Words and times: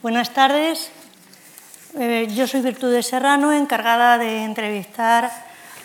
Buenas 0.00 0.30
tardes. 0.32 0.92
Eh, 1.98 2.28
yo 2.32 2.46
soy 2.46 2.60
Virtudes 2.60 3.08
Serrano, 3.08 3.52
encargada 3.52 4.16
de 4.16 4.44
entrevistar 4.44 5.28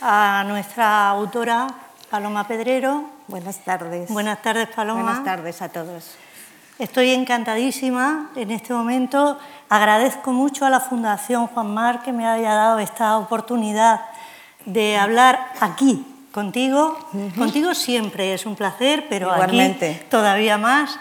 a 0.01 0.43
nuestra 0.47 1.09
autora 1.09 1.65
Paloma 2.11 2.47
Pedrero. 2.47 3.09
Buenas 3.27 3.57
tardes. 3.65 4.11
Buenas 4.11 4.39
tardes, 4.43 4.67
Paloma. 4.67 5.01
Buenas 5.01 5.23
tardes 5.23 5.61
a 5.63 5.69
todos. 5.69 6.11
Estoy 6.77 7.09
encantadísima 7.09 8.29
en 8.35 8.51
este 8.51 8.71
momento. 8.73 9.39
Agradezco 9.67 10.31
mucho 10.31 10.67
a 10.67 10.69
la 10.69 10.79
Fundación 10.79 11.47
Juan 11.47 11.73
Mar 11.73 12.03
que 12.03 12.13
me 12.13 12.27
haya 12.27 12.53
dado 12.53 12.77
esta 12.77 13.17
oportunidad 13.17 14.01
de 14.65 14.95
hablar 14.95 15.39
aquí 15.59 16.05
contigo. 16.31 16.99
Contigo 17.35 17.73
siempre 17.73 18.35
es 18.35 18.45
un 18.45 18.55
placer, 18.55 19.07
pero 19.09 19.33
Igualmente. 19.33 19.89
aquí 19.89 20.05
todavía 20.09 20.59
más. 20.59 20.99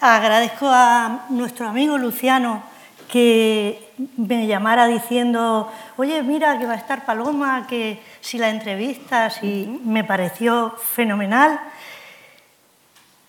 Agradezco 0.00 0.68
a 0.70 1.26
nuestro 1.30 1.66
amigo 1.66 1.98
Luciano 1.98 2.62
que 3.10 3.90
me 4.16 4.46
llamara 4.46 4.86
diciendo, 4.86 5.72
oye, 5.96 6.22
mira 6.22 6.56
que 6.58 6.66
va 6.66 6.74
a 6.74 6.76
estar 6.76 7.04
Paloma, 7.04 7.66
que 7.66 8.00
si 8.20 8.38
la 8.38 8.50
entrevistas, 8.50 9.42
y 9.42 9.80
me 9.84 10.04
pareció 10.04 10.70
fenomenal. 10.70 11.58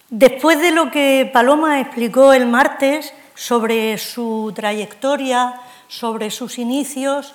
Después 0.09 0.59
de 0.59 0.71
lo 0.71 0.91
que 0.91 1.27
Paloma 1.33 1.79
explicó 1.79 2.33
el 2.33 2.45
martes 2.45 3.15
sobre 3.33 3.97
su 3.97 4.51
trayectoria, 4.55 5.55
sobre 5.87 6.29
sus 6.29 6.59
inicios, 6.59 7.33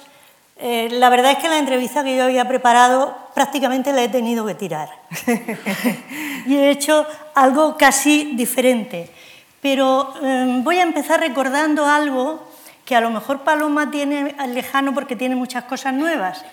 eh, 0.58 0.88
la 0.92 1.10
verdad 1.10 1.32
es 1.32 1.38
que 1.38 1.48
la 1.48 1.58
entrevista 1.58 2.04
que 2.04 2.16
yo 2.16 2.22
había 2.22 2.46
preparado 2.46 3.16
prácticamente 3.34 3.92
la 3.92 4.04
he 4.04 4.08
tenido 4.08 4.46
que 4.46 4.54
tirar. 4.54 4.90
y 6.46 6.54
he 6.54 6.70
hecho 6.70 7.04
algo 7.34 7.76
casi 7.76 8.36
diferente. 8.36 9.10
Pero 9.64 10.12
eh, 10.22 10.60
voy 10.62 10.76
a 10.78 10.82
empezar 10.82 11.20
recordando 11.20 11.86
algo 11.86 12.46
que 12.84 12.94
a 12.94 13.00
lo 13.00 13.08
mejor 13.08 13.44
Paloma 13.44 13.90
tiene 13.90 14.36
lejano 14.48 14.92
porque 14.92 15.16
tiene 15.16 15.36
muchas 15.36 15.64
cosas 15.64 15.94
nuevas. 15.94 16.44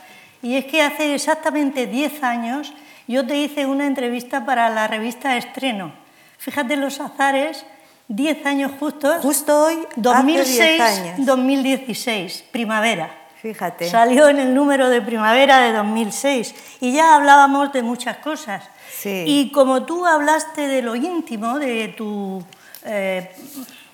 Y 0.42 0.56
es 0.56 0.64
que 0.64 0.82
hace 0.82 1.14
exactamente 1.14 1.88
10 1.88 2.24
años 2.24 2.72
yo 3.10 3.28
te 3.28 3.36
hice 3.36 3.66
una 3.66 3.86
entrevista 3.86 4.46
para 4.46 4.70
la 4.70 4.88
revista 4.88 5.36
Estreno. 5.36 5.92
Fíjate 6.38 6.78
los 6.78 7.02
azares, 7.02 7.66
10 8.08 8.46
años 8.46 8.72
justos. 8.80 9.18
Justo 9.22 9.62
hoy, 9.62 9.86
hace 10.10 10.78
10 10.78 10.80
años. 10.80 11.26
2016, 11.26 12.46
primavera. 12.50 13.12
Fíjate. 13.42 13.90
Salió 13.90 14.30
en 14.30 14.40
el 14.40 14.56
número 14.56 14.88
de 14.88 15.02
primavera 15.02 15.60
de 15.60 15.74
2006 15.74 16.56
y 16.80 16.94
ya 16.94 17.16
hablábamos 17.16 17.74
de 17.74 17.84
muchas 17.84 18.16
cosas. 18.20 18.64
Sí. 18.90 19.26
Y 19.28 19.52
como 19.52 19.84
tú 19.84 20.06
hablaste 20.06 20.70
de 20.70 20.82
lo 20.82 20.96
íntimo, 20.96 21.60
de 21.60 21.90
tu 21.90 22.42
eh, 22.86 23.32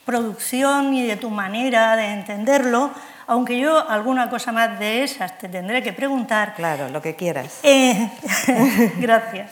producción 0.05 0.93
y 0.93 1.05
de 1.05 1.17
tu 1.17 1.29
manera 1.29 1.95
de 1.95 2.13
entenderlo, 2.13 2.91
aunque 3.27 3.59
yo 3.59 3.89
alguna 3.89 4.29
cosa 4.29 4.51
más 4.51 4.79
de 4.79 5.03
esas 5.03 5.37
te 5.37 5.49
tendré 5.49 5.83
que 5.83 5.91
preguntar. 5.91 6.53
Claro, 6.55 6.89
lo 6.89 7.01
que 7.01 7.15
quieras. 7.15 7.59
Eh, 7.63 8.09
gracias. 8.99 9.51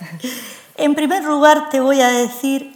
En 0.77 0.95
primer 0.95 1.23
lugar, 1.23 1.69
te 1.69 1.80
voy 1.80 2.02
a 2.02 2.08
decir, 2.08 2.73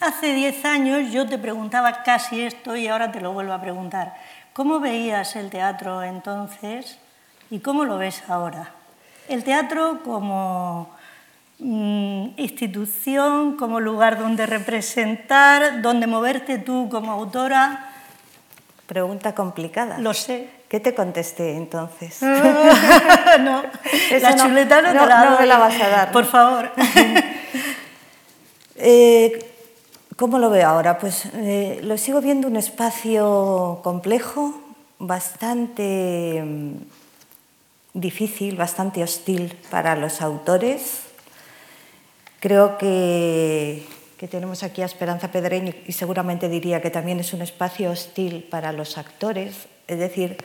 hace 0.00 0.32
10 0.34 0.64
años 0.64 1.10
yo 1.10 1.26
te 1.26 1.38
preguntaba 1.38 2.02
casi 2.02 2.42
esto 2.42 2.76
y 2.76 2.88
ahora 2.88 3.12
te 3.12 3.20
lo 3.20 3.32
vuelvo 3.32 3.52
a 3.52 3.60
preguntar. 3.60 4.14
¿Cómo 4.52 4.80
veías 4.80 5.36
el 5.36 5.50
teatro 5.50 6.02
entonces 6.02 6.98
y 7.50 7.60
cómo 7.60 7.84
lo 7.84 7.98
ves 7.98 8.22
ahora? 8.28 8.70
El 9.28 9.44
teatro 9.44 10.02
como 10.02 10.95
institución, 11.58 13.56
como 13.56 13.80
lugar 13.80 14.18
donde 14.18 14.46
representar, 14.46 15.82
donde 15.82 16.06
moverte 16.06 16.58
tú 16.58 16.88
como 16.90 17.12
autora. 17.12 17.90
Pregunta 18.86 19.34
complicada. 19.34 19.98
Lo 19.98 20.14
sé. 20.14 20.50
¿Qué 20.68 20.80
te 20.80 20.94
contesté 20.94 21.56
entonces? 21.56 22.20
no, 22.22 22.34
Eso 24.10 24.28
la 24.28 24.36
no- 24.36 24.44
chuleta 24.44 24.82
no, 24.82 24.94
no- 24.94 25.00
te 25.02 25.06
la 25.06 25.24
no 25.30 25.38
me 25.38 25.46
la 25.46 25.58
vas 25.58 25.80
a 25.80 25.88
dar. 25.88 26.12
Por 26.12 26.24
favor. 26.24 26.72
Eh, 28.78 29.38
¿Cómo 30.16 30.38
lo 30.38 30.50
veo 30.50 30.68
ahora? 30.68 30.98
Pues 30.98 31.24
eh, 31.32 31.80
lo 31.82 31.96
sigo 31.96 32.20
viendo 32.20 32.46
un 32.46 32.56
espacio 32.56 33.80
complejo, 33.82 34.60
bastante 34.98 36.42
mm, 36.44 36.72
difícil, 37.94 38.54
bastante 38.56 39.02
hostil 39.02 39.56
para 39.70 39.96
los 39.96 40.20
autores. 40.20 41.05
Creo 42.46 42.78
que, 42.78 43.82
tenemos 44.30 44.62
aquí 44.62 44.80
a 44.80 44.84
Esperanza 44.84 45.32
Pedreño 45.32 45.74
y 45.84 45.90
seguramente 45.90 46.48
diría 46.48 46.80
que 46.80 46.90
también 46.90 47.18
es 47.18 47.32
un 47.32 47.42
espacio 47.42 47.90
hostil 47.90 48.44
para 48.48 48.70
los 48.70 48.98
actores. 48.98 49.66
Es 49.88 49.98
decir, 49.98 50.36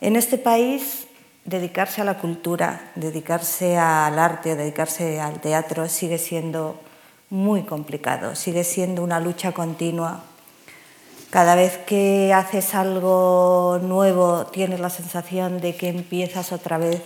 en 0.00 0.16
este 0.16 0.38
país 0.38 1.06
dedicarse 1.44 2.00
a 2.00 2.04
la 2.04 2.16
cultura, 2.16 2.90
dedicarse 2.94 3.76
al 3.76 4.18
arte, 4.18 4.56
dedicarse 4.56 5.20
al 5.20 5.42
teatro 5.42 5.90
sigue 5.90 6.16
siendo 6.16 6.80
muy 7.28 7.64
complicado, 7.64 8.34
sigue 8.34 8.64
siendo 8.64 9.04
una 9.04 9.20
lucha 9.20 9.52
continua. 9.52 10.24
Cada 11.28 11.54
vez 11.54 11.76
que 11.76 12.32
haces 12.32 12.74
algo 12.74 13.78
nuevo 13.82 14.46
tienes 14.46 14.80
la 14.80 14.88
sensación 14.88 15.60
de 15.60 15.76
que 15.76 15.90
empiezas 15.90 16.50
otra 16.50 16.78
vez. 16.78 17.02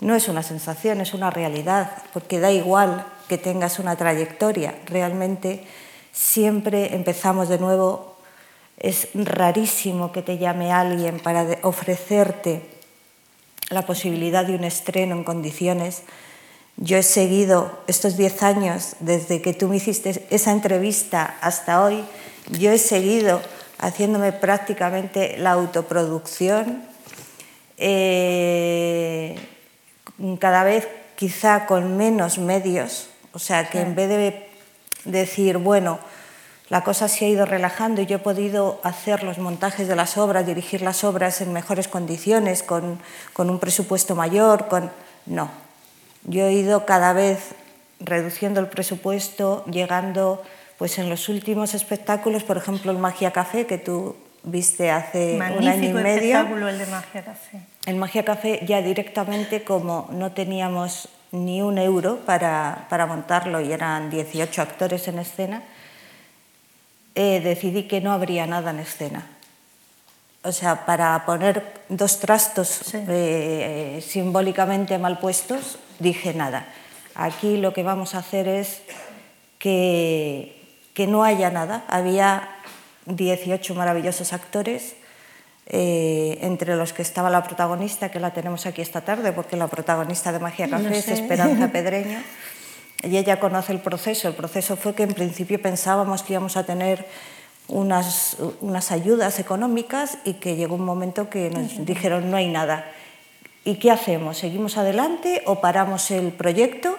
No 0.00 0.14
es 0.14 0.28
una 0.28 0.42
sensación, 0.42 1.00
es 1.00 1.14
una 1.14 1.30
realidad, 1.30 1.90
porque 2.12 2.38
da 2.38 2.52
igual 2.52 3.06
que 3.28 3.38
tengas 3.38 3.78
una 3.78 3.96
trayectoria, 3.96 4.74
realmente 4.86 5.64
siempre 6.12 6.94
empezamos 6.94 7.48
de 7.48 7.58
nuevo. 7.58 8.16
Es 8.78 9.08
rarísimo 9.14 10.12
que 10.12 10.22
te 10.22 10.38
llame 10.38 10.72
alguien 10.72 11.18
para 11.18 11.46
ofrecerte 11.62 12.62
la 13.70 13.82
posibilidad 13.82 14.44
de 14.44 14.54
un 14.54 14.64
estreno 14.64 15.16
en 15.16 15.24
condiciones. 15.24 16.02
Yo 16.76 16.98
he 16.98 17.02
seguido 17.02 17.80
estos 17.86 18.16
10 18.16 18.42
años, 18.42 18.96
desde 19.00 19.40
que 19.40 19.54
tú 19.54 19.68
me 19.68 19.76
hiciste 19.76 20.26
esa 20.30 20.52
entrevista 20.52 21.36
hasta 21.40 21.82
hoy, 21.82 22.04
yo 22.50 22.70
he 22.70 22.78
seguido 22.78 23.40
haciéndome 23.78 24.32
prácticamente 24.32 25.36
la 25.38 25.52
autoproducción, 25.52 26.84
eh, 27.78 29.36
cada 30.38 30.64
vez 30.64 30.88
quizá 31.16 31.66
con 31.66 31.96
menos 31.96 32.38
medios, 32.38 33.08
o 33.32 33.38
sea 33.38 33.68
que 33.68 33.80
en 33.80 33.94
vez 33.94 34.08
de 34.08 34.48
decir, 35.04 35.58
bueno, 35.58 35.98
la 36.68 36.82
cosa 36.82 37.06
se 37.08 37.24
ha 37.24 37.28
ido 37.28 37.46
relajando 37.46 38.02
y 38.02 38.06
yo 38.06 38.16
he 38.16 38.20
podido 38.20 38.80
hacer 38.82 39.22
los 39.22 39.38
montajes 39.38 39.86
de 39.86 39.94
las 39.94 40.18
obras, 40.18 40.46
dirigir 40.46 40.82
las 40.82 41.04
obras 41.04 41.40
en 41.40 41.52
mejores 41.52 41.86
condiciones, 41.86 42.62
con, 42.62 42.98
con 43.32 43.50
un 43.50 43.58
presupuesto 43.58 44.16
mayor, 44.16 44.66
con... 44.66 44.90
No, 45.26 45.50
yo 46.24 46.44
he 46.46 46.52
ido 46.52 46.84
cada 46.84 47.12
vez 47.12 47.54
reduciendo 48.00 48.60
el 48.60 48.66
presupuesto, 48.66 49.64
llegando 49.66 50.42
pues 50.76 50.98
en 50.98 51.08
los 51.08 51.28
últimos 51.28 51.72
espectáculos, 51.74 52.42
por 52.42 52.56
ejemplo 52.56 52.90
el 52.90 52.98
Magia 52.98 53.30
Café, 53.30 53.66
que 53.66 53.78
tú 53.78 54.16
viste 54.42 54.90
hace 54.90 55.36
un 55.36 55.42
año 55.42 55.90
y 55.90 55.92
medio. 55.92 56.36
espectáculo 56.36 56.68
el 56.68 56.78
de 56.78 56.86
Magia 56.86 57.24
Café. 57.24 57.60
En 57.86 57.98
Magia 57.98 58.24
Café 58.24 58.60
ya 58.66 58.82
directamente, 58.82 59.62
como 59.62 60.08
no 60.10 60.32
teníamos 60.32 61.08
ni 61.32 61.62
un 61.62 61.78
euro 61.78 62.18
para, 62.26 62.86
para 62.90 63.06
montarlo 63.06 63.60
y 63.60 63.72
eran 63.72 64.10
18 64.10 64.60
actores 64.60 65.06
en 65.08 65.18
escena, 65.20 65.62
eh, 67.14 67.40
decidí 67.40 67.84
que 67.84 68.00
no 68.00 68.12
habría 68.12 68.46
nada 68.46 68.70
en 68.72 68.80
escena. 68.80 69.26
O 70.42 70.52
sea, 70.52 70.84
para 70.84 71.24
poner 71.26 71.80
dos 71.88 72.20
trastos 72.20 72.68
Sí. 72.68 72.98
eh, 73.08 74.04
simbólicamente 74.06 74.98
mal 74.98 75.18
puestos, 75.18 75.78
dije 75.98 76.34
nada. 76.34 76.66
Aquí 77.14 77.56
lo 77.56 77.72
que 77.72 77.82
vamos 77.82 78.14
a 78.14 78.18
hacer 78.18 78.46
es 78.48 78.82
que, 79.58 80.60
que 80.94 81.06
no 81.06 81.24
haya 81.24 81.50
nada. 81.50 81.84
Había 81.88 82.48
18 83.06 83.74
maravillosos 83.74 84.32
actores, 84.32 84.94
eh, 85.68 86.38
entre 86.42 86.76
los 86.76 86.92
que 86.92 87.02
estaba 87.02 87.28
la 87.28 87.42
protagonista, 87.42 88.10
que 88.10 88.20
la 88.20 88.32
tenemos 88.32 88.66
aquí 88.66 88.82
esta 88.82 89.00
tarde, 89.00 89.32
porque 89.32 89.56
la 89.56 89.66
protagonista 89.66 90.30
de 90.30 90.38
Magia 90.38 90.68
Café 90.68 90.98
es 90.98 91.04
sé. 91.06 91.14
Esperanza 91.14 91.68
Pedreño. 91.72 92.22
Y 93.02 93.16
ella 93.16 93.40
conoce 93.40 93.72
el 93.72 93.80
proceso. 93.80 94.28
El 94.28 94.34
proceso 94.34 94.76
fue 94.76 94.94
que 94.94 95.02
en 95.02 95.12
principio 95.12 95.60
pensábamos 95.60 96.22
que 96.22 96.34
íbamos 96.34 96.56
a 96.56 96.64
tener 96.64 97.06
unas, 97.68 98.36
unas 98.60 98.92
ayudas 98.92 99.40
económicas 99.40 100.18
y 100.24 100.34
que 100.34 100.54
llegó 100.54 100.76
un 100.76 100.84
momento 100.84 101.28
que 101.28 101.50
nos 101.50 101.84
dijeron 101.84 102.30
no 102.30 102.36
hay 102.36 102.48
nada. 102.48 102.86
¿Y 103.64 103.76
qué 103.76 103.90
hacemos? 103.90 104.38
¿Seguimos 104.38 104.76
adelante 104.76 105.42
o 105.46 105.60
paramos 105.60 106.12
el 106.12 106.30
proyecto? 106.30 106.96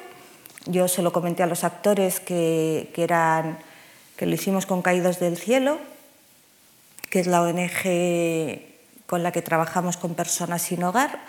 Yo 0.65 0.89
se 0.89 1.01
lo 1.01 1.13
comenté 1.13 1.41
a 1.41 1.47
los 1.47 1.63
actores 1.63 2.19
que, 2.19 2.91
que, 2.93 3.03
eran, 3.03 3.59
que 4.17 4.25
lo 4.25 4.35
hicimos 4.35 4.65
con 4.65 4.81
Caídos 4.81 5.19
del 5.19 5.37
Cielo, 5.37 5.79
que 7.09 7.19
es 7.19 7.27
la 7.27 7.41
ONG 7.41 8.61
con 9.05 9.23
la 9.23 9.31
que 9.31 9.41
trabajamos 9.41 9.97
con 9.97 10.15
personas 10.15 10.61
sin 10.61 10.83
hogar. 10.83 11.19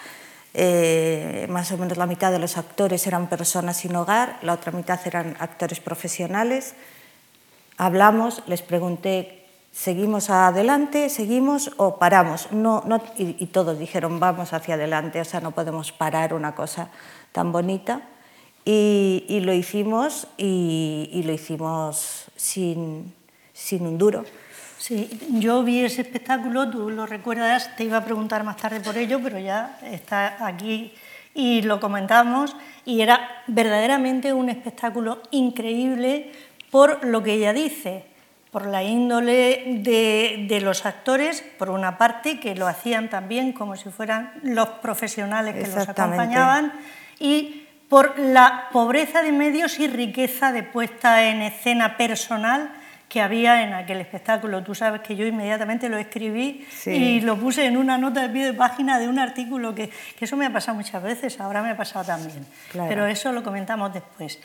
Eh, 0.55 1.47
más 1.51 1.71
o 1.73 1.79
menos 1.79 1.99
la 1.99 2.07
mitad 2.07 2.33
de 2.33 2.39
los 2.39 2.57
actores 2.57 3.07
eran 3.07 3.29
personas 3.29 3.77
sin 3.77 3.95
hogar, 3.95 4.39
la 4.43 4.55
otra 4.55 4.73
mitad 4.73 4.99
eran 5.07 5.37
actores 5.39 5.81
profesionales. 5.81 6.75
Hablamos, 7.77 8.43
les 8.47 8.63
pregunté 8.63 9.39
seguimos 9.73 10.31
adelante, 10.31 11.09
seguimos 11.09 11.71
o 11.77 11.99
paramos. 11.99 12.51
No, 12.53 12.83
no, 12.87 13.01
y, 13.17 13.47
todos 13.47 13.79
dijeron, 13.79 14.19
vamos 14.19 14.53
hacia 14.53 14.75
adelante, 14.75 15.21
o 15.21 15.25
sea, 15.25 15.41
no 15.41 15.53
podemos 15.53 15.93
parar 15.93 16.35
una 16.35 16.55
cosa 16.55 16.91
tan 17.33 17.53
bonita. 17.53 18.03
Y, 18.65 19.41
lo 19.45 19.53
hicimos 19.53 20.27
y, 20.37 21.23
lo 21.25 21.33
hicimos 21.33 22.25
sin, 22.37 23.15
sin 23.53 23.87
un 23.87 23.99
duro. 23.99 24.25
Sí, 24.89 25.21
yo 25.33 25.63
vi 25.65 25.85
ese 25.85 26.01
espectáculo, 26.01 26.71
tú 26.71 26.89
lo 26.89 27.05
recuerdas, 27.05 27.77
te 27.77 27.85
iba 27.85 27.99
a 27.99 28.05
preguntar 28.07 28.43
más 28.43 28.57
tarde 28.57 28.81
por 28.81 28.97
ello, 28.97 29.21
pero 29.23 29.39
ya 29.39 29.79
está 29.85 30.43
aquí 30.47 30.95
y 31.35 31.61
lo 31.61 31.79
comentamos, 31.79 32.57
y 32.87 33.03
era 33.03 33.43
verdaderamente 33.49 34.33
un 34.33 34.49
espectáculo 34.49 35.21
increíble 35.31 36.33
por 36.71 37.05
lo 37.05 37.23
que 37.23 37.35
ella 37.35 37.53
dice 37.53 38.07
por 38.51 38.65
la 38.65 38.83
índole 38.83 39.83
de, 39.83 40.61
los 40.63 40.87
actores, 40.87 41.45
por 41.59 41.69
una 41.69 41.99
parte, 41.99 42.41
que 42.41 42.55
lo 42.55 42.67
hacían 42.67 43.11
también 43.11 43.53
como 43.53 43.77
si 43.77 43.91
fueran 43.91 44.33
los 44.43 44.69
profesionales 44.81 45.55
que 45.55 45.71
los 45.71 45.87
acompañaban, 45.87 46.73
y 47.21 47.67
por 47.91 48.19
la 48.19 48.69
pobreza 48.73 49.21
de 49.21 49.33
medios 49.33 49.79
y 49.81 49.87
riqueza 49.87 50.51
de 50.51 50.63
puesta 50.63 51.29
en 51.29 51.43
escena 51.43 51.99
personal 51.99 52.71
que 53.09 53.23
había 53.23 53.63
en 53.63 53.73
aquel 53.73 54.01
espectáculo. 54.01 54.63
Tú 54.63 54.75
sabes 54.75 55.01
que 55.01 55.17
yo 55.17 55.27
inmediatamente 55.27 55.89
lo 55.89 55.97
escribí 55.97 56.67
y 56.87 57.21
lo 57.21 57.39
puse 57.39 57.65
en 57.65 57.77
una 57.77 57.97
nota 57.97 58.23
de 58.23 58.29
pie 58.29 58.45
de 58.45 58.53
página 58.53 58.99
de 58.99 59.09
un 59.09 59.19
artículo 59.19 59.75
que, 59.75 59.91
eso 60.21 60.37
me 60.37 60.47
ha 60.47 60.53
pasado 60.53 60.77
muchas 60.77 61.03
veces, 61.03 61.41
ahora 61.41 61.63
me 61.63 61.71
ha 61.71 61.77
pasado 61.77 62.05
también, 62.05 62.47
pero 62.73 63.07
eso 63.07 63.33
lo 63.33 63.43
comentamos 63.43 63.95
después. 63.95 64.39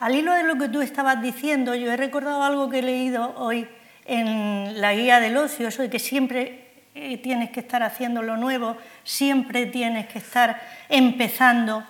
Al 0.00 0.14
hilo 0.14 0.32
de 0.32 0.44
lo 0.44 0.56
que 0.56 0.68
tú 0.68 0.80
estabas 0.80 1.20
diciendo, 1.22 1.74
yo 1.74 1.92
he 1.92 1.96
recordado 1.96 2.42
algo 2.42 2.68
que 2.68 2.80
he 2.80 2.82
leído 2.82 3.34
hoy 3.36 3.68
en 4.04 4.80
la 4.80 4.94
guía 4.94 5.20
del 5.20 5.36
ocio, 5.36 5.68
eso 5.68 5.82
de 5.82 5.90
que 5.90 5.98
siempre 5.98 6.66
eh, 6.94 7.18
tienes 7.18 7.50
que 7.50 7.60
estar 7.60 7.82
haciendo 7.82 8.22
lo 8.22 8.36
nuevo, 8.36 8.76
siempre 9.04 9.66
tienes 9.66 10.06
que 10.06 10.18
estar 10.18 10.60
empezando. 10.88 11.84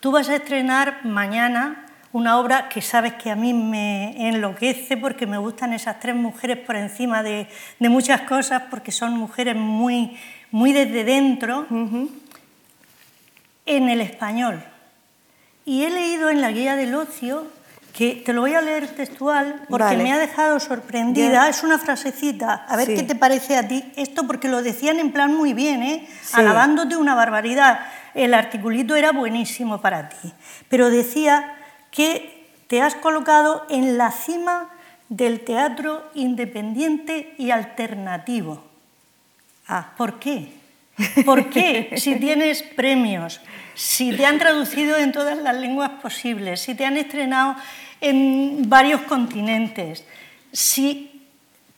Tú 0.00 0.12
vas 0.12 0.28
a 0.28 0.36
estrenar 0.36 1.04
mañana 1.04 1.86
una 2.12 2.38
obra 2.38 2.68
que 2.68 2.82
sabes 2.82 3.14
que 3.14 3.30
a 3.30 3.36
mí 3.36 3.54
me 3.54 4.28
enloquece 4.28 4.96
porque 4.96 5.26
me 5.26 5.38
gustan 5.38 5.72
esas 5.72 6.00
tres 6.00 6.16
mujeres 6.16 6.58
por 6.58 6.76
encima 6.76 7.22
de, 7.22 7.48
muchas 7.78 8.22
cosas, 8.22 8.64
porque 8.70 8.90
son 8.90 9.16
mujeres 9.16 9.54
muy, 9.54 10.16
muy 10.50 10.72
desde 10.72 11.04
dentro, 11.04 11.66
en 13.66 13.88
el 13.88 14.00
español. 14.00 14.62
Y 15.64 15.84
he 15.84 15.90
leído 15.90 16.30
en 16.30 16.40
la 16.40 16.50
guía 16.50 16.74
del 16.74 16.94
ocio, 16.94 17.46
que 17.92 18.22
te 18.24 18.32
lo 18.32 18.40
voy 18.42 18.54
a 18.54 18.60
leer 18.60 18.88
textual 18.88 19.62
porque 19.68 19.96
me 19.96 20.12
ha 20.12 20.18
dejado 20.18 20.58
sorprendida, 20.60 21.48
es 21.48 21.62
una 21.62 21.78
frasecita, 21.78 22.64
a 22.68 22.76
ver 22.76 22.94
qué 22.94 23.02
te 23.02 23.14
parece 23.14 23.56
a 23.56 23.66
ti 23.66 23.84
esto, 23.96 24.26
porque 24.26 24.48
lo 24.48 24.62
decían 24.62 24.98
en 24.98 25.12
plan 25.12 25.34
muy 25.34 25.54
bien, 25.54 25.82
¿eh? 25.82 26.08
alabándote 26.32 26.96
una 26.96 27.14
barbaridad. 27.14 27.80
El 28.14 28.34
articulito 28.34 28.96
era 28.96 29.12
buenísimo 29.12 29.80
para 29.80 30.08
ti, 30.08 30.32
pero 30.68 30.90
decía 30.90 31.56
que 31.90 32.48
te 32.66 32.82
has 32.82 32.94
colocado 32.94 33.66
en 33.68 33.98
la 33.98 34.12
cima 34.12 34.70
del 35.08 35.40
teatro 35.40 36.08
independiente 36.14 37.34
y 37.36 37.50
alternativo. 37.50 38.62
Ah, 39.66 39.92
¿por 39.96 40.18
qué? 40.18 40.52
¿Por 41.24 41.50
qué? 41.50 41.94
Si 41.96 42.16
tienes 42.16 42.62
premios, 42.62 43.40
si 43.74 44.16
te 44.16 44.24
han 44.24 44.38
traducido 44.38 44.96
en 44.96 45.12
todas 45.12 45.38
las 45.38 45.56
lenguas 45.56 45.90
posibles, 46.02 46.60
si 46.60 46.74
te 46.74 46.84
han 46.84 46.96
estrenado 46.96 47.56
en 48.00 48.68
varios 48.68 49.02
continentes, 49.02 50.04
si, 50.52 51.26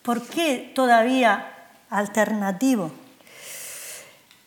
¿por 0.02 0.26
qué 0.26 0.70
todavía 0.74 1.48
alternativo? 1.90 2.92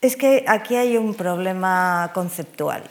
Es 0.01 0.15
que 0.15 0.45
aquí 0.47 0.75
hay 0.75 0.97
un 0.97 1.15
problema 1.15 2.11
conceptual. 2.13 2.83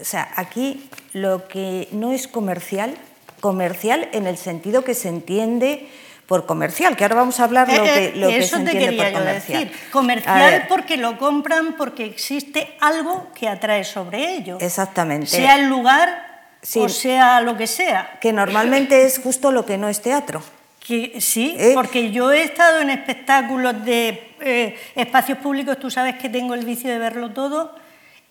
O 0.00 0.04
sea, 0.04 0.32
aquí 0.36 0.88
lo 1.12 1.48
que 1.48 1.88
no 1.92 2.12
es 2.12 2.26
comercial, 2.26 2.94
comercial 3.40 4.08
en 4.12 4.26
el 4.26 4.36
sentido 4.36 4.84
que 4.84 4.94
se 4.94 5.08
entiende 5.08 5.88
por 6.26 6.46
comercial, 6.46 6.96
que 6.96 7.04
ahora 7.04 7.16
vamos 7.16 7.40
a 7.40 7.44
hablar 7.44 7.68
lo 7.68 7.84
eh, 7.84 8.12
que, 8.12 8.18
lo 8.18 8.28
que 8.28 8.42
se 8.42 8.56
entiende 8.56 8.92
por 8.96 9.12
comercial. 9.12 9.64
Decir. 9.64 9.90
Comercial 9.90 10.66
porque 10.68 10.96
lo 10.96 11.18
compran 11.18 11.76
porque 11.76 12.04
existe 12.06 12.74
algo 12.80 13.28
que 13.34 13.48
atrae 13.48 13.84
sobre 13.84 14.36
ello. 14.36 14.56
Exactamente. 14.60 15.26
Sea 15.26 15.56
el 15.56 15.68
lugar 15.68 16.32
o 16.76 16.88
sea 16.88 17.40
lo 17.40 17.56
que 17.56 17.66
sea. 17.66 18.18
Que 18.20 18.32
normalmente 18.32 19.04
es 19.04 19.18
justo 19.18 19.50
lo 19.52 19.66
que 19.66 19.78
no 19.78 19.88
es 19.88 20.00
teatro. 20.00 20.42
Que, 20.80 21.20
sí, 21.20 21.54
¿Eh? 21.58 21.72
porque 21.74 22.10
yo 22.10 22.32
he 22.32 22.42
estado 22.42 22.80
en 22.80 22.90
espectáculos 22.90 23.84
de 23.84 24.34
eh, 24.40 24.76
espacios 24.96 25.38
públicos, 25.38 25.78
tú 25.78 25.90
sabes 25.90 26.16
que 26.16 26.28
tengo 26.28 26.54
el 26.54 26.64
vicio 26.64 26.90
de 26.90 26.98
verlo 26.98 27.30
todo, 27.30 27.76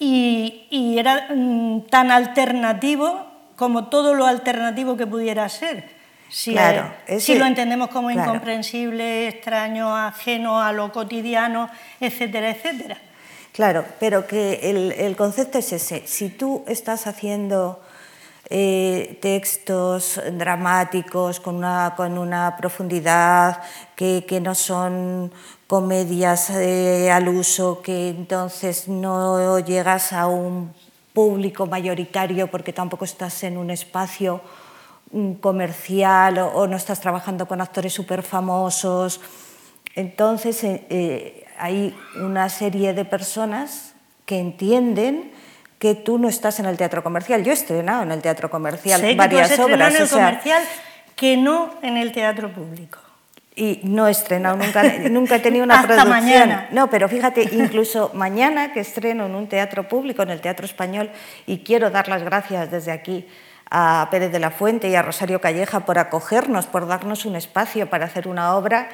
y, 0.01 0.68
y 0.71 0.98
era 0.98 1.27
mm, 1.30 1.83
tan 1.89 2.09
alternativo 2.12 3.27
como 3.56 3.88
todo 3.89 4.15
lo 4.15 4.25
alternativo 4.25 4.98
que 4.98 5.06
pudiera 5.06 5.48
ser 5.48 6.01
si, 6.31 6.53
claro, 6.53 6.94
si 7.19 7.36
lo 7.36 7.45
entendemos 7.45 7.89
como 7.89 8.09
incomprensible, 8.09 9.27
extraño, 9.27 9.95
ajeno 9.95 10.62
a 10.62 10.71
lo 10.71 10.89
cotidiano, 10.89 11.69
etcétera, 12.00 12.51
etcétera. 12.51 12.98
Claro, 13.51 13.83
pero 14.00 14.25
que 14.25 14.71
el, 14.98 15.15
concepto 15.18 15.57
es 15.57 15.74
ese. 15.74 16.07
Si 16.07 16.30
tú 16.30 16.63
estás 16.68 17.06
haciendo 17.06 17.81
eh, 18.50 19.19
textos 19.21 20.21
dramáticos 20.31 21.42
con 21.42 21.56
una, 21.56 21.95
con 21.98 22.18
una 22.18 22.56
profundidad 22.56 23.62
que, 23.98 24.24
que 24.25 24.39
no 24.39 24.56
son 24.56 25.33
comedias 25.71 26.50
eh, 26.50 27.09
al 27.09 27.29
uso, 27.29 27.81
que 27.81 28.09
entonces 28.09 28.89
no 28.89 29.57
llegas 29.59 30.12
a 30.12 30.27
un 30.27 30.73
público 31.13 31.65
mayoritario 31.65 32.47
porque 32.47 32.73
tampoco 32.73 33.06
estás 33.06 33.41
en 33.45 33.57
un 33.57 33.69
espacio 33.69 34.41
comercial 35.39 36.39
o, 36.39 36.68
no 36.68 36.75
estás 36.75 37.00
trabajando 37.00 37.47
con 37.47 37.62
actores 37.62 37.94
súper 37.94 38.21
famosos. 38.21 39.21
Entonces 39.95 40.62
eh, 40.65 40.85
eh, 40.89 41.45
hay 41.57 41.95
una 42.17 42.50
serie 42.50 42.94
de 42.94 43.06
personas 43.06 43.94
que 44.25 44.41
entienden 44.41 45.31
que 45.79 45.95
tú 45.95 46.17
no 46.17 46.27
estás 46.27 46.59
en 46.59 46.65
el 46.65 46.75
teatro 46.75 47.01
comercial. 47.01 47.45
Yo 47.45 47.51
he 47.51 47.56
estrenado 47.56 48.03
en 48.03 48.12
el 48.12 48.21
teatro 48.21 48.50
comercial 48.50 49.00
varias 49.15 49.51
que 49.51 49.56
tú 49.56 49.63
has 49.63 49.69
obras. 49.71 49.95
en 49.95 50.01
el 50.01 50.09
comercial 50.09 50.63
que 51.15 51.38
no 51.38 51.75
en 51.81 51.95
el 51.95 52.12
teatro 52.12 52.51
público. 52.51 53.00
Y 53.62 53.80
no 53.84 54.08
he 54.08 54.12
estrenado, 54.12 54.58
nunca, 54.58 54.81
nunca 55.12 55.36
he 55.36 55.40
tenido 55.40 55.63
una 55.66 55.81
Hasta 55.81 56.04
Mañana. 56.04 56.68
No, 56.72 56.89
pero 56.89 57.08
fíjate, 57.08 57.48
incluso 57.51 58.10
mañana 58.15 58.74
que 58.74 58.80
estreno 58.80 59.27
en 59.27 59.36
un 59.36 59.46
teatro 59.48 59.88
público, 59.88 60.24
en 60.24 60.32
el 60.32 60.41
Teatro 60.41 60.65
Español, 60.65 61.12
y 61.46 61.60
quiero 61.60 61.91
dar 61.91 62.08
las 62.08 62.24
gracias 62.24 62.72
desde 62.72 62.91
aquí 62.91 63.27
a 63.70 64.08
Pérez 64.10 64.32
de 64.32 64.39
la 64.39 64.50
Fuente 64.50 64.89
y 64.89 64.96
a 64.96 65.03
Rosario 65.03 65.39
Calleja 65.41 65.82
por 65.82 66.00
acogernos, 66.00 66.65
por 66.65 66.88
darnos 66.88 67.24
un 67.25 67.36
espacio 67.36 67.88
para 67.88 68.06
hacer 68.06 68.27
una 68.27 68.56
obra 68.56 68.89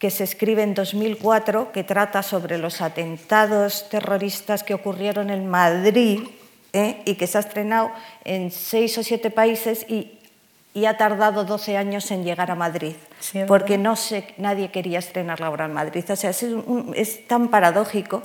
que 0.00 0.10
se 0.10 0.24
escribe 0.24 0.64
en 0.64 0.74
2004, 0.74 1.70
que 1.70 1.84
trata 1.84 2.24
sobre 2.24 2.58
los 2.58 2.80
atentados 2.80 3.88
terroristas 3.90 4.64
que 4.64 4.74
ocurrieron 4.74 5.30
en 5.30 5.48
Madrid 5.48 6.22
¿eh? 6.72 7.00
y 7.04 7.14
que 7.14 7.28
se 7.28 7.38
ha 7.38 7.42
estrenado 7.42 7.92
en 8.24 8.50
seis 8.50 8.98
o 8.98 9.04
siete 9.04 9.30
países 9.30 9.86
y, 9.88 10.18
ha 10.74 10.96
tardado 10.96 11.44
12 11.44 11.76
años 11.76 12.10
en 12.10 12.24
llegar 12.24 12.50
a 12.50 12.54
Madrid, 12.54 12.94
porque 13.48 13.76
no 13.76 13.96
sé, 13.96 14.34
nadie 14.38 14.70
quería 14.70 14.98
estrenar 14.98 15.40
la 15.40 15.50
obra 15.50 15.64
en 15.64 15.72
Madrid. 15.72 16.04
O 16.08 16.16
sea, 16.16 16.30
es 16.30 17.26
tan 17.26 17.48
paradójico 17.48 18.22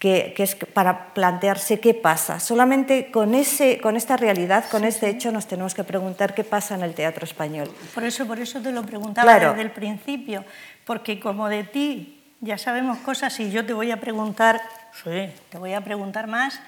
que, 0.00 0.34
es 0.36 0.54
para 0.54 1.12
plantearse 1.12 1.78
qué 1.78 1.92
pasa. 1.92 2.40
Solamente 2.40 3.10
con, 3.10 3.34
ese, 3.34 3.78
con 3.80 3.96
esta 3.96 4.16
realidad, 4.16 4.64
con 4.70 4.84
este 4.84 5.10
hecho, 5.10 5.30
nos 5.30 5.46
tenemos 5.46 5.74
que 5.74 5.84
preguntar 5.84 6.34
qué 6.34 6.42
pasa 6.42 6.74
en 6.74 6.82
el 6.82 6.94
teatro 6.94 7.24
español. 7.24 7.70
Por 7.94 8.04
eso, 8.04 8.26
por 8.26 8.40
eso 8.40 8.60
te 8.60 8.72
lo 8.72 8.82
preguntaba 8.82 9.38
desde 9.38 9.60
el 9.60 9.70
principio, 9.70 10.44
porque 10.86 11.20
como 11.20 11.48
de 11.48 11.64
ti 11.64 12.22
ya 12.40 12.56
sabemos 12.56 12.98
cosas 12.98 13.38
y 13.40 13.50
yo 13.50 13.64
te 13.66 13.74
voy 13.74 13.90
a 13.90 14.00
preguntar, 14.00 14.62
sí, 15.04 15.28
te 15.50 15.58
voy 15.58 15.74
a 15.74 15.82
preguntar 15.82 16.26
más, 16.26 16.60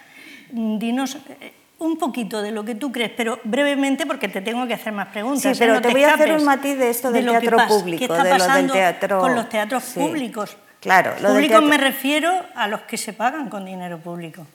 dinos 0.50 1.16
eh, 1.40 1.52
un 1.82 1.98
poquito 1.98 2.40
de 2.40 2.50
lo 2.50 2.64
que 2.64 2.74
tú 2.74 2.90
crees, 2.90 3.10
pero 3.16 3.38
brevemente 3.44 4.06
porque 4.06 4.28
te 4.28 4.40
tengo 4.40 4.66
que 4.66 4.74
hacer 4.74 4.92
más 4.92 5.08
preguntas. 5.08 5.42
Sí, 5.42 5.48
¿eh? 5.48 5.54
pero 5.58 5.80
te, 5.80 5.90
voy 5.90 6.04
a 6.04 6.14
hacer 6.14 6.32
un 6.32 6.44
matiz 6.44 6.78
de 6.78 6.88
esto 6.88 7.10
del 7.10 7.26
teatro 7.26 7.58
público, 7.68 7.98
¿Qué 7.98 8.04
está 8.04 8.28
pasando 8.28 8.74
con 9.20 9.34
los 9.34 9.48
teatros 9.48 9.84
públicos? 9.84 10.56
Claro, 10.80 11.14
lo 11.20 11.28
público 11.28 11.60
me 11.60 11.78
refiero 11.78 12.30
a 12.54 12.66
los 12.66 12.82
que 12.82 12.96
se 12.96 13.12
pagan 13.12 13.48
con 13.48 13.64
dinero 13.64 13.98
público. 13.98 14.46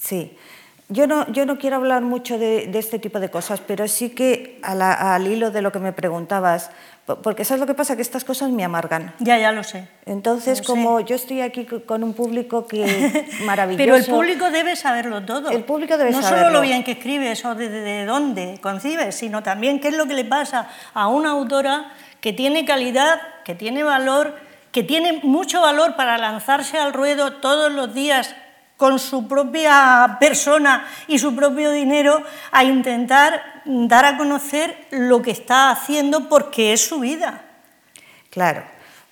Sí. 0.00 0.36
Yo 0.88 1.06
no, 1.08 1.30
yo 1.32 1.46
no 1.46 1.58
quiero 1.58 1.76
hablar 1.76 2.02
mucho 2.02 2.38
de, 2.38 2.70
este 2.74 3.00
tipo 3.00 3.18
de 3.18 3.28
cosas, 3.28 3.60
pero 3.60 3.88
sí 3.88 4.10
que 4.10 4.60
al 4.62 5.26
hilo 5.26 5.50
de 5.50 5.62
lo 5.62 5.72
que 5.72 5.80
me 5.80 5.92
preguntabas, 5.92 6.70
porque 7.14 7.44
¿sabes 7.44 7.60
lo 7.60 7.66
que 7.68 7.74
pasa? 7.74 7.94
Que 7.94 8.02
estas 8.02 8.24
cosas 8.24 8.50
me 8.50 8.64
amargan. 8.64 9.14
Ya, 9.20 9.38
ya 9.38 9.52
lo 9.52 9.62
sé. 9.62 9.86
Entonces, 10.06 10.60
como 10.60 10.98
yo 10.98 11.14
estoy 11.14 11.40
aquí 11.40 11.64
con 11.64 12.02
un 12.02 12.14
público 12.14 12.66
que 12.66 13.28
maravilloso... 13.44 13.78
Pero 13.84 13.94
el 13.94 14.04
público 14.04 14.50
debe 14.50 14.74
saberlo 14.74 15.24
todo. 15.24 15.50
El 15.50 15.62
público 15.62 15.96
debe 15.96 16.10
no 16.10 16.20
saberlo. 16.20 16.38
No 16.38 16.46
solo 16.46 16.58
lo 16.58 16.62
bien 16.62 16.82
que 16.82 16.92
escribes 16.92 17.44
o 17.44 17.54
de, 17.54 18.04
dónde 18.06 18.58
concibes, 18.60 19.14
sino 19.14 19.44
también 19.44 19.78
qué 19.78 19.88
es 19.88 19.96
lo 19.96 20.06
que 20.06 20.14
le 20.14 20.24
pasa 20.24 20.68
a 20.94 21.06
una 21.06 21.30
autora 21.30 21.92
que 22.20 22.32
tiene 22.32 22.64
calidad, 22.64 23.20
que 23.44 23.54
tiene 23.54 23.84
valor, 23.84 24.34
que 24.72 24.82
tiene 24.82 25.20
mucho 25.22 25.60
valor 25.60 25.94
para 25.94 26.18
lanzarse 26.18 26.76
al 26.76 26.92
ruedo 26.92 27.34
todos 27.34 27.70
los 27.70 27.94
días 27.94 28.34
con 28.76 28.98
su 28.98 29.28
propia 29.28 30.16
persona 30.18 30.86
y 31.06 31.20
su 31.20 31.36
propio 31.36 31.70
dinero 31.70 32.22
a 32.50 32.64
intentar 32.64 33.55
dar 33.66 34.04
a 34.04 34.16
conocer 34.16 34.86
lo 34.90 35.22
que 35.22 35.30
está 35.30 35.70
haciendo 35.70 36.28
porque 36.28 36.72
es 36.72 36.86
su 36.86 37.00
vida. 37.00 37.42
Claro, 38.30 38.62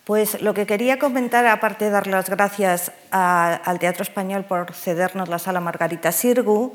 pues 0.05 0.41
lo 0.41 0.55
que 0.55 0.67
quería 0.67 0.99
comentar, 0.99 1.47
aparte 1.47 1.87
de 1.87 1.91
dar 1.91 2.07
las 2.07 2.29
gracias 2.29 2.93
al 3.11 3.79
Teatro 3.79 4.03
Español 4.03 4.45
por 4.45 4.73
cedernos 4.75 5.29
la 5.29 5.39
sala 5.39 5.61
Margarita 5.61 6.13
Sirgu, 6.13 6.75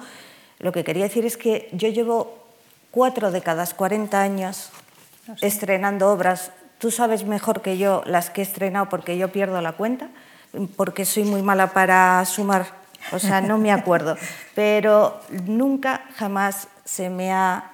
lo 0.60 0.72
que 0.72 0.84
quería 0.84 1.04
decir 1.04 1.26
es 1.26 1.38
que 1.38 1.70
yo 1.72 1.90
llevo 1.90 2.46
cuatro 2.92 3.32
décadas, 3.32 3.74
40 3.74 4.22
años, 4.22 4.72
estrenando 5.42 6.12
obras. 6.12 6.52
Tú 6.80 6.92
sabes 6.92 7.24
mejor 7.24 7.62
que 7.62 7.78
yo 7.78 8.04
las 8.06 8.30
que 8.30 8.42
he 8.42 8.44
estrenado 8.44 8.90
porque 8.90 9.18
yo 9.18 9.32
pierdo 9.32 9.62
la 9.62 9.74
cuenta, 9.74 10.10
porque 10.76 11.06
soy 11.06 11.24
muy 11.24 11.42
mala 11.42 11.72
para 11.72 12.26
sumar 12.26 12.80
o 13.12 13.20
sea, 13.20 13.42
no 13.42 13.58
me 13.58 13.72
acuerdo, 13.72 14.18
pero 14.56 15.20
nunca, 15.46 16.04
jamás 16.16 16.68
se 16.90 17.10
me 17.10 17.32
ha 17.32 17.72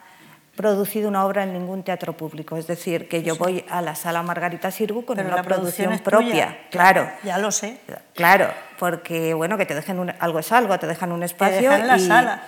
producido 0.55 1.07
una 1.09 1.25
obra 1.25 1.43
en 1.43 1.53
ningún 1.53 1.83
teatro 1.83 2.13
público. 2.13 2.57
Es 2.57 2.67
decir, 2.67 3.07
que 3.07 3.23
yo 3.23 3.35
voy 3.35 3.65
a 3.69 3.81
la 3.81 3.95
sala 3.95 4.23
Margarita 4.23 4.71
Sirgu 4.71 5.05
con 5.05 5.19
una 5.19 5.41
producción, 5.41 5.99
propia. 5.99 6.57
Claro. 6.69 7.09
Ya 7.23 7.37
lo 7.37 7.51
sé. 7.51 7.77
Claro, 8.13 8.47
porque 8.79 9.33
bueno, 9.33 9.57
que 9.57 9.65
te 9.65 9.75
dejen 9.75 10.13
algo 10.19 10.39
es 10.39 10.51
algo, 10.51 10.77
te 10.79 10.87
dejan 10.87 11.11
un 11.11 11.23
espacio. 11.23 11.57
Te 11.57 11.63
dejan 11.63 11.87
la 11.87 11.99
sala. 11.99 12.43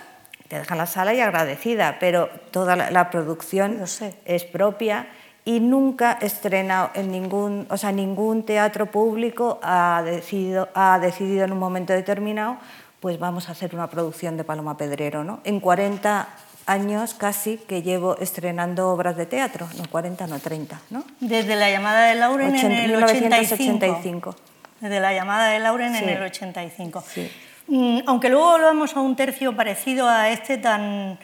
Te 0.48 0.58
dejan 0.58 0.78
la 0.78 0.86
sala 0.86 1.12
y 1.12 1.20
agradecida, 1.20 1.96
pero 2.00 2.28
toda 2.50 2.74
la, 2.76 3.10
producción 3.10 3.82
es 4.24 4.44
propia 4.44 5.08
y 5.44 5.60
nunca 5.60 6.18
estrenado 6.22 6.90
en 6.94 7.10
ningún, 7.10 7.66
o 7.68 7.76
sea, 7.76 7.92
ningún 7.92 8.44
teatro 8.44 8.86
público 8.86 9.58
ha 9.62 10.02
decidido, 10.04 10.70
ha 10.74 10.98
decidido 10.98 11.44
en 11.44 11.52
un 11.52 11.58
momento 11.58 11.92
determinado, 11.92 12.56
pues 13.00 13.18
vamos 13.18 13.50
a 13.50 13.52
hacer 13.52 13.74
una 13.74 13.88
producción 13.88 14.38
de 14.38 14.44
Paloma 14.44 14.78
Pedrero, 14.78 15.22
¿no? 15.22 15.40
En 15.44 15.60
40 15.60 16.28
años 16.68 17.14
casi 17.14 17.56
que 17.56 17.82
llevo 17.82 18.18
estrenando 18.18 18.90
obras 18.90 19.16
de 19.16 19.26
teatro, 19.26 19.66
no 19.78 19.88
40, 19.88 20.26
no 20.26 20.38
30, 20.38 20.80
¿no? 20.90 21.04
Desde 21.18 21.56
la 21.56 21.70
llamada 21.70 22.06
de 22.06 22.14
Lauren 22.14 22.54
en 22.54 22.72
el 22.72 22.90
1985. 22.90 24.36
Desde 24.80 25.00
la 25.00 25.12
llamada 25.12 25.48
de 25.48 25.58
Lauren 25.58 25.96
en 25.96 26.08
el 26.08 26.22
85. 26.22 27.02
Sí. 27.08 27.30
Mm, 27.68 28.00
aunque 28.06 28.28
luego 28.28 28.52
volvamos 28.52 28.94
a 28.96 29.00
un 29.00 29.16
tercio 29.16 29.56
parecido 29.56 30.08
a 30.08 30.30
este 30.30 30.58
tan 30.58 31.18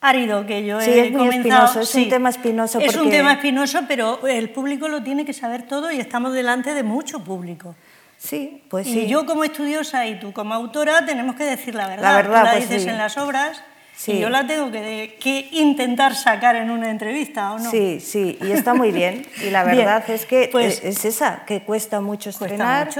árido 0.00 0.46
que 0.46 0.64
yo 0.64 0.80
he 0.80 1.08
es 1.08 1.16
comenzado. 1.16 1.80
es 1.80 1.94
un 1.94 2.08
tema 2.10 2.28
espinoso. 2.28 2.78
Es 2.78 2.94
un 2.96 3.10
tema 3.10 3.32
espinoso, 3.32 3.80
pero 3.88 4.26
el 4.26 4.50
público 4.50 4.88
lo 4.88 5.02
tiene 5.02 5.24
que 5.24 5.32
saber 5.32 5.66
todo 5.66 5.90
y 5.90 5.98
estamos 5.98 6.34
delante 6.34 6.74
de 6.74 6.82
mucho 6.82 7.20
público. 7.24 7.74
Sí, 8.18 8.62
pues 8.68 8.86
sí. 8.86 9.00
Y 9.00 9.06
yo 9.06 9.24
como 9.24 9.44
estudiosa 9.44 10.06
y 10.06 10.20
tú 10.20 10.32
como 10.32 10.52
autora 10.54 11.04
tenemos 11.06 11.36
que 11.36 11.44
decir 11.44 11.74
la 11.74 11.88
verdad. 11.88 12.02
La 12.02 12.16
verdad, 12.16 12.40
tú 12.40 12.44
la 12.44 12.52
pues 12.52 12.68
dices 12.68 12.86
en 12.86 12.98
las 12.98 13.16
obras 13.16 13.62
y 14.06 14.18
yo 14.18 14.28
la 14.28 14.46
tengo 14.46 14.70
que, 14.70 15.16
que, 15.20 15.48
intentar 15.52 16.14
sacar 16.14 16.56
en 16.56 16.70
una 16.70 16.90
entrevista, 16.90 17.52
¿o 17.52 17.58
no? 17.58 17.70
Sí, 17.70 18.00
sí, 18.00 18.38
y 18.42 18.50
está 18.50 18.74
muy 18.74 18.92
bien. 18.92 19.26
Y 19.42 19.50
la 19.50 19.64
verdad 19.64 20.04
es 20.08 20.26
que 20.26 20.48
pues, 20.50 20.82
es 20.82 21.04
esa, 21.04 21.44
que 21.46 21.62
cuesta 21.62 22.00
mucho 22.00 22.30
estrenar, 22.30 22.90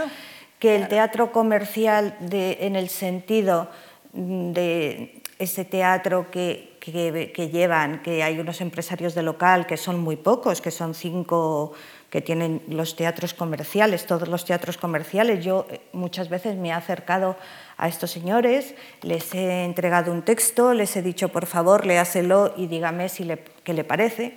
que 0.58 0.76
el 0.76 0.88
teatro 0.88 1.32
comercial 1.32 2.16
de, 2.20 2.58
en 2.60 2.76
el 2.76 2.88
sentido 2.88 3.68
de 4.12 5.20
ese 5.38 5.64
teatro 5.64 6.30
que, 6.30 6.78
que, 6.80 7.50
llevan, 7.50 8.02
que 8.02 8.22
hay 8.22 8.38
unos 8.38 8.60
empresarios 8.60 9.14
de 9.14 9.22
local 9.22 9.66
que 9.66 9.76
son 9.76 10.00
muy 10.00 10.16
pocos, 10.16 10.60
que 10.60 10.70
son 10.70 10.94
cinco 10.94 11.72
que 12.10 12.20
tienen 12.20 12.62
los 12.68 12.94
teatros 12.94 13.34
comerciales, 13.34 14.06
todos 14.06 14.28
los 14.28 14.44
teatros 14.44 14.76
comerciales. 14.76 15.44
Yo 15.44 15.66
eh, 15.68 15.80
muchas 15.92 16.28
veces 16.28 16.56
me 16.56 16.68
he 16.68 16.72
acercado 16.72 17.36
a 17.76 17.88
estos 17.88 18.10
señores, 18.10 18.74
les 19.02 19.34
he 19.34 19.64
entregado 19.64 20.12
un 20.12 20.22
texto, 20.22 20.74
les 20.74 20.96
he 20.96 21.02
dicho, 21.02 21.28
por 21.28 21.46
favor, 21.46 21.86
léaselo 21.86 22.54
y 22.56 22.66
dígame 22.66 23.08
si 23.08 23.24
le, 23.24 23.44
le 23.66 23.84
parece. 23.84 24.36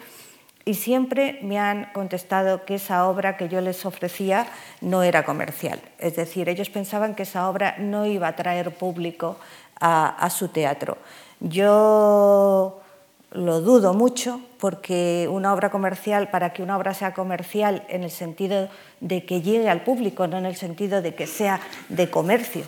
Y 0.66 0.74
siempre 0.74 1.40
me 1.44 1.60
han 1.60 1.92
contestado 1.94 2.66
que 2.66 2.76
esa 2.76 3.08
obra 3.08 3.38
que 3.38 3.48
yo 3.48 3.62
les 3.62 3.86
ofrecía 3.86 4.48
no 4.82 5.02
era 5.02 5.24
comercial. 5.24 5.80
Es 5.98 6.16
decir, 6.18 6.50
ellos 6.50 6.70
pensaban 6.70 7.16
que 7.16 7.24
esa 7.24 7.50
obra 7.50 7.76
no 7.80 8.06
iba 8.06 8.28
a 8.28 8.36
traer 8.36 8.72
público 8.72 9.38
a 9.80 10.30
su 10.30 10.50
teatro. 10.50 10.98
Yo 11.40 12.82
lo 13.32 13.62
dudo 13.62 13.94
mucho 13.94 14.40
porque 14.60 15.28
una 15.30 15.54
obra 15.54 15.70
comercial, 15.70 16.30
para 16.30 16.54
que 16.54 16.64
una 16.64 16.78
obra 16.78 16.94
sea 16.94 17.14
comercial 17.14 17.84
en 17.90 18.04
el 18.04 18.12
sentido 18.12 18.70
de 19.02 19.26
que 19.26 19.42
llegue 19.42 19.70
al 19.70 19.84
público, 19.84 20.28
no 20.28 20.38
en 20.38 20.46
el 20.46 20.56
sentido 20.56 21.02
de 21.02 21.14
que 21.14 21.28
sea 21.28 21.60
de 21.90 22.10
comercio, 22.10 22.64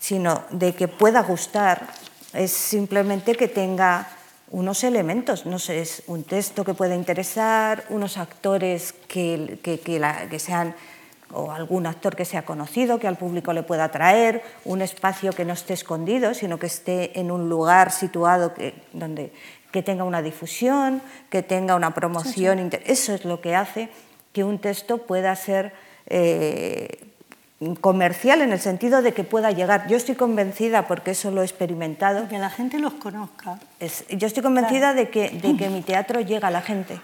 sino 0.00 0.42
de 0.50 0.74
que 0.74 0.88
pueda 0.88 1.22
gustar, 1.22 1.86
es 2.32 2.50
simplemente 2.50 3.36
que 3.36 3.46
tenga 3.46 4.08
unos 4.50 4.82
elementos, 4.82 5.46
no 5.46 5.60
sé, 5.60 5.80
es 5.80 6.02
un 6.08 6.24
texto 6.24 6.64
que 6.64 6.74
pueda 6.74 6.96
interesar, 6.96 7.84
unos 7.90 8.18
actores 8.18 8.92
que, 9.06 9.60
que 9.62 10.38
sean 10.40 10.74
o 11.32 11.52
algún 11.52 11.86
actor 11.86 12.16
que 12.16 12.24
sea 12.24 12.42
conocido, 12.42 12.98
que 12.98 13.06
al 13.06 13.16
público 13.16 13.52
le 13.52 13.62
pueda 13.62 13.84
atraer, 13.84 14.42
un 14.64 14.82
espacio 14.82 15.32
que 15.32 15.44
no 15.44 15.52
esté 15.52 15.74
escondido, 15.74 16.34
sino 16.34 16.58
que 16.58 16.66
esté 16.66 17.20
en 17.20 17.30
un 17.30 17.48
lugar 17.48 17.92
situado 17.92 18.54
que, 18.54 18.74
donde, 18.92 19.32
que 19.70 19.82
tenga 19.82 20.04
una 20.04 20.22
difusión, 20.22 21.00
que 21.28 21.42
tenga 21.42 21.76
una 21.76 21.94
promoción. 21.94 22.70
Eso 22.84 23.14
es 23.14 23.24
lo 23.24 23.40
que 23.40 23.54
hace 23.54 23.90
que 24.32 24.44
un 24.44 24.58
texto 24.58 24.98
pueda 24.98 25.34
ser 25.36 25.72
eh, 26.06 27.09
comercial 27.80 28.40
en 28.40 28.52
el 28.52 28.60
sentido 28.60 29.02
de 29.02 29.12
que 29.12 29.24
pueda 29.24 29.50
llegar. 29.50 29.86
Yo 29.86 29.96
estoy 29.96 30.14
convencida, 30.14 30.86
porque 30.86 31.10
eso 31.10 31.30
lo 31.30 31.42
he 31.42 31.44
experimentado. 31.44 32.26
Que 32.28 32.38
la 32.38 32.50
gente 32.50 32.78
los 32.78 32.94
conozca. 32.94 33.58
yo 34.08 34.26
estoy 34.26 34.42
convencida 34.42 34.94
de, 34.94 35.10
que, 35.10 35.30
de 35.30 35.56
que 35.56 35.68
mi 35.68 35.82
teatro 35.82 36.20
llega 36.20 36.48
a 36.48 36.50
la 36.50 36.62
gente. 36.62 37.00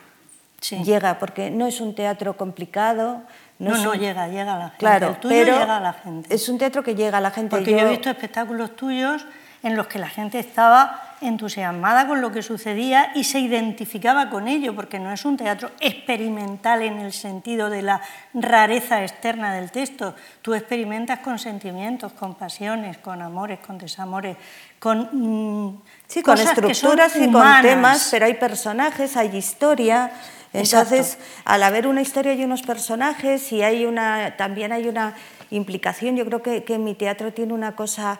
Llega, 0.83 1.19
porque 1.19 1.51
no 1.51 1.67
es 1.67 1.81
un 1.81 1.95
teatro 1.95 2.37
complicado, 2.37 3.23
no, 3.59 3.77
no, 3.77 3.95
llega, 3.95 4.29
llega 4.29 4.55
a 4.55 4.59
la 4.59 4.65
gente. 4.71 4.79
Claro, 4.79 5.09
el 5.09 5.17
tuyo 5.17 5.35
pero 5.35 5.59
llega 5.59 5.77
a 5.77 5.81
la 5.81 5.93
gente. 5.93 6.35
Es 6.35 6.49
un 6.49 6.59
teatro 6.59 6.83
que 6.83 6.95
llega 6.95 7.19
a 7.19 7.21
la 7.21 7.31
gente. 7.31 7.51
Porque 7.55 7.73
yo... 7.73 7.79
he 7.79 7.89
visto 7.91 8.11
espectáculos 8.11 8.75
tuyos 8.75 9.27
en 9.63 9.77
los 9.77 9.87
que 9.87 9.99
la 9.99 10.09
gente 10.09 10.39
estaba 10.39 11.06
entusiasmada 11.21 12.07
con 12.07 12.21
lo 12.21 12.33
que 12.33 12.43
sucedía 12.43 13.13
y 13.15 13.25
se 13.25 13.41
identificaba 13.41 14.29
con 14.31 14.49
ello, 14.49 14.75
porque 14.75 14.99
no 14.99 15.13
es 15.13 15.25
un 15.25 15.37
teatro 15.37 15.71
experimental 15.81 16.83
en 16.83 16.99
el 16.99 17.13
sentido 17.13 17.71
de 17.71 17.83
la 17.83 18.01
rareza 18.35 19.03
externa 19.03 19.55
del 19.55 19.71
texto. 19.71 20.15
Tú 20.43 20.55
experimentas 20.55 21.21
con 21.21 21.39
sentimientos, 21.39 22.13
con 22.13 22.35
pasiones, 22.35 22.99
con 22.99 23.23
amores, 23.23 23.59
con 23.61 23.79
desamores, 23.79 24.37
con, 24.79 25.09
mm, 25.13 25.83
sí, 26.07 26.23
con 26.23 26.39
estructuras 26.39 27.17
y 27.17 27.31
con 27.31 27.63
temas, 27.63 28.09
pero 28.11 28.27
hay 28.27 28.35
personajes, 28.35 29.17
hay 29.17 29.37
historia. 29.37 30.13
Entonces, 30.53 31.19
al 31.45 31.63
haber 31.63 31.87
una 31.87 32.03
historia 32.03 32.35
y 32.35 32.45
unos 32.45 32.63
personajes 32.63 33.53
y 33.53 33.63
hay 33.63 33.85
una, 33.85 34.37
también 34.37 34.73
hay 34.73 34.89
una 34.89 35.15
implicación, 35.51 36.17
yo 36.17 36.25
creo 36.25 36.43
que, 36.43 36.65
que 36.65 36.79
mi 36.79 36.95
teatro 36.95 37.33
tiene 37.33 37.53
una 37.53 37.77
cosa 37.77 38.19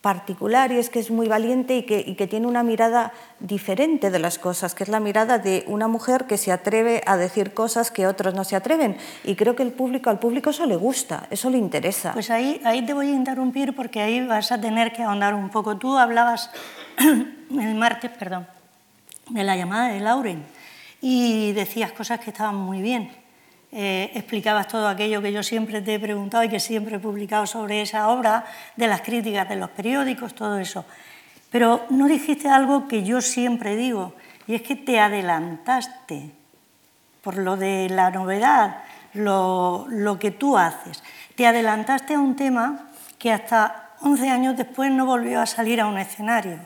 particular 0.00 0.72
y 0.72 0.78
es 0.78 0.88
que 0.88 0.98
es 0.98 1.10
muy 1.10 1.28
valiente 1.28 1.76
y 1.76 1.82
que, 1.82 2.26
tiene 2.26 2.46
una 2.46 2.62
mirada 2.62 3.12
diferente 3.38 4.10
de 4.10 4.18
las 4.18 4.38
cosas, 4.38 4.74
que 4.74 4.84
es 4.84 4.88
la 4.88 5.00
mirada 5.00 5.38
de 5.38 5.64
una 5.66 5.88
mujer 5.88 6.26
que 6.26 6.38
se 6.38 6.52
atreve 6.52 7.02
a 7.06 7.16
decir 7.16 7.52
cosas 7.52 7.90
que 7.90 8.06
otros 8.06 8.34
no 8.34 8.44
se 8.44 8.56
atreven. 8.56 8.96
Y 9.24 9.34
creo 9.34 9.56
que 9.56 9.62
el 9.62 9.72
público, 9.72 10.08
al 10.08 10.18
público 10.18 10.50
eso 10.50 10.64
le 10.64 10.76
gusta, 10.76 11.26
eso 11.30 11.50
le 11.50 11.58
interesa. 11.58 12.12
Pues 12.12 12.30
ahí, 12.30 12.60
ahí 12.64 12.84
te 12.84 12.94
voy 12.94 13.08
a 13.08 13.14
interrumpir 13.14 13.74
porque 13.74 14.00
ahí 14.00 14.26
vas 14.26 14.52
a 14.52 14.60
tener 14.60 14.92
que 14.92 15.02
ahondar 15.02 15.34
un 15.34 15.50
poco. 15.50 15.76
Tú 15.76 15.98
hablabas 15.98 16.50
el 16.98 17.74
martes, 17.74 18.10
perdón, 18.18 18.46
de 19.28 19.44
la 19.44 19.56
llamada 19.56 19.88
de 19.88 20.00
Lauren 20.00 20.44
y 21.02 21.52
decías 21.52 21.92
cosas 21.92 22.20
que 22.20 22.30
estaban 22.30 22.56
muy 22.56 22.80
bien. 22.80 23.19
Eh, 23.72 24.10
explicabas 24.14 24.66
todo 24.66 24.88
aquello 24.88 25.22
que 25.22 25.32
yo 25.32 25.42
siempre 25.42 25.80
te 25.80 25.94
he 25.94 26.00
preguntado 26.00 26.42
y 26.42 26.48
que 26.48 26.58
siempre 26.58 26.96
he 26.96 26.98
publicado 26.98 27.46
sobre 27.46 27.82
esa 27.82 28.08
obra, 28.08 28.44
de 28.76 28.88
las 28.88 29.02
críticas 29.02 29.48
de 29.48 29.56
los 29.56 29.70
periódicos, 29.70 30.34
todo 30.34 30.58
eso. 30.58 30.84
Pero 31.50 31.84
no 31.90 32.06
dijiste 32.06 32.48
algo 32.48 32.88
que 32.88 33.04
yo 33.04 33.20
siempre 33.20 33.76
digo, 33.76 34.14
y 34.46 34.54
es 34.54 34.62
que 34.62 34.74
te 34.74 34.98
adelantaste 34.98 36.30
por 37.22 37.36
lo 37.36 37.56
de 37.56 37.88
la 37.90 38.10
novedad, 38.10 38.78
lo, 39.14 39.86
lo 39.88 40.18
que 40.18 40.30
tú 40.30 40.56
haces. 40.56 41.02
Te 41.36 41.46
adelantaste 41.46 42.14
a 42.14 42.20
un 42.20 42.34
tema 42.34 42.88
que 43.18 43.32
hasta 43.32 43.90
11 44.00 44.30
años 44.30 44.56
después 44.56 44.90
no 44.90 45.06
volvió 45.06 45.40
a 45.40 45.46
salir 45.46 45.80
a 45.80 45.86
un 45.86 45.98
escenario. 45.98 46.58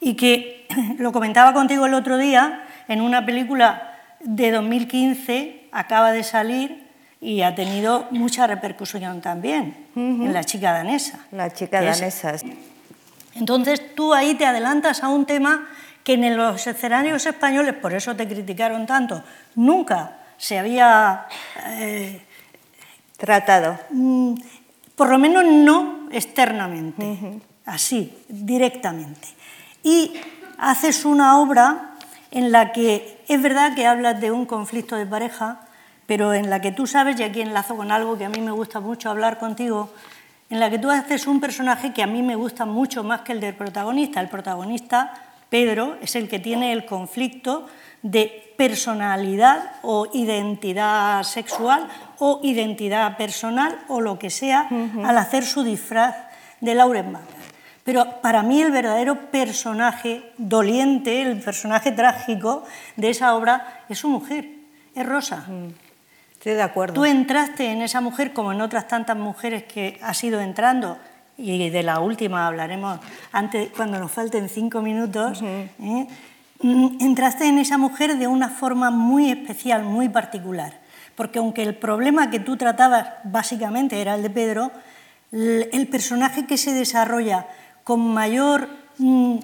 Y 0.00 0.14
que, 0.14 0.68
lo 0.98 1.10
comentaba 1.10 1.52
contigo 1.52 1.86
el 1.86 1.94
otro 1.94 2.18
día, 2.18 2.62
en 2.88 3.00
una 3.00 3.24
película 3.24 3.98
de 4.20 4.52
2015 4.52 5.61
acaba 5.72 6.12
de 6.12 6.22
salir 6.22 6.86
y 7.20 7.42
ha 7.42 7.54
tenido 7.54 8.06
mucha 8.10 8.46
repercusión 8.46 9.20
también 9.20 9.86
en 9.96 10.32
La 10.32 10.44
chica 10.44 10.72
danesa. 10.72 11.20
La 11.30 11.50
chica 11.52 11.80
danesa. 11.80 12.34
Entonces 13.34 13.94
tú 13.94 14.12
ahí 14.12 14.34
te 14.34 14.44
adelantas 14.44 15.02
a 15.02 15.08
un 15.08 15.24
tema 15.24 15.68
que 16.04 16.14
en 16.14 16.36
los 16.36 16.66
escenarios 16.66 17.24
españoles, 17.26 17.74
por 17.74 17.94
eso 17.94 18.14
te 18.16 18.26
criticaron 18.26 18.86
tanto, 18.86 19.22
nunca 19.54 20.18
se 20.36 20.58
había 20.58 21.26
eh, 21.66 22.20
tratado. 23.16 23.78
Mm, 23.90 24.34
por 24.96 25.08
lo 25.08 25.18
menos 25.18 25.44
no 25.44 26.08
externamente, 26.10 27.40
así, 27.64 28.18
directamente. 28.28 29.28
Y 29.82 30.12
haces 30.58 31.04
una 31.04 31.38
obra 31.38 31.94
en 32.30 32.50
la 32.50 32.72
que 32.72 33.21
es 33.32 33.42
verdad 33.42 33.74
que 33.74 33.86
hablas 33.86 34.20
de 34.20 34.30
un 34.30 34.46
conflicto 34.46 34.96
de 34.96 35.06
pareja, 35.06 35.60
pero 36.06 36.34
en 36.34 36.50
la 36.50 36.60
que 36.60 36.72
tú 36.72 36.86
sabes, 36.86 37.18
y 37.18 37.22
aquí 37.22 37.40
enlazo 37.40 37.76
con 37.76 37.90
algo 37.90 38.18
que 38.18 38.24
a 38.24 38.28
mí 38.28 38.40
me 38.40 38.50
gusta 38.50 38.80
mucho 38.80 39.10
hablar 39.10 39.38
contigo, 39.38 39.90
en 40.50 40.60
la 40.60 40.68
que 40.68 40.78
tú 40.78 40.90
haces 40.90 41.26
un 41.26 41.40
personaje 41.40 41.92
que 41.92 42.02
a 42.02 42.06
mí 42.06 42.22
me 42.22 42.36
gusta 42.36 42.66
mucho 42.66 43.02
más 43.02 43.22
que 43.22 43.32
el 43.32 43.40
del 43.40 43.54
protagonista. 43.54 44.20
El 44.20 44.28
protagonista, 44.28 45.14
Pedro, 45.48 45.96
es 46.02 46.14
el 46.14 46.28
que 46.28 46.38
tiene 46.38 46.72
el 46.72 46.84
conflicto 46.84 47.66
de 48.02 48.54
personalidad 48.58 49.72
o 49.82 50.08
identidad 50.12 51.22
sexual 51.22 51.88
o 52.18 52.40
identidad 52.42 53.16
personal 53.16 53.78
o 53.88 54.00
lo 54.00 54.18
que 54.18 54.28
sea 54.28 54.68
al 55.04 55.16
hacer 55.16 55.44
su 55.44 55.62
disfraz 55.64 56.16
de 56.60 56.74
Lauren 56.74 57.16
Pero 57.84 58.20
para 58.20 58.42
mí 58.42 58.62
el 58.62 58.70
verdadero 58.70 59.30
personaje 59.30 60.22
doliente, 60.38 61.22
el 61.22 61.40
personaje 61.40 61.90
trágico 61.90 62.64
de 62.96 63.10
esa 63.10 63.34
obra 63.34 63.84
es 63.88 63.98
su 63.98 64.08
mujer, 64.08 64.48
es 64.94 65.04
Rosa. 65.04 65.44
Mm. 65.48 65.68
Estoy 66.32 66.54
de 66.54 66.62
acuerdo. 66.62 66.94
Tú 66.94 67.04
entraste 67.04 67.66
en 67.66 67.82
esa 67.82 68.00
mujer 68.00 68.32
como 68.32 68.52
en 68.52 68.60
otras 68.60 68.88
tantas 68.88 69.16
mujeres 69.16 69.64
que 69.64 69.98
has 70.02 70.22
ido 70.24 70.40
entrando, 70.40 70.98
y 71.36 71.70
de 71.70 71.82
la 71.82 72.00
última 72.00 72.46
hablaremos 72.46 73.00
antes, 73.32 73.70
cuando 73.76 73.98
nos 73.98 74.10
falten 74.10 74.48
cinco 74.48 74.82
minutos. 74.82 75.40
¿eh? 75.42 76.06
Mm, 76.60 76.96
entraste 77.00 77.46
en 77.46 77.58
esa 77.58 77.78
mujer 77.78 78.16
de 78.16 78.26
una 78.26 78.48
forma 78.48 78.90
muy 78.90 79.30
especial, 79.30 79.82
muy 79.82 80.08
particular. 80.08 80.80
Porque 81.16 81.38
aunque 81.38 81.62
el 81.62 81.74
problema 81.74 82.30
que 82.30 82.40
tú 82.40 82.56
tratabas 82.56 83.08
básicamente 83.24 84.00
era 84.00 84.14
el 84.14 84.22
de 84.22 84.30
Pedro, 84.30 84.72
el 85.32 85.88
personaje 85.90 86.46
que 86.46 86.58
se 86.58 86.72
desarrolla 86.72 87.46
con 87.84 88.00
mayor 88.12 88.68
mm, 88.98 89.38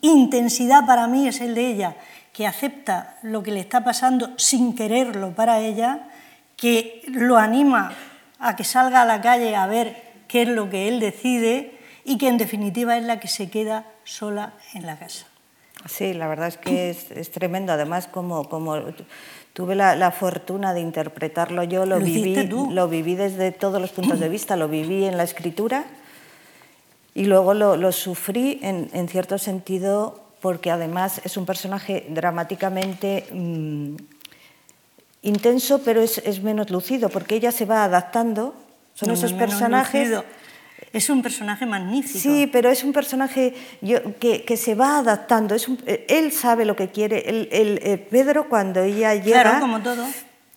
intensidad 0.00 0.86
para 0.86 1.06
mí 1.06 1.26
es 1.26 1.40
el 1.40 1.54
de 1.54 1.66
ella, 1.66 1.96
que 2.32 2.46
acepta 2.46 3.16
lo 3.22 3.42
que 3.42 3.50
le 3.50 3.60
está 3.60 3.82
pasando 3.82 4.30
sin 4.36 4.74
quererlo 4.74 5.32
para 5.32 5.60
ella, 5.60 6.08
que 6.56 7.02
lo 7.08 7.36
anima 7.36 7.92
a 8.38 8.54
que 8.54 8.64
salga 8.64 9.02
a 9.02 9.04
la 9.04 9.20
calle 9.20 9.56
a 9.56 9.66
ver 9.66 10.02
qué 10.28 10.42
es 10.42 10.48
lo 10.48 10.70
que 10.70 10.88
él 10.88 11.00
decide 11.00 11.78
y 12.04 12.18
que 12.18 12.28
en 12.28 12.38
definitiva 12.38 12.96
es 12.96 13.04
la 13.04 13.20
que 13.20 13.28
se 13.28 13.50
queda 13.50 13.86
sola 14.04 14.54
en 14.74 14.86
la 14.86 14.98
casa. 14.98 15.26
Sí, 15.86 16.12
la 16.12 16.26
verdad 16.26 16.48
es 16.48 16.56
que 16.56 16.90
es, 16.90 17.30
tremendo. 17.30 17.72
Además, 17.72 18.08
como, 18.08 18.48
como 18.48 18.76
tuve 19.52 19.74
la, 19.76 20.10
fortuna 20.10 20.74
de 20.74 20.80
interpretarlo 20.80 21.62
yo, 21.62 21.86
lo, 21.86 21.98
viví, 22.00 22.34
lo 22.46 22.88
viví 22.88 23.14
desde 23.14 23.52
todos 23.52 23.80
los 23.80 23.90
puntos 23.90 24.18
de 24.18 24.28
vista, 24.28 24.56
lo 24.56 24.68
viví 24.68 25.04
en 25.04 25.16
la 25.16 25.22
escritura 25.22 25.84
y 27.18 27.24
luego 27.24 27.52
lo, 27.52 27.92
sufrí 27.92 28.60
en, 28.62 28.88
en 28.92 29.08
cierto 29.08 29.38
sentido 29.38 30.20
porque 30.40 30.70
además 30.70 31.20
es 31.24 31.36
un 31.36 31.46
personaje 31.46 32.06
dramáticamente 32.10 33.26
mm, 33.32 33.96
intenso, 35.22 35.82
pero 35.84 36.00
es, 36.00 36.42
menos 36.42 36.70
lucido, 36.70 37.08
porque 37.08 37.34
ella 37.34 37.50
se 37.50 37.64
va 37.64 37.82
adaptando. 37.82 38.54
Son 38.94 39.10
esos 39.10 39.32
personajes. 39.32 40.10
Es 40.92 41.10
un 41.10 41.20
personaje 41.22 41.66
magnífico. 41.66 42.20
Sí, 42.20 42.48
pero 42.52 42.70
es 42.70 42.84
un 42.84 42.92
personaje 42.92 43.52
que, 44.20 44.56
se 44.56 44.76
va 44.76 44.98
adaptando. 44.98 45.56
Es 45.56 45.66
él 46.08 46.30
sabe 46.30 46.64
lo 46.64 46.76
que 46.76 46.88
quiere. 46.90 47.28
El, 47.28 47.48
eh, 47.82 47.98
Pedro, 47.98 48.48
cuando 48.48 48.80
ella 48.80 49.14
llega. 49.14 49.42
Claro, 49.42 49.60
como 49.60 49.80
todo. 49.80 50.06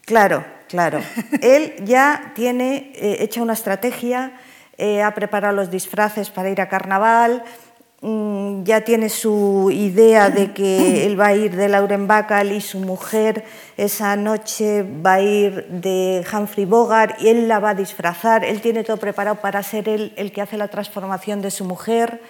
Claro, 0.05 0.45
claro. 0.67 1.01
él 1.41 1.73
ya 1.85 2.33
tiene 2.35 2.91
eh, 2.93 3.17
hecha 3.21 3.41
una 3.41 3.53
estrategia, 3.53 4.33
eh, 4.81 5.01
ha 5.01 5.13
preparado 5.13 5.55
los 5.55 5.69
disfraces 5.69 6.29
para 6.29 6.49
ir 6.49 6.59
a 6.59 6.67
carnaval, 6.67 7.43
Mm, 8.03 8.63
ya 8.63 8.81
tiene 8.81 9.09
su 9.09 9.69
idea 9.71 10.31
de 10.31 10.53
que 10.53 11.05
él 11.05 11.19
va 11.19 11.27
a 11.27 11.35
ir 11.35 11.55
de 11.55 11.69
Lauren 11.69 12.07
Bacall 12.07 12.51
y 12.51 12.59
su 12.59 12.79
mujer 12.79 13.45
esa 13.77 14.15
noche 14.15 14.83
va 14.83 15.13
a 15.13 15.21
ir 15.21 15.67
de 15.67 16.25
Humphrey 16.33 16.65
Bogart 16.65 17.21
y 17.21 17.27
él 17.29 17.47
la 17.47 17.59
va 17.59 17.69
a 17.69 17.75
disfrazar, 17.75 18.43
él 18.43 18.59
tiene 18.59 18.83
todo 18.83 18.97
preparado 18.97 19.35
para 19.35 19.61
ser 19.61 19.87
él 19.87 20.13
el 20.15 20.31
que 20.31 20.41
hace 20.41 20.57
la 20.57 20.67
transformación 20.67 21.43
de 21.43 21.51
su 21.51 21.63
mujer. 21.63 22.21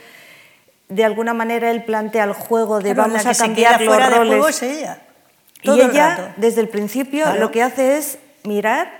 De 0.89 1.05
alguna 1.05 1.33
manera 1.33 1.71
él 1.71 1.85
plantea 1.85 2.25
el 2.25 2.33
juego 2.33 2.81
de 2.81 2.93
vamos 2.93 3.25
a 3.25 3.33
cambiar 3.33 3.81
los 3.81 4.17
roles. 4.17 4.61
ella. 4.61 5.01
y 5.63 5.69
ella, 5.69 6.33
desde 6.35 6.59
el 6.59 6.67
principio, 6.67 7.33
lo 7.35 7.49
que 7.51 7.63
hace 7.63 7.97
es 7.97 8.17
mirar, 8.43 8.91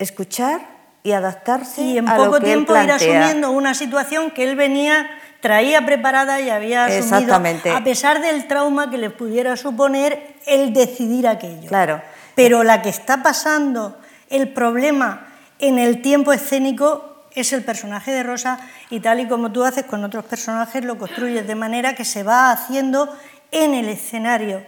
escuchar 0.00 0.75
y 1.06 1.12
adaptarse 1.12 1.82
y 1.82 1.98
en 1.98 2.08
a 2.08 2.16
poco 2.16 2.32
lo 2.32 2.40
que 2.40 2.46
tiempo 2.46 2.74
él 2.74 2.86
ir 2.86 2.90
asumiendo 2.90 3.52
una 3.52 3.74
situación 3.74 4.32
que 4.32 4.42
él 4.42 4.56
venía 4.56 5.08
traía 5.40 5.86
preparada 5.86 6.40
y 6.40 6.50
había 6.50 6.86
asumido, 6.86 7.32
a 7.32 7.84
pesar 7.84 8.20
del 8.20 8.48
trauma 8.48 8.90
que 8.90 8.98
le 8.98 9.10
pudiera 9.10 9.56
suponer 9.56 10.34
el 10.46 10.72
decidir 10.72 11.28
aquello. 11.28 11.68
Claro. 11.68 12.02
Pero 12.34 12.64
la 12.64 12.82
que 12.82 12.88
está 12.88 13.22
pasando 13.22 13.96
el 14.30 14.48
problema 14.48 15.28
en 15.60 15.78
el 15.78 16.02
tiempo 16.02 16.32
escénico 16.32 17.22
es 17.32 17.52
el 17.52 17.62
personaje 17.62 18.10
de 18.10 18.24
Rosa 18.24 18.58
y 18.90 18.98
tal 18.98 19.20
y 19.20 19.28
como 19.28 19.52
tú 19.52 19.62
haces 19.62 19.84
con 19.84 20.02
otros 20.02 20.24
personajes 20.24 20.84
lo 20.84 20.98
construyes 20.98 21.46
de 21.46 21.54
manera 21.54 21.94
que 21.94 22.04
se 22.04 22.24
va 22.24 22.50
haciendo 22.50 23.16
en 23.52 23.74
el 23.74 23.88
escenario 23.88 24.64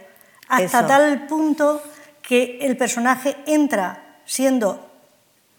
hasta 0.47 0.87
tal 0.87 1.27
punto 1.27 1.83
que 2.21 2.59
el 2.61 2.77
personaje 2.77 3.35
entra 3.45 4.21
siendo 4.23 4.88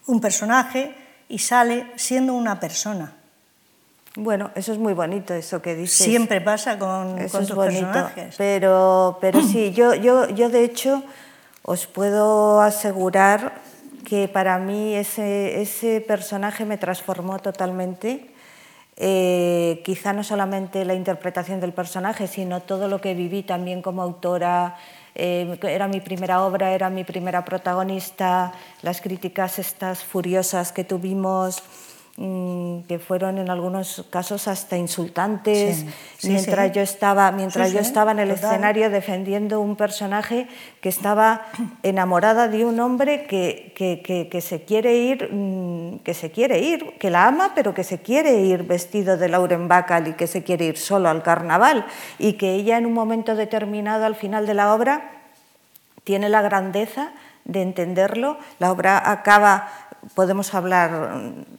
un 0.07 0.21
personaje 0.21 0.95
y 1.29 1.39
sale 1.39 1.87
siendo 1.95 2.33
una 2.33 2.59
persona. 2.59 3.13
Bueno, 4.15 4.51
eso 4.55 4.73
es 4.73 4.77
muy 4.77 4.93
bonito, 4.93 5.33
eso 5.33 5.61
que 5.61 5.73
dices. 5.75 6.05
Siempre 6.05 6.41
pasa 6.41 6.77
con, 6.77 7.17
eso 7.17 7.39
tus 7.39 7.51
personajes. 7.51 8.35
Pero, 8.37 9.17
pero 9.21 9.41
sí, 9.41 9.71
yo, 9.75 9.95
yo, 9.95 10.29
yo 10.29 10.49
de 10.49 10.65
hecho 10.65 11.03
os 11.63 11.87
puedo 11.87 12.61
asegurar 12.61 13.53
que 14.03 14.27
para 14.27 14.57
mí 14.57 14.95
ese, 14.95 15.61
ese 15.61 16.01
personaje 16.01 16.65
me 16.65 16.77
transformó 16.77 17.39
totalmente. 17.39 18.31
Eh, 18.97 19.81
quizá 19.85 20.11
no 20.11 20.23
solamente 20.23 20.83
la 20.83 20.93
interpretación 20.93 21.61
del 21.61 21.71
personaje, 21.71 22.27
sino 22.27 22.59
todo 22.61 22.89
lo 22.89 22.99
que 22.99 23.13
viví 23.13 23.43
también 23.43 23.81
como 23.81 24.01
autora. 24.01 24.75
Eh, 25.15 25.57
era 25.63 25.87
mi 25.87 25.99
primera 25.99 26.41
obra, 26.43 26.71
era 26.71 26.89
mi 26.89 27.03
primera 27.03 27.43
protagonista, 27.43 28.53
las 28.81 29.01
críticas 29.01 29.59
estas 29.59 30.03
furiosas 30.03 30.71
que 30.71 30.83
tuvimos. 30.83 31.61
Mm, 32.23 32.83
que 32.87 32.99
fueron 32.99 33.39
en 33.39 33.49
algunos 33.49 34.05
casos 34.11 34.47
hasta 34.47 34.77
insultantes 34.77 35.87
mientras 36.21 36.71
yo 36.71 36.83
estaba 36.83 37.31
mientras 37.31 37.73
yo 37.73 37.79
estaba 37.79 38.11
en 38.11 38.19
el 38.19 38.29
escenario 38.29 38.91
defendiendo 38.91 39.59
un 39.59 39.75
personaje 39.75 40.47
que 40.81 40.89
estaba 40.89 41.47
enamorada 41.81 42.47
de 42.47 42.63
un 42.63 42.79
hombre 42.79 43.25
que, 43.25 43.73
que, 43.75 44.29
que, 44.29 44.41
se 44.41 44.65
quiere 44.65 44.97
ir 44.97 45.33
mm, 45.33 45.99
que 46.03 46.13
se 46.13 46.29
quiere 46.29 46.59
ir 46.59 46.99
que 46.99 47.09
la 47.09 47.25
ama 47.25 47.53
pero 47.55 47.73
que 47.73 47.83
se 47.83 48.03
quiere 48.03 48.35
ir 48.41 48.61
vestido 48.65 49.17
de 49.17 49.27
Lauren 49.27 49.67
Bacall 49.67 50.09
y 50.09 50.13
que 50.13 50.27
se 50.27 50.43
quiere 50.43 50.65
ir 50.65 50.77
solo 50.77 51.09
al 51.09 51.23
carnaval. 51.23 51.85
Y 52.19 52.33
que 52.33 52.53
ella 52.53 52.77
en 52.77 52.85
un 52.85 52.93
momento 52.93 53.35
determinado 53.35 54.05
al 54.05 54.15
final 54.15 54.45
de 54.45 54.53
la 54.53 54.73
obra 54.73 55.09
tiene 56.03 56.29
la 56.29 56.41
grandeza 56.41 57.11
de 57.45 57.61
entenderlo. 57.61 58.37
La 58.59 58.71
obra 58.71 59.11
acaba 59.11 59.69
podemos 60.15 60.53
hablar 60.53 61.11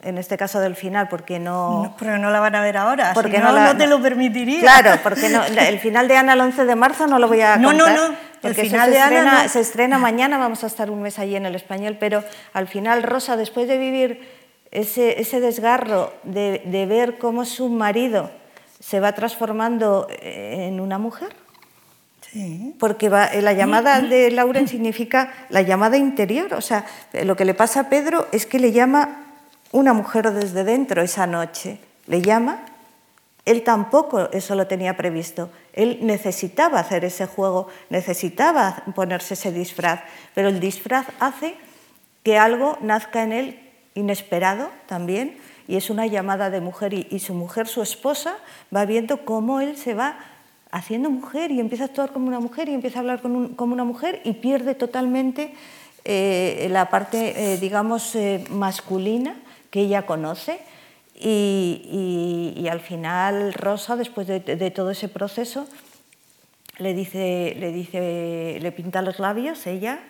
en 0.02 0.18
este 0.18 0.36
caso 0.36 0.60
del 0.60 0.76
final 0.76 1.08
porque 1.08 1.38
no... 1.38 1.84
no 1.84 1.96
pero 1.98 2.18
no 2.18 2.30
la 2.30 2.40
van 2.40 2.54
a 2.54 2.62
ver 2.62 2.76
ahora, 2.76 3.12
porque 3.14 3.38
no, 3.38 3.52
no, 3.52 3.76
te 3.76 3.86
lo 3.86 4.00
permitiría. 4.02 4.60
Claro, 4.60 5.00
porque 5.02 5.28
no, 5.28 5.44
el 5.44 5.78
final 5.78 6.08
de 6.08 6.16
Ana 6.16 6.34
el 6.34 6.40
11 6.40 6.64
de 6.64 6.74
marzo 6.74 7.06
no 7.06 7.18
lo 7.18 7.28
voy 7.28 7.40
a 7.40 7.54
contar. 7.54 7.74
No, 7.74 7.86
no, 7.88 8.08
no. 8.08 8.14
El 8.42 8.54
final 8.54 8.90
de 8.90 9.00
Ana 9.00 9.48
se 9.48 9.60
estrena 9.60 9.98
mañana, 9.98 10.36
vamos 10.36 10.64
a 10.64 10.66
estar 10.66 10.90
un 10.90 11.02
mes 11.02 11.18
allí 11.18 11.36
en 11.36 11.46
el 11.46 11.54
español, 11.54 11.96
pero 12.00 12.24
al 12.52 12.66
final 12.66 13.04
Rosa, 13.04 13.36
después 13.36 13.68
de 13.68 13.78
vivir 13.78 14.28
ese, 14.72 15.20
ese 15.20 15.40
desgarro 15.40 16.12
de, 16.24 16.62
de 16.64 16.86
ver 16.86 17.18
cómo 17.18 17.44
su 17.44 17.68
marido 17.68 18.30
se 18.80 18.98
va 18.98 19.12
transformando 19.12 20.08
en 20.20 20.80
una 20.80 20.98
mujer, 20.98 21.36
porque 22.78 23.06
eh, 23.06 23.42
la 23.42 23.52
llamada 23.52 24.00
de 24.00 24.30
Lauren 24.30 24.68
significa 24.68 25.32
la 25.48 25.62
llamada 25.62 25.96
interior. 25.96 26.54
O 26.54 26.60
sea, 26.60 26.86
lo 27.24 27.36
que 27.36 27.44
le 27.44 27.54
pasa 27.54 27.80
a 27.80 27.88
Pedro 27.88 28.26
es 28.32 28.46
que 28.46 28.58
le 28.58 28.72
llama 28.72 29.26
una 29.72 29.92
mujer 29.92 30.30
desde 30.32 30.64
dentro 30.64 31.02
esa 31.02 31.26
noche 31.26 31.78
le 32.06 32.20
llama, 32.20 32.64
él 33.44 33.62
tampoco 33.64 34.30
eso 34.32 34.54
lo 34.54 34.66
tenía 34.66 34.96
previsto. 34.96 35.50
Él 35.72 36.00
necesitaba 36.02 36.78
hacer 36.78 37.04
ese 37.04 37.26
juego, 37.26 37.68
necesitaba 37.90 38.82
ponerse 38.94 39.34
ese 39.34 39.52
disfraz, 39.52 40.00
pero 40.34 40.48
el 40.48 40.60
disfraz 40.60 41.06
hace 41.18 41.56
que 42.22 42.38
algo 42.38 42.78
nazca 42.80 43.22
en 43.22 43.32
él 43.32 43.70
inesperado 43.94 44.70
también, 44.86 45.38
y 45.66 45.76
es 45.76 45.90
una 45.90 46.06
llamada 46.06 46.50
de 46.50 46.60
mujer, 46.60 46.92
y, 46.92 47.18
su 47.18 47.34
mujer, 47.34 47.66
su 47.66 47.82
esposa, 47.82 48.36
va 48.74 48.84
viendo 48.84 49.24
cómo 49.24 49.60
él 49.60 49.76
se 49.76 49.94
va 49.94 50.18
haciendo 50.72 51.10
mujer 51.10 51.52
y 51.52 51.60
empieza 51.60 51.84
a 51.84 51.86
actuar 51.86 52.12
como 52.12 52.26
una 52.26 52.40
mujer 52.40 52.68
y 52.68 52.74
empieza 52.74 52.98
a 52.98 53.00
hablar 53.00 53.20
como 53.20 53.72
una 53.72 53.84
mujer 53.84 54.20
y 54.24 54.32
pierde 54.32 54.74
totalmente 54.74 55.54
eh, 56.04 56.66
la 56.70 56.90
parte, 56.90 57.52
eh, 57.52 57.58
digamos, 57.58 58.16
eh, 58.16 58.44
masculina 58.50 59.36
que 59.70 59.82
ella 59.82 60.06
conoce. 60.06 60.60
Y, 61.14 62.66
al 62.68 62.80
final 62.80 63.52
Rosa, 63.52 63.94
después 63.94 64.26
de, 64.26 64.40
todo 64.74 64.90
ese 64.90 65.08
proceso, 65.08 65.68
le 66.78 66.94
dice, 66.94 67.54
le 67.60 67.70
dice, 67.70 68.58
le 68.60 68.72
pinta 68.72 69.02
los 69.02 69.20
labios 69.20 69.66
ella, 69.68 70.00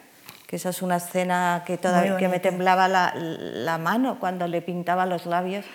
que 0.46 0.56
esa 0.56 0.70
es 0.70 0.80
una 0.80 0.96
escena 0.96 1.64
que, 1.66 1.76
todavía, 1.76 2.16
que 2.16 2.28
me 2.28 2.40
temblaba 2.40 2.88
la, 2.88 3.12
la, 3.14 3.76
mano 3.76 4.20
cuando 4.20 4.46
le 4.46 4.62
pintaba 4.62 5.04
los 5.04 5.26
labios 5.26 5.66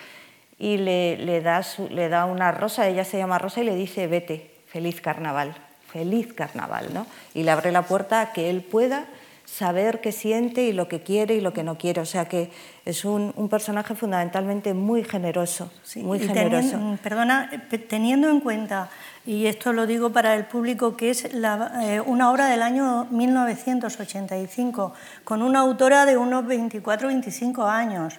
y 0.58 0.78
le, 0.78 1.18
le, 1.18 1.40
da 1.40 1.62
le 1.90 2.08
da 2.08 2.24
una 2.24 2.50
rosa, 2.50 2.88
ella 2.88 3.04
se 3.04 3.18
llama 3.18 3.38
Rosa 3.38 3.60
y 3.60 3.64
le 3.64 3.76
dice, 3.76 4.08
vete, 4.08 4.57
feliz 4.70 5.00
carnaval, 5.00 5.54
feliz 5.90 6.32
carnaval, 6.32 6.92
¿no? 6.92 7.06
Y 7.34 7.42
le 7.42 7.50
abre 7.50 7.72
la 7.72 7.82
puerta 7.82 8.20
a 8.20 8.32
que 8.32 8.50
él 8.50 8.62
pueda 8.62 9.06
saber 9.48 10.00
qué 10.00 10.12
siente 10.12 10.62
y 10.64 10.72
lo 10.72 10.88
que 10.88 11.00
quiere 11.00 11.34
y 11.34 11.40
lo 11.40 11.52
que 11.52 11.62
no 11.62 11.78
quiere. 11.78 12.02
O 12.02 12.06
sea 12.06 12.26
que 12.26 12.50
es 12.84 13.04
un, 13.04 13.32
personaje 13.48 13.94
fundamentalmente 13.94 14.74
muy 14.74 15.04
generoso. 15.04 15.70
muy 15.96 16.18
generoso. 16.18 16.70
Teniendo, 16.70 17.02
perdona, 17.02 17.50
teniendo 17.88 18.28
en 18.28 18.40
cuenta, 18.40 18.90
y 19.26 19.46
esto 19.46 19.72
lo 19.72 19.86
digo 19.86 20.10
para 20.10 20.34
el 20.34 20.44
público, 20.44 20.96
que 20.96 21.10
es 21.10 21.24
eh, 21.24 22.00
una 22.04 22.30
obra 22.30 22.46
del 22.46 22.62
año 22.62 23.06
1985, 23.10 24.92
con 25.24 25.42
una 25.42 25.60
autora 25.60 26.04
de 26.04 26.16
unos 26.16 26.46
24 26.46 27.08
25 27.08 27.64
años, 27.64 28.14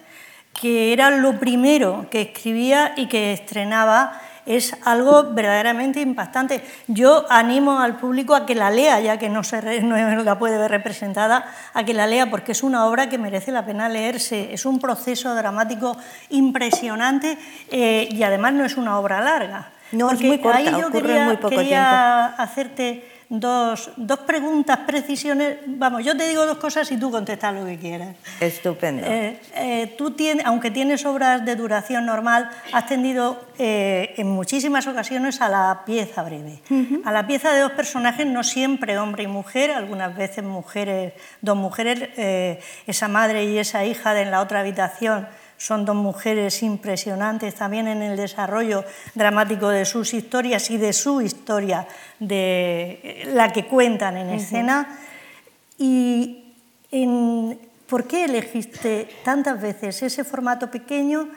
que 0.52 0.92
era 0.92 1.10
lo 1.10 1.38
primero 1.38 2.06
que 2.10 2.22
escribía 2.22 2.92
y 2.96 3.06
que 3.06 3.32
estrenaba 3.32 4.20
es 4.56 4.76
algo 4.84 5.32
verdaderamente 5.32 6.00
impactante. 6.00 6.62
Yo 6.88 7.24
animo 7.30 7.78
al 7.78 7.96
público 7.96 8.34
a 8.34 8.46
que 8.46 8.54
la 8.54 8.70
lea, 8.70 9.00
ya 9.00 9.16
que 9.16 9.28
no, 9.28 9.44
se, 9.44 9.80
no 9.82 9.96
la 10.24 10.38
puede 10.38 10.58
ver 10.58 10.70
representada, 10.70 11.46
a 11.72 11.84
que 11.84 11.94
la 11.94 12.06
lea 12.06 12.30
porque 12.30 12.52
es 12.52 12.62
una 12.62 12.86
obra 12.86 13.08
que 13.08 13.18
merece 13.18 13.52
la 13.52 13.64
pena 13.64 13.88
leerse. 13.88 14.52
Es 14.52 14.66
un 14.66 14.80
proceso 14.80 15.34
dramático 15.34 15.96
impresionante 16.30 17.38
eh, 17.70 18.08
y 18.10 18.22
además 18.24 18.54
no 18.54 18.64
es 18.64 18.76
una 18.76 18.98
obra 18.98 19.20
larga. 19.20 19.70
No, 19.92 20.10
es 20.10 20.20
muy 20.20 20.38
corta, 20.38 20.86
ocurre 20.86 21.24
muy 21.24 21.36
poco 21.36 21.56
quería 21.56 22.26
hacerte 22.26 23.09
dos, 23.30 23.90
dos, 23.96 24.18
preguntas, 24.20 24.78
precisiones. 24.86 25.58
Vamos, 25.66 26.04
yo 26.04 26.16
te 26.16 26.28
digo 26.28 26.44
dos 26.46 26.58
cosas 26.58 26.90
y 26.92 26.96
tú 26.98 27.10
contestas 27.10 27.54
lo 27.54 27.64
que 27.64 27.78
quieras. 27.78 28.16
Estupendo. 28.40 29.06
Eh, 29.06 29.40
eh, 29.54 29.94
tú 29.96 30.10
tienes, 30.10 30.44
aunque 30.44 30.70
tienes 30.70 31.06
obras 31.06 31.44
de 31.44 31.56
duración 31.56 32.04
normal, 32.06 32.50
has 32.72 32.86
tendido 32.86 33.40
eh, 33.58 34.14
en 34.16 34.28
muchísimas 34.28 34.86
ocasiones 34.86 35.40
a 35.40 35.48
la 35.48 35.82
pieza 35.86 36.22
breve. 36.22 36.60
A 37.04 37.12
la 37.12 37.26
pieza 37.26 37.52
de 37.52 37.60
dos 37.60 37.72
personajes, 37.72 38.26
no 38.26 38.42
siempre 38.42 38.98
hombre 38.98 39.22
y 39.22 39.28
mujer, 39.28 39.70
algunas 39.70 40.16
veces 40.16 40.44
mujeres, 40.44 41.12
dos 41.40 41.56
mujeres, 41.56 42.10
esa 42.86 43.08
madre 43.08 43.44
y 43.44 43.58
esa 43.58 43.84
hija 43.84 44.12
de 44.12 44.20
en 44.20 44.30
la 44.30 44.40
otra 44.40 44.60
habitación 44.60 45.26
son 45.60 45.84
dos 45.84 45.94
mujeres 45.94 46.62
impresionantes 46.62 47.54
también 47.54 47.86
en 47.86 48.00
el 48.00 48.16
desarrollo 48.16 48.82
dramático 49.14 49.68
de 49.68 49.84
sus 49.84 50.14
historias 50.14 50.70
y 50.70 50.78
de 50.78 50.94
su 50.94 51.20
historia, 51.20 51.86
de 52.18 53.24
la 53.26 53.52
que 53.52 53.66
cuentan 53.66 54.16
en 54.16 54.30
escena. 54.30 54.98
¿Y 55.76 56.54
por 57.86 58.06
qué 58.06 58.24
elegiste 58.24 59.06
tantas 59.22 59.60
veces 59.60 60.02
ese 60.02 60.24
formato 60.24 60.70
pequeño 60.70 61.28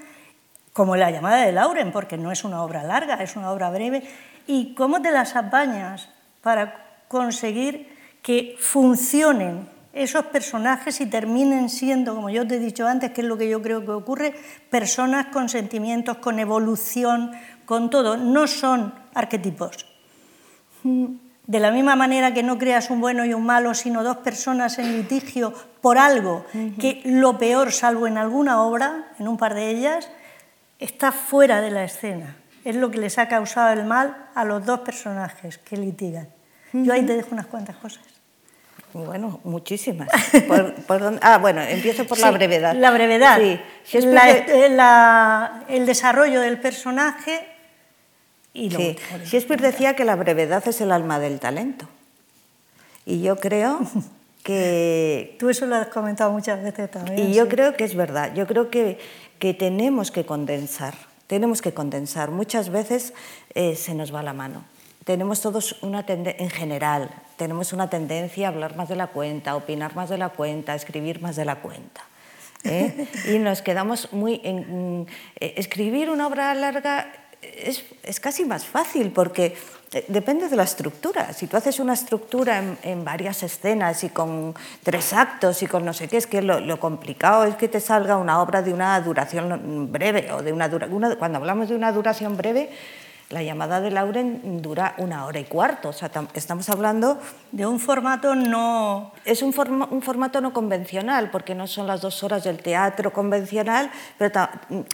como 0.72 0.96
la 0.96 1.12
llamada 1.12 1.46
de 1.46 1.52
Lauren? 1.52 1.92
Porque 1.92 2.18
no 2.18 2.32
es 2.32 2.46
una 2.46 2.64
obra 2.64 2.82
larga, 2.82 3.16
es 3.16 3.36
una 3.36 3.52
obra 3.52 3.72
breve. 3.72 4.04
¿Y 4.48 4.74
cómo 4.74 5.02
te 5.02 5.12
las 5.12 5.36
apañas 5.36 6.08
para 6.42 7.02
conseguir 7.10 7.94
que 8.22 8.56
funcionen 8.58 9.73
esos 9.94 10.26
personajes 10.26 11.00
y 11.02 11.06
terminen 11.06 11.70
siendo, 11.70 12.16
como 12.16 12.30
yo 12.32 12.48
te 12.48 12.56
he 12.56 12.60
dicho 12.60 12.88
antes, 12.88 13.12
que 13.12 13.22
es 13.22 13.28
lo 13.28 13.38
que 13.38 13.48
yo 13.48 13.62
creo 13.62 13.86
que 13.86 13.92
ocurre, 13.92 14.34
personas 14.70 15.28
con 15.28 15.50
sentimientos, 15.50 16.18
con 16.18 16.40
evolución, 16.40 17.32
con 17.66 17.92
todo. 17.92 18.18
No 18.18 18.48
son 18.48 18.94
arquetipos. 19.14 19.86
De 20.84 21.60
la 21.60 21.72
misma 21.72 21.96
manera 21.96 22.34
que 22.34 22.42
no 22.42 22.58
creas 22.58 22.90
un 22.90 23.02
bueno 23.02 23.24
y 23.24 23.34
un 23.34 23.46
malo, 23.46 23.74
sino 23.76 24.04
dos 24.04 24.18
personas 24.18 24.80
en 24.80 24.98
litigio 24.98 25.54
por 25.82 25.98
algo 25.98 26.46
que 26.80 27.02
lo 27.06 27.38
peor, 27.38 27.72
salvo 27.72 28.08
en 28.08 28.18
alguna 28.18 28.64
obra, 28.64 29.12
en 29.20 29.28
un 29.28 29.38
par 29.38 29.54
de 29.54 29.70
ellas, 29.70 30.10
está 30.80 31.12
fuera 31.12 31.62
de 31.62 31.70
la 31.70 31.84
escena. 31.84 32.38
Es 32.66 32.76
lo 32.76 32.90
que 32.90 32.98
les 32.98 33.20
ha 33.20 33.28
causado 33.28 33.74
el 33.74 33.86
mal 33.86 34.30
a 34.34 34.44
los 34.44 34.66
dos 34.66 34.80
personajes 34.80 35.58
que 35.60 35.78
litigan. 35.78 36.30
Yo 36.72 36.94
ahí 36.94 37.06
te 37.06 37.16
dejo 37.16 37.30
unas 37.32 37.46
cuantas 37.46 37.76
cosas. 37.76 38.13
Bueno, 38.94 39.40
muchísimas. 39.44 40.08
ah, 41.22 41.38
bueno, 41.40 41.62
empiezo 41.62 42.06
por 42.06 42.20
la 42.20 42.32
brevedad. 42.32 42.76
La 42.76 42.92
brevedad. 42.92 43.40
Sí. 43.84 43.98
el 45.70 45.86
desarrollo 45.86 46.42
del 46.42 46.60
personaje 46.60 47.48
y 48.54 48.70
lo 48.70 48.78
sí. 48.78 48.96
Shakespeare 49.26 49.62
decía 49.62 49.96
que 49.96 50.06
la 50.06 50.16
brevedad 50.16 50.66
es 50.68 50.80
el 50.82 50.92
alma 50.92 51.20
del 51.20 51.40
talento. 51.40 51.88
Y 53.06 53.22
yo 53.22 53.38
creo 53.38 53.80
que... 54.44 55.36
Tú 55.40 55.50
eso 55.50 55.66
lo 55.66 55.76
has 55.76 55.88
comentado 55.88 56.32
muchas 56.32 56.62
veces 56.62 56.92
también. 56.92 57.32
Y 57.32 57.34
yo 57.34 57.50
creo 57.50 57.76
que 57.76 57.84
es 57.84 57.96
verdad. 57.96 58.34
Yo 58.36 58.46
creo 58.46 58.70
que, 58.70 59.00
que 59.40 59.56
tenemos 59.56 60.12
que 60.12 60.26
condensar. 60.26 60.94
Tenemos 61.26 61.64
que 61.64 61.74
condensar. 61.74 62.30
Muchas 62.30 62.70
veces 62.70 63.14
eh, 63.56 63.76
se 63.76 63.96
nos 63.96 64.14
va 64.14 64.22
la 64.22 64.34
mano 64.34 64.73
tenemos 65.06 65.42
todos 65.42 65.82
una 65.82 66.06
tendencia, 66.06 66.44
en 66.44 66.50
general, 66.50 67.10
tenemos 67.38 67.74
una 67.74 67.90
tendencia 67.90 68.48
a 68.48 68.52
hablar 68.52 68.76
más 68.76 68.90
de 68.90 68.96
la 68.96 69.08
cuenta, 69.08 69.52
a 69.52 69.56
opinar 69.56 69.96
más 69.96 70.10
de 70.10 70.18
la 70.18 70.30
cuenta, 70.30 70.74
a 70.74 70.76
escribir 70.76 71.22
más 71.22 71.36
de 71.36 71.46
la 71.46 71.58
cuenta. 71.58 72.02
¿eh? 72.64 73.08
y 73.34 73.40
nos 73.40 73.62
quedamos 73.62 74.12
muy 74.14 74.42
en... 74.44 75.08
Eh, 75.40 75.56
escribir 75.58 76.10
una 76.10 76.28
obra 76.28 76.54
larga 76.56 77.12
es, 77.42 77.84
es, 78.04 78.20
casi 78.22 78.46
más 78.46 78.66
fácil 78.66 79.12
porque 79.12 79.56
eh, 79.92 80.06
depende 80.08 80.48
de 80.48 80.56
la 80.56 80.64
estructura. 80.64 81.34
Si 81.34 81.48
tú 81.48 81.58
haces 81.58 81.80
una 81.80 81.94
estructura 81.94 82.60
en, 82.60 82.78
en, 82.84 83.04
varias 83.04 83.44
escenas 83.44 84.04
y 84.04 84.10
con 84.10 84.56
tres 84.82 85.12
actos 85.12 85.62
y 85.62 85.68
con 85.68 85.84
no 85.84 85.94
sé 85.94 86.08
qué, 86.08 86.18
es 86.18 86.28
que 86.28 86.42
lo, 86.42 86.62
lo 86.62 86.80
complicado 86.80 87.44
es 87.44 87.56
que 87.56 87.68
te 87.68 87.82
salga 87.82 88.18
una 88.18 88.42
obra 88.42 88.62
de 88.62 88.74
una 88.74 89.00
duración 89.02 89.92
breve 89.92 90.32
o 90.32 90.42
de 90.42 90.54
una, 90.54 90.68
una 90.68 91.16
cuando 91.18 91.40
hablamos 91.40 91.68
de 91.68 91.76
una 91.76 91.92
duración 91.92 92.38
breve 92.38 92.70
la 93.34 93.42
llamada 93.42 93.82
de 93.82 93.90
Lauren 93.90 94.62
dura 94.62 94.94
una 95.00 95.26
hora 95.26 95.40
y 95.40 95.46
cuarto, 95.46 95.90
o 95.90 95.94
sea, 95.94 96.12
estamos 96.36 96.70
hablando... 96.70 97.20
De 97.52 97.66
un 97.66 97.80
formato 97.80 98.36
no... 98.36 99.12
Es 99.26 99.42
un, 99.42 99.54
un, 99.92 100.02
formato 100.02 100.40
no 100.40 100.54
convencional, 100.54 101.30
porque 101.32 101.56
no 101.56 101.68
son 101.68 101.88
las 101.88 102.02
dos 102.02 102.24
horas 102.24 102.44
del 102.44 102.60
teatro 102.60 103.12
convencional, 103.12 103.92
pero 104.18 104.50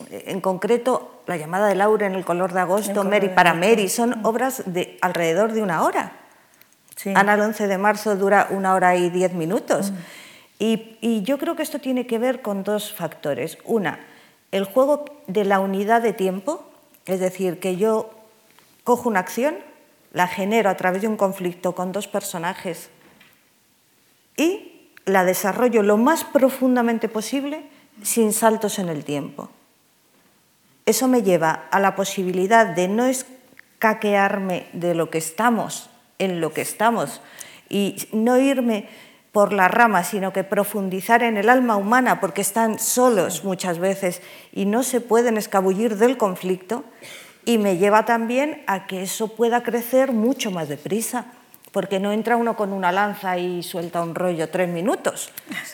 en 0.10 0.42
concreto 0.42 1.22
la 1.28 1.38
llamada 1.38 1.68
de 1.68 1.76
Lauren, 1.76 2.16
El 2.16 2.26
color 2.26 2.54
de 2.54 2.62
agosto, 2.62 3.04
Mary 3.04 3.30
para 3.30 3.54
Mary, 3.54 3.90
son 3.90 4.26
obras 4.26 4.64
de 4.66 4.98
alrededor 5.02 5.54
de 5.54 5.62
una 5.62 5.84
hora. 5.84 6.14
Ana 7.16 7.36
el 7.36 7.42
11 7.42 7.68
de 7.68 7.78
marzo 7.78 8.16
dura 8.16 8.48
una 8.50 8.74
hora 8.74 8.96
y 8.96 9.10
diez 9.10 9.34
minutos. 9.34 9.92
Mm. 9.92 9.96
Y, 10.60 10.98
y 11.00 11.22
yo 11.24 11.38
creo 11.38 11.56
que 11.56 11.64
esto 11.64 11.80
tiene 11.80 12.08
que 12.08 12.18
ver 12.18 12.42
con 12.42 12.64
dos 12.64 12.94
factores. 12.94 13.58
Una, 13.64 14.00
el 14.52 14.66
juego 14.66 15.06
de 15.28 15.46
la 15.46 15.60
unidad 15.60 16.02
de 16.02 16.12
tiempo, 16.12 16.66
es 17.06 17.20
decir, 17.20 17.60
que 17.60 17.78
yo 17.78 18.19
cojo 18.90 19.08
una 19.08 19.20
acción, 19.20 19.56
la 20.14 20.26
genero 20.26 20.68
a 20.68 20.74
través 20.74 21.04
de 21.04 21.08
un 21.08 21.16
conflicto 21.16 21.76
con 21.76 21.92
dos 21.92 22.08
personajes 22.08 22.90
y 24.36 24.90
la 25.06 25.26
desarrollo 25.26 25.84
lo 25.84 25.98
más 25.98 26.24
profundamente 26.24 27.08
posible 27.08 27.70
sin 28.02 28.34
saltos 28.34 28.80
en 28.80 28.90
el 28.90 29.04
tiempo. 29.04 29.52
Eso 30.88 31.08
me 31.08 31.22
lleva 31.22 31.68
a 31.70 31.80
la 31.80 31.96
posibilidad 31.96 32.66
de 32.66 32.88
no 32.88 33.06
escaquearme 33.06 34.66
de 34.74 34.96
lo 34.96 35.12
que 35.12 35.20
estamos, 35.20 35.92
en 36.18 36.42
lo 36.42 36.52
que 36.52 36.62
estamos, 36.62 37.22
y 37.70 37.96
no 38.12 38.40
irme 38.40 38.90
por 39.32 39.54
la 39.54 39.68
rama, 39.68 40.04
sino 40.04 40.34
que 40.34 40.44
profundizar 40.44 41.22
en 41.22 41.38
el 41.38 41.50
alma 41.50 41.76
humana, 41.76 42.20
porque 42.20 42.42
están 42.42 42.80
solos 42.80 43.44
muchas 43.44 43.78
veces 43.78 44.24
y 44.52 44.66
no 44.66 44.82
se 44.82 45.00
pueden 45.00 45.38
escabullir 45.38 45.98
del 45.98 46.18
conflicto, 46.18 46.84
y 47.50 47.58
me 47.58 47.78
lleva 47.78 48.06
también 48.06 48.62
a 48.68 48.86
que 48.86 49.02
eso 49.02 49.30
pueda 49.30 49.64
crecer 49.64 50.12
mucho 50.12 50.52
más 50.52 50.70
deprisa. 50.70 51.26
porque 51.72 52.00
no 52.00 52.12
entra 52.12 52.36
uno 52.36 52.56
con 52.56 52.74
una 52.74 52.92
lanza 52.92 53.38
y 53.38 53.62
suelta 53.62 54.02
un 54.02 54.16
rollo 54.16 54.50
tres 54.50 54.70
minutos, 54.70 55.32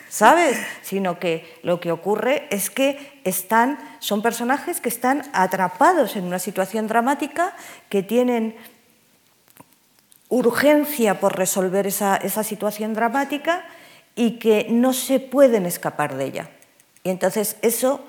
¿sabes? 0.10 0.58
Sino 0.82 1.20
que 1.20 1.58
lo 1.64 1.80
que 1.80 1.94
ocurre 1.94 2.48
es 2.52 2.70
que 2.70 3.22
están, 3.24 3.80
son 4.00 4.22
personajes 4.22 4.82
que 4.82 4.90
están 4.90 5.24
atrapados 5.32 6.18
en 6.18 6.26
una 6.26 6.38
situación 6.38 6.88
dramática, 6.88 7.56
que 7.88 8.04
tienen 8.04 8.58
urgencia 10.28 11.22
por 11.22 11.38
resolver 11.38 11.88
esa, 11.88 12.18
esa 12.18 12.44
situación 12.44 12.94
dramática 12.94 13.64
y 14.16 14.38
que 14.38 14.68
no 14.70 14.92
se 14.92 15.22
pueden 15.22 15.66
escapar 15.66 16.16
de 16.16 16.26
ella. 16.26 16.50
Y 17.06 17.10
entonces 17.10 17.56
eso 17.62 18.06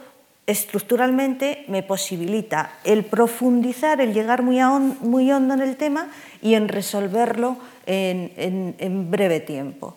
estructuralmente 0.46 1.64
me 1.68 1.82
posibilita 1.82 2.70
el 2.84 3.04
profundizar, 3.04 4.00
el 4.00 4.14
llegar 4.14 4.42
muy, 4.42 4.58
muy 5.00 5.30
hondo 5.32 5.54
en 5.54 5.60
el 5.60 5.76
tema 5.76 6.08
y 6.40 6.54
en 6.54 6.68
resolverlo 6.68 7.58
en, 7.86 9.10
breve 9.10 9.40
tiempo, 9.40 9.96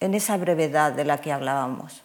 en 0.00 0.14
esa 0.14 0.36
brevedad 0.36 0.92
de 0.92 1.04
la 1.04 1.20
que 1.20 1.32
hablábamos. 1.32 2.02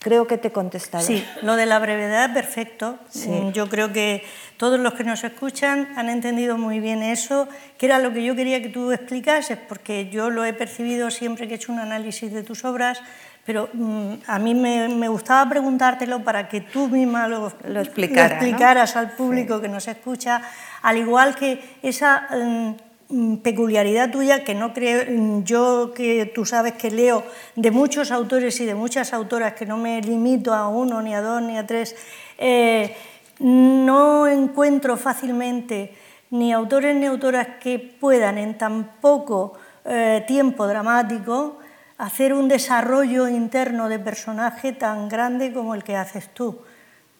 Creo 0.00 0.28
que 0.28 0.38
te 0.38 0.48
he 0.48 0.52
contestado. 0.52 1.04
Sí, 1.04 1.24
lo 1.42 1.56
de 1.56 1.66
la 1.66 1.80
brevedad, 1.80 2.32
perfecto. 2.32 2.98
Mm, 3.14 3.50
yo 3.50 3.68
creo 3.68 3.92
que 3.92 4.24
todos 4.56 4.78
los 4.78 4.94
que 4.94 5.02
nos 5.02 5.24
escuchan 5.24 5.88
han 5.96 6.08
entendido 6.08 6.56
muy 6.56 6.78
bien 6.78 7.02
eso, 7.02 7.48
que 7.78 7.86
era 7.86 7.98
lo 7.98 8.12
que 8.12 8.22
yo 8.22 8.36
quería 8.36 8.62
que 8.62 8.68
tú 8.68 8.92
explicases, 8.92 9.58
porque 9.58 10.08
yo 10.08 10.30
lo 10.30 10.44
he 10.44 10.52
percibido 10.52 11.10
siempre 11.10 11.48
que 11.48 11.54
he 11.54 11.56
hecho 11.56 11.72
un 11.72 11.80
análisis 11.80 12.32
de 12.32 12.44
tus 12.44 12.64
obras, 12.64 13.02
pero 13.48 13.70
mm, 13.72 14.12
a 14.26 14.38
mí 14.38 14.54
me, 14.54 15.08
gustaba 15.08 15.48
preguntártelo 15.48 16.22
para 16.22 16.50
que 16.50 16.60
tú 16.60 16.86
misma 16.86 17.28
lo, 17.28 17.46
explicaras 17.46 18.94
al 18.94 19.12
público 19.12 19.58
que 19.58 19.70
nos 19.70 19.88
escucha, 19.88 20.42
al 20.82 20.98
igual 20.98 21.34
que 21.34 21.78
esa 21.82 22.28
mm, 22.30 22.74
mm, 23.08 23.36
peculiaridad 23.38 24.10
tuya 24.10 24.44
que 24.44 24.54
no 24.54 24.74
creo 24.74 25.42
yo 25.44 25.94
que 25.94 26.26
tú 26.26 26.44
sabes 26.44 26.74
que 26.74 26.90
leo 26.90 27.24
de 27.56 27.70
muchos 27.70 28.10
autores 28.10 28.60
y 28.60 28.66
de 28.66 28.74
muchas 28.74 29.14
autoras 29.14 29.54
que 29.54 29.64
no 29.64 29.78
me 29.78 30.02
limito 30.02 30.52
a 30.52 30.68
uno 30.68 31.00
ni 31.00 31.14
a 31.14 31.22
dos 31.22 31.40
ni 31.40 31.56
a 31.56 31.66
tres 31.66 31.96
eh, 32.36 32.94
no 33.38 34.26
encuentro 34.26 34.98
fácilmente 34.98 35.94
ni 36.32 36.52
autores 36.52 36.94
ni 36.94 37.06
autoras 37.06 37.48
que 37.62 37.78
puedan 37.78 38.36
en 38.36 38.58
tan 38.58 39.00
poco 39.00 39.54
eh, 39.86 40.22
tiempo 40.26 40.66
dramático 40.66 41.60
hacer 41.98 42.32
un 42.32 42.48
desarrollo 42.48 43.28
interno 43.28 43.88
de 43.88 43.98
personaje 43.98 44.72
tan 44.72 45.08
grande 45.08 45.52
como 45.52 45.74
el 45.74 45.82
que 45.82 45.96
haces 45.96 46.32
tú. 46.32 46.62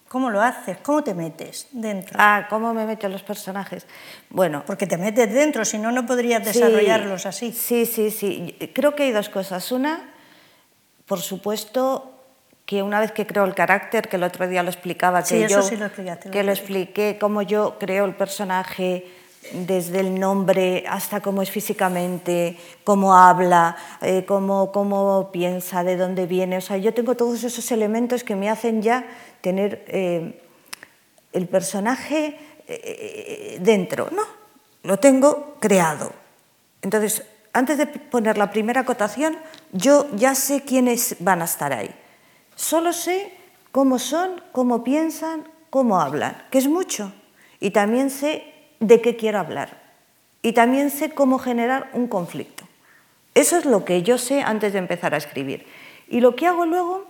¿Cómo 0.09 0.31
lo 0.31 0.41
haces? 0.41 0.79
¿Cómo 0.79 1.05
te 1.05 1.13
metes 1.13 1.67
dentro? 1.71 2.17
Ah, 2.19 2.47
¿cómo 2.49 2.73
me 2.73 2.87
meto 2.87 3.07
en 3.07 3.13
los 3.13 3.23
personajes? 3.23 3.87
Bueno. 4.31 4.63
Porque 4.67 4.87
te 4.87 4.97
metes 4.97 5.31
dentro, 5.31 5.67
si 5.67 5.77
no, 5.77 5.93
no 5.93 6.07
podrías 6.07 6.43
desarrollarlos 6.43 7.27
así. 7.27 7.53
Sí, 7.53 7.85
sí, 7.85 8.11
sí. 8.11 8.57
Creo 8.75 8.95
que 8.95 9.03
hay 9.03 9.13
dos 9.13 9.29
cosas. 9.29 9.71
Una, 9.71 10.09
por 11.05 11.21
supuesto, 11.21 12.15
que 12.65 12.83
una 12.83 13.01
vez 13.01 13.13
que 13.13 13.27
creo 13.27 13.45
el 13.45 13.55
carácter, 13.55 14.09
que 14.09 14.17
el 14.17 14.23
otro 14.23 14.49
día 14.49 14.63
lo 14.63 14.71
explicaba, 14.71 15.23
que 15.23 15.47
yo 15.47 15.61
sí 15.61 15.77
lo 15.77 15.87
explicaste, 15.87 16.31
que 16.31 16.43
lo 16.43 16.53
expliqué, 16.53 17.19
cómo 17.21 17.43
yo 17.43 17.77
creo 17.79 18.07
el 18.07 18.15
personaje, 18.15 19.07
desde 19.53 20.01
el 20.01 20.19
nombre 20.19 20.85
hasta 20.89 21.21
cómo 21.21 21.43
es 21.43 21.51
físicamente, 21.51 22.57
cómo 22.85 23.17
habla, 23.17 23.77
eh, 24.01 24.25
cómo, 24.27 25.31
piensa, 25.33 25.85
de 25.85 25.97
dónde 25.97 26.27
viene. 26.27 26.59
O 26.59 26.61
sea, 26.61 26.77
yo 26.77 26.95
tengo 26.95 27.15
todos 27.15 27.45
esos 27.45 27.71
elementos 27.73 28.25
que 28.25 28.37
me 28.37 28.51
hacen 28.51 28.83
ya 28.83 29.07
tener 29.41 29.85
eh, 29.89 30.43
el 31.33 31.47
personaje 31.49 32.39
eh, 32.67 33.59
dentro. 33.61 34.09
No, 34.11 34.23
lo 34.83 34.99
tengo 34.99 35.57
creado. 35.61 36.13
Entonces, 36.83 37.23
antes 37.53 37.79
de 37.79 37.87
poner 37.87 38.39
la 38.39 38.51
primera 38.51 38.83
acotación, 38.83 39.37
yo 39.73 40.07
ya 40.15 40.35
sé 40.35 40.63
quiénes 40.63 41.17
van 41.21 41.43
a 41.43 41.47
estar 41.47 41.73
ahí. 41.73 41.95
Solo 42.55 42.93
sé 42.93 43.33
cómo 43.73 43.99
son, 43.99 44.43
cómo 44.53 44.85
piensan, 44.85 45.49
cómo 45.71 46.01
hablan, 46.01 46.47
que 46.51 46.59
es 46.59 46.69
mucho. 46.69 47.13
Y 47.61 47.71
también 47.71 48.11
sé 48.11 48.58
de 48.81 49.01
qué 49.01 49.17
quiero 49.17 49.39
hablar 49.39 49.89
y 50.43 50.53
también 50.53 50.91
sé 50.91 51.11
cómo 51.11 51.39
generar 51.39 51.91
un 51.93 52.09
conflicto. 52.09 52.65
Eso 53.35 53.57
es 53.57 53.65
lo 53.65 53.85
que 53.85 54.03
yo 54.03 54.19
sé 54.19 54.43
antes 54.43 54.73
de 54.73 54.79
empezar 54.79 55.15
a 55.15 55.19
escribir. 55.19 55.67
Y 56.09 56.21
lo 56.21 56.37
que 56.37 56.47
hago 56.47 56.67
luego 56.67 57.05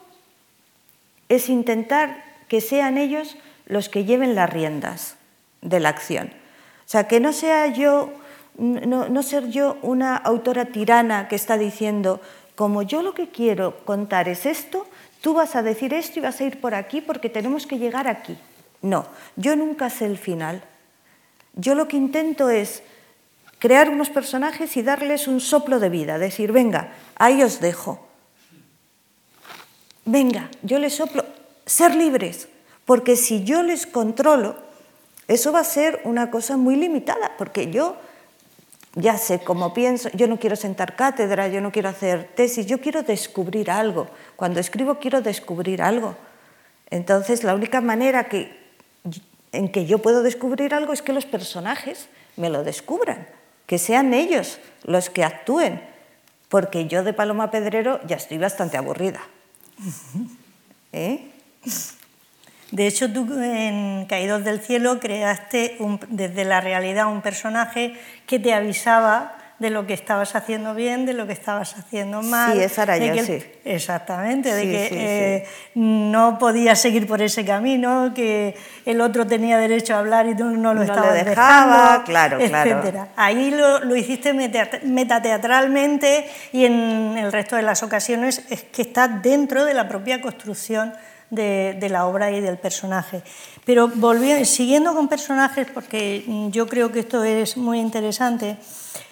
es 1.29 1.49
intentar 1.49 2.25
que 2.49 2.61
sean 2.61 2.99
ellos 2.99 3.37
los 3.67 3.89
que 3.89 4.05
lleven 4.05 4.35
las 4.35 4.51
riendas 4.51 5.17
de 5.63 5.81
la 5.81 5.91
acción. 5.91 6.29
O 6.29 6.89
sea, 6.89 7.07
que 7.07 7.21
no 7.21 7.33
sea 7.33 7.67
yo, 7.67 8.11
no, 8.57 9.09
no 9.09 9.23
ser 9.23 9.51
yo 9.51 9.77
una 9.83 10.17
autora 10.17 10.67
tirana 10.67 11.29
que 11.29 11.37
está 11.37 11.59
diciendo, 11.59 12.21
como 12.55 12.83
yo 12.83 13.03
lo 13.03 13.15
que 13.15 13.29
quiero 13.29 13.85
contar 13.85 14.29
es 14.29 14.47
esto, 14.47 14.87
tú 15.21 15.35
vas 15.35 15.55
a 15.55 15.63
decir 15.63 15.93
esto 15.93 16.19
y 16.19 16.23
vas 16.23 16.41
a 16.41 16.45
ir 16.45 16.61
por 16.61 16.75
aquí 16.75 17.01
porque 17.01 17.29
tenemos 17.29 17.67
que 17.67 17.79
llegar 17.79 18.09
aquí. 18.09 18.37
No, 18.81 19.07
yo 19.37 19.55
nunca 19.55 19.91
sé 19.91 20.07
el 20.07 20.19
final. 20.19 20.63
Yo 21.59 21.75
lo 21.75 21.89
que 21.89 21.97
intento 21.97 22.51
es 22.51 22.85
crear 23.59 23.91
unos 23.91 24.11
personajes 24.11 24.77
y 24.77 24.83
darles 24.83 25.27
un 25.27 25.41
soplo 25.41 25.81
de 25.81 25.89
vida, 25.89 26.17
decir, 26.17 26.53
venga, 26.53 26.93
ahí 27.17 27.43
os 27.43 27.61
dejo. 27.61 28.07
Venga, 30.05 30.49
yo 30.63 30.79
les 30.79 30.95
soplo, 30.95 31.25
ser 31.67 31.97
libres, 31.97 32.49
porque 32.85 33.17
si 33.17 33.43
yo 33.43 33.65
les 33.65 33.87
controlo, 33.87 34.55
eso 35.27 35.51
va 35.51 35.61
a 35.61 35.65
ser 35.65 36.01
una 36.05 36.31
cosa 36.31 36.57
muy 36.57 36.77
limitada, 36.77 37.33
porque 37.37 37.71
yo 37.73 37.97
ya 38.95 39.19
sé 39.19 39.41
cómo 39.41 39.75
pienso, 39.75 40.11
yo 40.11 40.29
no 40.29 40.39
quiero 40.39 40.55
sentar 40.55 40.95
cátedra, 40.95 41.49
yo 41.49 41.61
no 41.61 41.73
quiero 41.73 41.89
hacer 41.89 42.31
tesis, 42.37 42.67
yo 42.67 42.81
quiero 42.81 43.03
descubrir 43.03 43.69
algo. 43.69 44.07
Cuando 44.37 44.61
escribo 44.61 45.01
quiero 45.01 45.23
descubrir 45.23 45.83
algo. 45.83 46.15
Entonces, 46.89 47.43
la 47.43 47.57
única 47.57 47.81
manera 47.81 48.29
que 48.29 48.68
en 49.53 49.71
que 49.71 49.87
yo 49.87 49.99
puedo 49.99 50.23
descubrir 50.23 50.75
algo 50.75 50.93
es 50.93 51.03
que 51.03 51.13
los 51.13 51.27
personajes 51.27 52.09
me 52.37 52.51
lo 52.51 52.65
descubran, 52.65 53.27
que 53.67 53.79
sean 53.79 54.15
ellos 54.15 54.59
los 54.85 55.11
que 55.11 55.25
actúen, 55.25 55.83
porque 56.49 56.87
yo 56.87 57.05
de 57.05 57.13
Paloma 57.13 57.51
Pedrero 57.51 58.01
ya 58.07 58.17
estoy 58.17 58.39
bastante 58.39 58.77
aburrida. 58.77 59.21
¿Eh? 60.93 61.31
De 62.71 62.87
hecho, 62.87 63.11
tú 63.11 63.27
en 63.41 64.05
Caídos 64.07 64.45
del 64.45 64.61
Cielo 64.61 65.01
creaste 65.01 65.79
desde 66.09 66.45
la 66.45 66.61
realidad 66.61 67.07
un 67.07 67.23
personaje 67.23 67.99
que 68.27 68.39
te 68.39 68.53
avisaba 68.53 69.38
de 69.59 69.71
lo 69.71 69.87
que 69.87 69.95
estabas 69.95 70.37
haciendo 70.37 70.75
bien, 70.75 71.05
de 71.05 71.15
lo 71.15 71.27
que 71.27 71.33
estabas 71.33 71.77
haciendo 71.77 72.23
mal. 72.23 72.53
Sí, 72.53 72.63
esa 72.63 72.85
era 72.85 72.99
yo, 72.99 73.25
sí. 73.25 73.43
Exactamente, 73.65 74.55
de 74.55 74.63
que 74.63 74.89
eh, 74.93 75.47
no 75.75 76.39
podías 76.39 76.81
seguir 76.81 77.09
por 77.09 77.21
ese 77.23 77.45
camino, 77.45 78.13
que 78.15 78.57
el 78.87 79.01
otro 79.01 79.27
tenía 79.27 79.59
derecho 79.59 79.95
a 79.95 79.99
hablar 79.99 80.29
y 80.29 80.37
tú 80.37 80.45
no 80.45 80.75
lo 80.75 80.83
estabas 80.83 81.25
dejaba, 81.25 82.05
claro, 82.05 82.39
claro. 82.39 83.09
Ahí 83.17 83.51
lo, 83.51 83.81
lo, 83.81 83.97
hiciste 83.97 84.33
metateatralmente 84.33 86.29
y 86.53 86.65
en 86.65 87.19
el 87.19 87.33
resto 87.33 87.57
de 87.57 87.63
las 87.63 87.83
ocasiones 87.83 88.45
es 88.51 88.63
que 88.63 88.83
está 88.83 89.09
dentro 89.09 89.65
de 89.65 89.75
la 89.75 89.89
propia 89.89 90.21
construcción 90.21 90.93
de, 91.31 91.77
de, 91.79 91.89
la 91.89 92.07
obra 92.07 92.31
y 92.31 92.41
del 92.41 92.59
personaje. 92.59 93.23
Pero 93.65 93.89
volviendo, 93.89 94.45
siguiendo 94.45 94.95
con 94.95 95.09
personajes, 95.09 95.67
porque 95.73 96.25
yo 96.51 96.67
creo 96.69 96.91
que 96.93 97.01
esto 97.01 97.23
es 97.25 97.57
muy 97.57 97.81
interesante, 97.81 98.57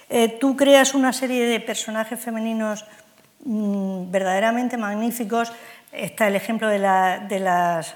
eh, 0.08 0.28
tú 0.40 0.56
creas 0.56 0.94
una 0.94 1.12
serie 1.12 1.46
de 1.46 1.60
personajes 1.60 2.20
femeninos 2.20 2.84
mm, 3.44 4.10
verdaderamente 4.10 4.76
magníficos. 4.76 5.52
Está 5.92 6.28
el 6.28 6.36
ejemplo 6.36 6.68
de, 6.68 6.78
las, 6.78 7.94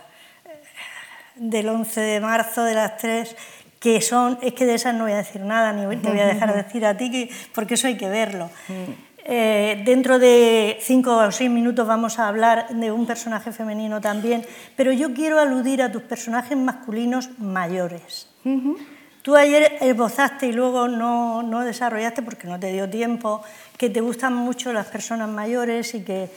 del 1.37 1.68
11 1.68 2.01
de 2.01 2.20
marzo, 2.20 2.64
de 2.64 2.75
las 2.75 2.96
tres, 2.96 3.37
que 3.79 4.01
son, 4.01 4.38
es 4.42 4.55
que 4.55 4.66
de 4.66 4.75
esas 4.75 4.94
no 4.94 5.05
voy 5.05 5.12
a 5.12 5.18
decir 5.18 5.42
nada, 5.42 5.73
ni 5.73 5.96
te 5.96 6.09
voy 6.09 6.20
a 6.20 6.27
dejar 6.35 6.55
decir 6.55 6.85
a 6.87 6.96
ti, 6.96 7.31
porque 7.55 7.75
eso 7.75 7.87
hay 7.87 7.96
que 7.96 8.09
verlo. 8.09 8.51
Eh, 9.25 9.83
dentro 9.85 10.18
de 10.18 10.79
cinco 10.81 11.16
o 11.16 11.31
seis 11.31 11.51
minutos 11.51 11.87
vamos 11.87 12.18
a 12.18 12.27
hablar 12.27 12.68
de 12.70 12.90
un 12.90 13.07
personaje 13.07 13.53
femenino 13.53 14.01
también, 14.01 14.44
pero 14.77 14.92
yo 14.92 15.12
quiero 15.12 15.38
aludir 15.38 15.83
a 15.83 15.92
tus 15.92 16.03
personajes 16.03 16.57
masculinos 16.57 17.31
mayores. 17.38 18.29
Tú 19.22 19.37
ayer 19.37 19.76
esbozaste 19.80 20.46
y 20.46 20.52
luego 20.52 20.88
no, 20.88 21.42
no, 21.42 21.61
desarrollaste 21.61 22.22
porque 22.22 22.48
no 22.48 22.59
te 22.59 22.72
dio 22.72 22.88
tiempo, 22.88 23.42
que 23.76 23.90
te 23.90 24.00
gustan 24.00 24.35
mucho 24.35 24.72
las 24.72 24.87
personas 24.87 25.28
mayores 25.28 25.94
y 25.94 26.02
que 26.02 26.30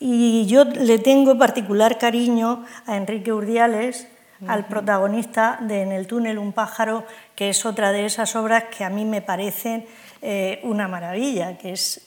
y 0.00 0.46
yo 0.46 0.64
le 0.64 0.98
tengo 0.98 1.36
particular 1.36 1.98
cariño 1.98 2.64
a 2.86 2.96
Enrique 2.96 3.32
Urdiales, 3.32 4.06
al 4.46 4.66
protagonista 4.66 5.58
de 5.60 5.82
En 5.82 5.90
el 5.90 6.06
túnel 6.06 6.38
un 6.38 6.52
pájaro, 6.52 7.04
que 7.34 7.50
es 7.50 7.66
otra 7.66 7.90
de 7.90 8.06
esas 8.06 8.36
obras 8.36 8.64
que 8.64 8.84
a 8.84 8.90
mí 8.90 9.04
me 9.04 9.20
parecen 9.20 9.84
eh, 10.22 10.60
una 10.62 10.86
maravilla, 10.86 11.58
que 11.58 11.72
es, 11.72 12.06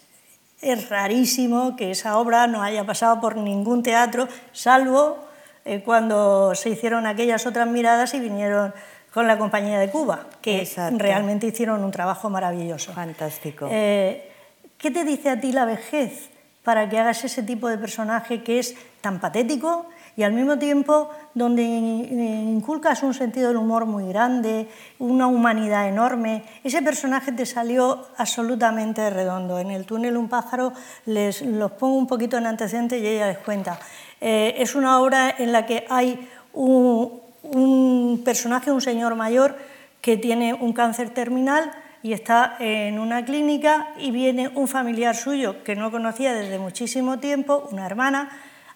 es 0.61 0.89
rarísimo 0.89 1.75
que 1.75 1.91
esa 1.91 2.17
obra 2.17 2.47
no 2.47 2.63
haya 2.63 2.85
pasado 2.85 3.19
por 3.19 3.35
ningún 3.35 3.83
teatro, 3.83 4.29
salvo 4.53 5.17
eh, 5.65 5.81
cuando 5.83 6.55
se 6.55 6.69
hicieron 6.69 7.05
aquellas 7.05 7.45
otras 7.45 7.67
miradas 7.67 8.13
y 8.13 8.21
vinieron 8.21 8.73
con 9.13 9.28
la 9.28 9.38
Compañía 9.38 9.80
de 9.80 9.89
Cuba, 9.89 10.26
que 10.41 10.67
realmente 10.97 11.47
hicieron 11.47 11.84
un 11.84 11.91
trabajo 11.91 12.30
maravilloso. 12.30 12.93
Fantástico. 12.93 13.67
Eh, 13.69 14.30
¿Qué 14.78 14.89
te 14.89 15.04
dice 15.04 15.30
a 15.30 15.39
ti 15.39 15.52
la 15.52 15.65
vejez 15.65 16.30
para 16.63 16.89
que 16.89 16.97
hagas 16.97 17.24
ese 17.24 17.43
tipo 17.43 17.67
de 17.67 17.78
personaje 17.78 18.43
que 18.43 18.60
es 18.60 18.76
tan 19.02 19.19
patético 19.19 19.88
y 20.15 20.24
al 20.24 20.34
mismo 20.34 20.58
tiempo 20.58 21.10
donde 21.34 21.63
inculcas 21.63 23.02
un 23.04 23.13
sentido 23.13 23.47
del 23.47 23.58
humor 23.58 23.86
muy 23.86 24.08
grande, 24.08 24.67
una 25.00 25.28
humanidad 25.28 25.88
enorme. 25.88 26.43
Ese 26.63 26.82
personaje 26.82 27.32
te 27.32 27.45
salió 27.45 28.08
absolutamente 28.17 29.10
redondo. 29.10 29.60
En 29.60 29.71
el 29.71 29.86
túnel 29.86 30.17
un 30.17 30.28
pájaro 30.28 30.74
les 31.06 31.41
los 31.41 31.71
pongo 31.71 31.95
un 31.95 32.08
poquito 32.08 32.38
en 32.38 32.45
antecedente 32.45 33.00
y 33.00 33.08
ella 33.08 33.28
les 33.28 33.38
cuenta. 33.39 33.80
Eh, 34.19 34.56
es 34.58 34.76
una 34.76 35.02
obra 35.02 35.34
en 35.38 35.52
la 35.52 35.65
que 35.65 35.86
hay 35.89 36.30
un, 36.54 37.20
un 37.43 38.21
personaje, 38.23 38.71
un 38.71 38.82
señor 38.82 39.15
mayor, 39.15 39.56
que 40.01 40.17
tiene 40.17 40.54
un 40.54 40.73
cáncer 40.73 41.10
terminal 41.12 41.71
y 42.04 42.13
está 42.13 42.56
en 42.60 42.99
una 42.99 43.23
clínica 43.23 43.89
y 43.97 44.12
viene 44.12 44.49
un 44.49 44.67
familiar 44.67 45.15
suyo 45.15 45.63
que 45.63 45.75
no 45.75 45.91
conocía 45.91 46.34
desde 46.34 46.58
muchísimo 46.58 47.19
tiempo, 47.19 47.67
una 47.71 47.86
hermana, 47.86 48.30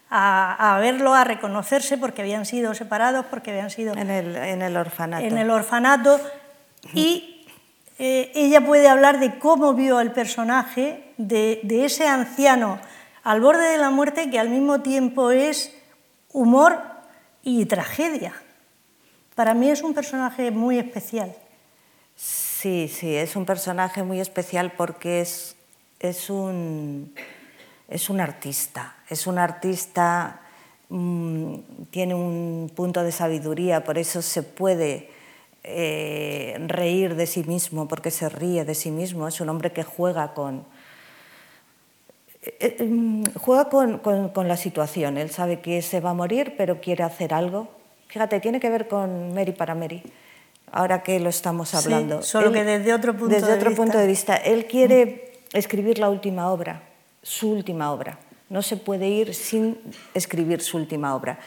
a, 0.10 0.78
verlo, 0.80 1.14
a 1.14 1.24
reconocerse 1.24 1.98
porque 1.98 2.22
habían 2.22 2.46
sido 2.46 2.74
separados, 2.74 3.26
porque 3.26 3.52
habían 3.52 3.70
sido... 3.70 3.94
En 3.96 4.10
el, 4.10 4.36
en 4.36 4.62
el 4.62 4.78
orfanato. 4.78 5.26
En 5.26 5.38
el 5.38 5.50
orfanato. 5.50 6.22
Y 6.94 7.48
eh, 7.98 8.32
ella 8.36 8.62
puede 8.62 8.88
hablar 8.88 9.20
de 9.20 9.40
cómo 9.40 9.74
vio 9.74 10.00
el 10.00 10.12
personaje 10.12 11.12
de, 11.18 11.60
de 11.64 11.86
ese 11.86 12.08
anciano 12.08 12.80
al 13.24 13.42
borde 13.42 13.68
de 13.68 13.78
la 13.78 13.90
muerte 13.90 14.30
que 14.30 14.40
al 14.40 14.50
mismo 14.50 14.82
tiempo 14.82 15.32
es 15.32 15.76
humor 16.32 16.80
y 17.42 17.66
tragedia. 17.66 18.34
Para 19.36 19.54
mí 19.54 19.70
es 19.70 19.84
un 19.84 19.94
personaje 19.94 20.50
muy 20.50 20.80
especial. 20.80 21.36
Sí, 22.16 22.88
sí, 22.88 23.14
es 23.14 23.36
un 23.36 23.46
personaje 23.46 24.02
muy 24.02 24.22
especial 24.22 24.72
porque 24.72 25.20
es, 25.20 25.58
es, 26.00 26.30
un, 26.30 27.14
es 27.90 28.10
un 28.10 28.22
artista. 28.22 28.96
Es 29.10 29.28
un 29.28 29.38
artista, 29.38 30.40
mm, 30.88 31.56
tiene 31.92 32.16
un 32.16 32.72
punto 32.74 33.04
de 33.04 33.12
sabiduría, 33.12 33.84
por 33.84 33.98
eso 33.98 34.22
se 34.22 34.42
puede 34.42 35.10
eh, 35.66 36.56
reír 36.68 37.16
de 37.16 37.28
sí 37.28 37.44
mismo, 37.44 37.90
porque 37.90 38.12
se 38.12 38.30
ríe 38.30 38.64
de 38.64 38.74
sí 38.74 38.90
mismo. 38.90 39.28
Es 39.28 39.42
un 39.42 39.50
hombre 39.50 39.74
que 39.74 39.84
juega 39.84 40.34
con, 40.34 40.66
eh, 42.42 42.78
eh, 42.80 43.24
juega 43.38 43.68
con, 43.68 44.00
con, 44.00 44.48
la 44.48 44.56
situación. 44.56 45.18
Él 45.18 45.30
sabe 45.30 45.60
que 45.60 45.82
se 45.82 46.00
va 46.00 46.12
a 46.12 46.14
morir, 46.14 46.54
pero 46.58 46.80
quiere 46.80 47.04
hacer 47.04 47.34
algo 47.34 47.75
Fíjate, 48.08 48.40
tiene 48.40 48.60
que 48.60 48.70
ver 48.70 48.88
con 48.88 49.34
Mary 49.34 49.52
para 49.52 49.76
Mary, 49.76 50.02
ahora 50.72 51.04
que 51.04 51.20
lo 51.20 51.30
estamos 51.30 51.74
hablando. 51.74 52.22
Sí, 52.22 52.30
solo 52.30 52.52
que 52.52 52.64
desde 52.64 52.94
otro 52.94 53.14
punto 53.14 53.34
desde 53.34 53.48
de 53.48 53.54
otro 53.54 53.70
vista. 53.70 53.84
punto 53.84 53.98
de 53.98 54.08
vista. 54.08 54.36
Él 54.36 54.66
quiere 54.66 55.34
escribir 55.54 56.00
la 56.00 56.10
última 56.10 56.52
obra, 56.52 56.82
su 57.22 57.52
última 57.52 57.92
obra. 57.92 58.18
No 58.50 58.62
se 58.62 58.78
puede 58.78 59.08
ir 59.08 59.34
sin 59.34 59.78
escribir 60.14 60.62
su 60.62 60.78
última 60.78 61.16
obra. 61.16 61.40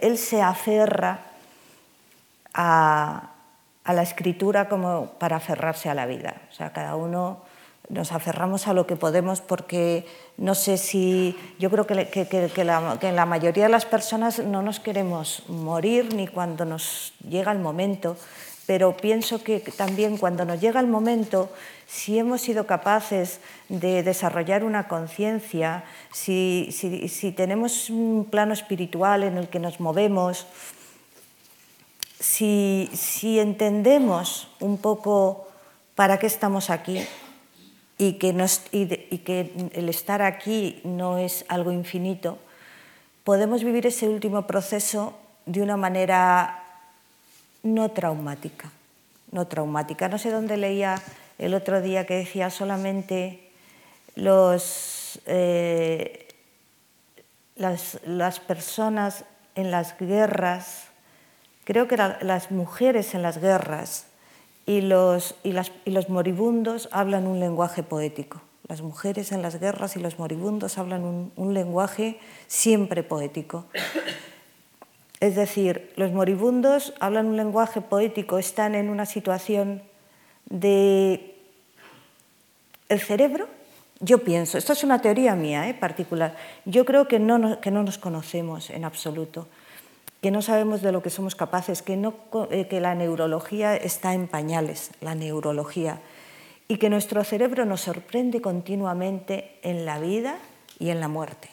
Él 0.00 0.18
se 0.18 0.40
aferra 0.40 1.20
a, 2.54 3.30
a 3.84 3.92
la 3.92 4.02
escritura 4.02 4.68
como 4.68 5.12
para 5.18 5.36
aferrarse 5.36 5.88
a 5.88 5.94
la 5.94 6.06
vida. 6.06 6.42
O 6.50 6.54
sea, 6.54 6.72
cada 6.72 6.94
uno 6.96 7.42
nos 7.88 8.12
aferramos 8.12 8.66
a 8.66 8.74
lo 8.74 8.86
que 8.86 8.96
podemos 8.96 9.40
porque 9.40 10.06
no 10.36 10.54
sé 10.54 10.76
si, 10.76 11.36
yo 11.58 11.70
creo 11.70 11.86
que, 11.86 12.06
que, 12.06 12.64
la, 12.64 12.98
que, 12.98 13.12
la, 13.12 13.26
mayoría 13.26 13.64
de 13.64 13.70
las 13.70 13.86
personas 13.86 14.38
no 14.40 14.62
nos 14.62 14.80
queremos 14.80 15.42
morir 15.48 16.14
ni 16.14 16.26
cuando 16.26 16.64
nos 16.64 17.14
llega 17.28 17.52
el 17.52 17.58
momento, 17.58 18.16
pero 18.66 18.96
pienso 18.96 19.42
que 19.42 19.60
también 19.60 20.18
cuando 20.18 20.44
nos 20.44 20.60
llega 20.60 20.80
el 20.80 20.86
momento, 20.86 21.50
si 21.86 22.18
hemos 22.18 22.42
sido 22.42 22.66
capaces 22.66 23.40
de 23.70 24.02
desarrollar 24.02 24.64
una 24.64 24.88
conciencia, 24.88 25.84
si, 26.12 26.68
si, 26.72 27.08
si 27.08 27.32
tenemos 27.32 27.88
un 27.88 28.26
plano 28.30 28.52
espiritual 28.52 29.22
en 29.22 29.38
el 29.38 29.48
que 29.48 29.58
nos 29.58 29.80
movemos, 29.80 30.46
si, 32.20 32.90
si 32.92 33.38
entendemos 33.38 34.48
un 34.60 34.76
poco 34.76 35.48
para 35.94 36.18
qué 36.18 36.26
estamos 36.26 36.68
aquí, 36.68 37.00
y 37.98 38.12
que, 38.14 39.70
el 39.74 39.88
estar 39.88 40.22
aquí 40.22 40.80
no 40.84 41.18
es 41.18 41.44
algo 41.48 41.72
infinito, 41.72 42.38
podemos 43.24 43.64
vivir 43.64 43.86
ese 43.86 44.08
último 44.08 44.46
proceso 44.46 45.18
de 45.46 45.62
una 45.62 45.76
manera 45.76 46.62
no 47.64 47.90
traumática. 47.90 48.70
No 49.32 49.46
traumática. 49.46 50.08
No 50.08 50.16
sé 50.16 50.30
dónde 50.30 50.56
leía 50.56 51.02
el 51.38 51.54
otro 51.54 51.82
día 51.82 52.06
que 52.06 52.14
decía 52.14 52.50
solamente 52.50 53.50
los, 54.14 55.20
eh, 55.26 56.28
las, 57.56 57.98
las, 58.06 58.40
personas 58.40 59.24
en 59.54 59.70
las 59.70 59.98
guerras, 59.98 60.84
creo 61.64 61.88
que 61.88 61.96
las 61.96 62.50
mujeres 62.50 63.14
en 63.14 63.22
las 63.22 63.38
guerras, 63.38 64.06
y 64.68 64.82
los, 64.82 65.34
y, 65.42 65.52
las, 65.52 65.72
y 65.86 65.90
los 65.90 66.10
moribundos 66.10 66.90
hablan 66.92 67.26
un 67.26 67.40
lenguaje 67.40 67.82
poético. 67.82 68.42
Las 68.68 68.82
mujeres 68.82 69.32
en 69.32 69.40
las 69.40 69.58
guerras 69.58 69.96
y 69.96 69.98
los 69.98 70.18
moribundos 70.18 70.76
hablan 70.76 71.04
un, 71.04 71.32
un 71.36 71.54
lenguaje 71.54 72.20
siempre 72.48 73.02
poético. 73.02 73.64
Es 75.20 75.36
decir, 75.36 75.90
los 75.96 76.12
moribundos 76.12 76.92
hablan 77.00 77.28
un 77.28 77.38
lenguaje 77.38 77.80
poético, 77.80 78.38
están 78.38 78.74
en 78.74 78.90
una 78.90 79.06
situación 79.06 79.82
de... 80.50 81.34
El 82.90 83.00
cerebro, 83.00 83.48
yo 84.00 84.18
pienso, 84.18 84.58
esto 84.58 84.74
es 84.74 84.84
una 84.84 85.00
teoría 85.00 85.34
mía 85.34 85.66
¿eh? 85.68 85.74
particular, 85.74 86.36
yo 86.66 86.84
creo 86.84 87.08
que 87.08 87.18
no, 87.18 87.58
que 87.60 87.70
no 87.70 87.82
nos 87.82 87.96
conocemos 87.96 88.68
en 88.68 88.84
absoluto 88.84 89.48
que 90.20 90.30
no 90.30 90.42
sabemos 90.42 90.82
de 90.82 90.92
lo 90.92 91.02
que 91.02 91.10
somos 91.10 91.34
capaces, 91.34 91.82
que, 91.82 91.96
no, 91.96 92.14
eh, 92.50 92.66
que 92.68 92.80
la 92.80 92.94
neurología 92.94 93.76
está 93.76 94.14
en 94.14 94.26
pañales, 94.26 94.90
la 95.00 95.14
neurología, 95.14 96.00
y 96.66 96.78
que 96.78 96.90
nuestro 96.90 97.22
cerebro 97.24 97.64
nos 97.64 97.82
sorprende 97.82 98.40
continuamente 98.40 99.58
en 99.62 99.86
la 99.86 100.00
vida 100.00 100.38
y 100.78 100.90
en 100.90 101.00
la 101.00 101.08
muerte. 101.08 101.48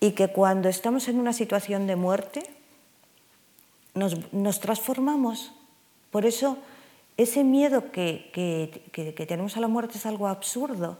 Y 0.00 0.12
que 0.12 0.28
cuando 0.28 0.68
estamos 0.68 1.08
en 1.08 1.18
una 1.18 1.32
situación 1.32 1.86
de 1.86 1.96
muerte, 1.96 2.42
nos, 3.94 4.32
nos 4.32 4.60
transformamos. 4.60 5.52
Por 6.10 6.26
eso 6.26 6.58
ese 7.16 7.44
miedo 7.44 7.90
que, 7.92 8.30
que, 8.32 9.12
que 9.12 9.26
tenemos 9.26 9.56
a 9.56 9.60
la 9.60 9.68
muerte 9.68 9.98
es 9.98 10.06
algo 10.06 10.26
absurdo 10.26 10.98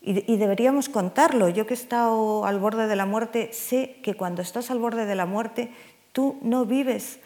y, 0.00 0.36
deberíamos 0.36 0.88
contarlo. 0.88 1.48
Yo 1.48 1.66
que 1.66 1.74
he 1.74 1.76
estado 1.76 2.44
al 2.46 2.60
borde 2.60 2.86
de 2.86 2.94
la 2.94 3.06
muerte, 3.06 3.50
sé 3.52 3.96
que 4.02 4.14
cuando 4.14 4.40
estás 4.40 4.70
al 4.70 4.78
borde 4.78 5.04
de 5.04 5.16
la 5.16 5.26
muerte, 5.26 5.72
tú 6.12 6.38
no 6.42 6.64
vives 6.64 7.18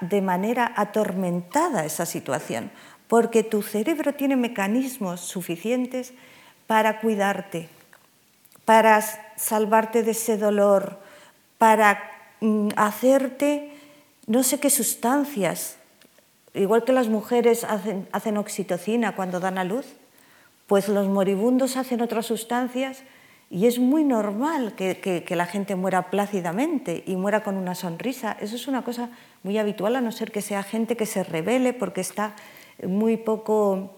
de 0.00 0.22
manera 0.22 0.72
atormentada 0.76 1.84
esa 1.84 2.06
situación, 2.06 2.70
porque 3.08 3.42
tu 3.42 3.60
cerebro 3.62 4.14
tiene 4.14 4.36
mecanismos 4.36 5.20
suficientes 5.20 6.14
para 6.66 7.00
cuidarte, 7.00 7.68
para 8.64 9.02
salvarte 9.36 10.02
de 10.02 10.12
ese 10.12 10.38
dolor, 10.38 10.98
para 11.58 12.10
mm, 12.40 12.68
hacerte 12.76 13.72
no 14.26 14.42
sé 14.42 14.58
qué 14.58 14.70
sustancias, 14.70 15.76
igual 16.54 16.84
que 16.84 16.92
las 16.92 17.08
mujeres 17.08 17.64
hacen 17.64 18.38
oxitocina 18.38 19.14
cuando 19.14 19.40
dan 19.40 19.58
a 19.58 19.64
luz, 19.64 19.84
pues 20.66 20.88
los 20.88 21.08
moribundos 21.08 21.76
hacen 21.76 22.00
otras 22.00 22.26
sustancias 22.26 23.02
y 23.50 23.66
es 23.66 23.78
muy 23.78 24.04
normal 24.04 24.74
que, 24.74 25.24
la 25.28 25.46
gente 25.46 25.76
muera 25.76 26.10
plácidamente 26.10 27.04
y 27.06 27.16
muera 27.16 27.42
con 27.42 27.56
una 27.56 27.74
sonrisa. 27.74 28.36
Eso 28.40 28.56
es 28.56 28.66
una 28.66 28.82
cosa 28.82 29.10
muy 29.42 29.58
habitual, 29.58 29.96
a 29.96 30.00
no 30.00 30.12
ser 30.12 30.32
que 30.32 30.42
sea 30.42 30.62
gente 30.62 30.96
que 30.96 31.06
se 31.06 31.22
revele 31.22 31.72
porque 31.72 32.00
está 32.00 32.34
muy 32.82 33.16
poco 33.16 33.94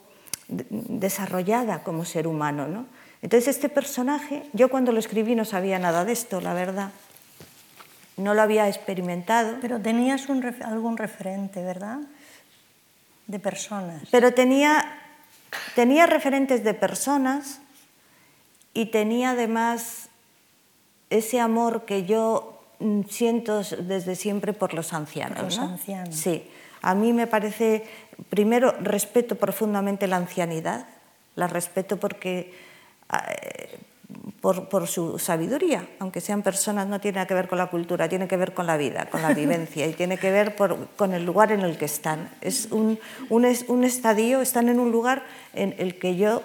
desarrollada 0.48 1.82
como 1.82 2.04
ser 2.04 2.26
humano. 2.26 2.66
¿no? 2.66 2.86
Entonces 3.22 3.54
este 3.54 3.68
personaje, 3.68 4.42
yo 4.52 4.68
cuando 4.68 4.92
lo 4.92 4.98
escribí 4.98 5.34
no 5.34 5.44
sabía 5.44 5.78
nada 5.78 6.04
de 6.04 6.12
esto, 6.12 6.40
la 6.40 6.52
verdad. 6.52 6.90
No 8.16 8.34
lo 8.34 8.42
había 8.42 8.68
experimentado. 8.68 9.58
Pero 9.60 9.80
tenías 9.80 10.28
algún 10.64 10.96
referente, 10.96 11.62
¿verdad? 11.62 12.00
De 13.26 13.38
personas. 13.38 14.02
Pero 14.10 14.34
tenía 14.34 15.05
Tenía 15.74 16.06
referentes 16.06 16.64
de 16.64 16.74
personas 16.74 17.60
y 18.74 18.86
tenía 18.86 19.30
además 19.30 20.08
ese 21.10 21.40
amor 21.40 21.84
que 21.84 22.04
yo 22.04 22.60
siento 23.08 23.62
desde 23.62 24.16
siempre 24.16 24.52
por 24.52 24.74
los 24.74 24.92
ancianos. 24.92 25.42
Los 25.42 25.58
ancianos. 25.58 26.14
Sí, 26.14 26.48
a 26.82 26.94
mí 26.94 27.12
me 27.12 27.26
parece, 27.26 27.84
primero, 28.28 28.72
respeto 28.80 29.36
profundamente 29.36 30.06
la 30.06 30.16
ancianidad, 30.16 30.86
la 31.34 31.46
respeto 31.46 31.96
porque, 31.96 32.54
eh, 34.16 34.30
por, 34.40 34.86
su 34.86 35.18
sabiduría, 35.18 35.88
aunque 35.98 36.20
sean 36.20 36.42
personas, 36.42 36.86
no 36.86 37.00
tiene 37.00 37.26
que 37.26 37.34
ver 37.34 37.48
con 37.48 37.58
la 37.58 37.66
cultura, 37.66 38.08
tiene 38.08 38.28
que 38.28 38.36
ver 38.36 38.54
con 38.54 38.66
la 38.66 38.76
vida, 38.76 39.06
con 39.06 39.22
la 39.22 39.34
vivencia 39.34 39.86
y 39.86 39.92
tiene 39.92 40.18
que 40.18 40.30
ver 40.30 40.54
con 40.96 41.14
el 41.14 41.24
lugar 41.24 41.52
en 41.52 41.60
el 41.60 41.76
que 41.76 41.84
están. 41.84 42.30
Es 42.40 42.68
un, 42.70 42.98
un, 43.28 43.84
estadio, 43.84 44.40
están 44.40 44.68
en 44.68 44.80
un 44.80 44.92
lugar 44.92 45.24
en 45.54 45.74
el 45.78 45.98
que 45.98 46.16
yo 46.16 46.42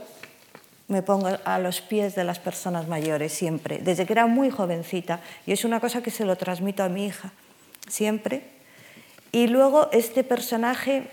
me 0.88 1.01
pongo 1.01 1.30
a 1.45 1.59
los 1.59 1.82
pies 1.82 2.15
de 2.15 2.24
las 2.24 2.39
personas 2.39 2.88
mayores 2.88 3.32
siempre, 3.32 3.80
desde 3.80 4.05
que 4.05 4.13
era 4.13 4.28
muy 4.28 4.49
jovencita 4.49 5.22
y 5.45 5.53
es 5.53 5.63
una 5.63 5.80
cosa 5.80 6.03
que 6.03 6.11
se 6.11 6.26
lo 6.26 6.36
transmito 6.36 6.84
a 6.84 6.89
mi 6.89 7.05
hija 7.05 7.32
siempre. 7.88 8.43
Y 9.32 9.47
luego 9.47 9.89
este 9.91 10.24
personaje 10.24 11.07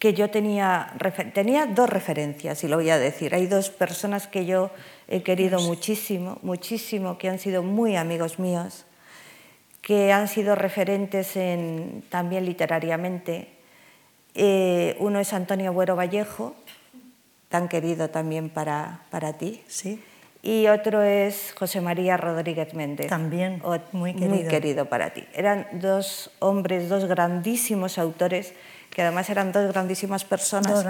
que 0.00 0.14
yo 0.14 0.30
tenía, 0.30 0.94
tenía 1.34 1.66
dos 1.66 1.88
referencias, 1.88 2.64
y 2.64 2.68
lo 2.68 2.76
voy 2.76 2.88
a 2.88 2.98
decir. 2.98 3.34
Hay 3.34 3.46
dos 3.46 3.68
personas 3.68 4.26
que 4.26 4.46
yo 4.46 4.70
he 5.10 5.22
querido 5.22 5.60
muchísimo, 5.60 6.38
muchísimo, 6.42 7.18
que 7.18 7.28
han 7.28 7.38
sido 7.38 7.62
muy 7.62 7.96
amigos 7.96 8.38
míos, 8.38 8.86
que 9.82 10.12
han 10.12 10.28
sido 10.28 10.54
referentes 10.54 11.36
en, 11.36 12.04
también 12.08 12.46
literariamente. 12.46 13.48
Eh, 14.34 14.96
uno 15.00 15.18
es 15.18 15.32
Antonio 15.32 15.72
Buero 15.72 15.96
Vallejo, 15.96 16.54
tan 17.48 17.68
querido 17.68 18.08
también 18.08 18.48
para, 18.50 19.02
para 19.10 19.32
ti. 19.32 19.60
Sí. 19.66 20.00
Y 20.42 20.68
otro 20.68 21.02
es 21.02 21.52
José 21.58 21.80
María 21.80 22.16
Rodríguez 22.16 22.72
Méndez. 22.72 23.08
También, 23.08 23.60
muy 23.92 24.14
querido. 24.14 24.34
Muy 24.34 24.44
querido 24.44 24.86
para 24.86 25.10
ti. 25.10 25.24
Eran 25.34 25.66
dos 25.72 26.30
hombres, 26.38 26.88
dos 26.88 27.04
grandísimos 27.06 27.98
autores 27.98 28.54
que 28.90 29.02
además 29.02 29.30
eran 29.30 29.52
dos 29.52 29.72
grandísimas 29.72 30.24
personas 30.24 30.84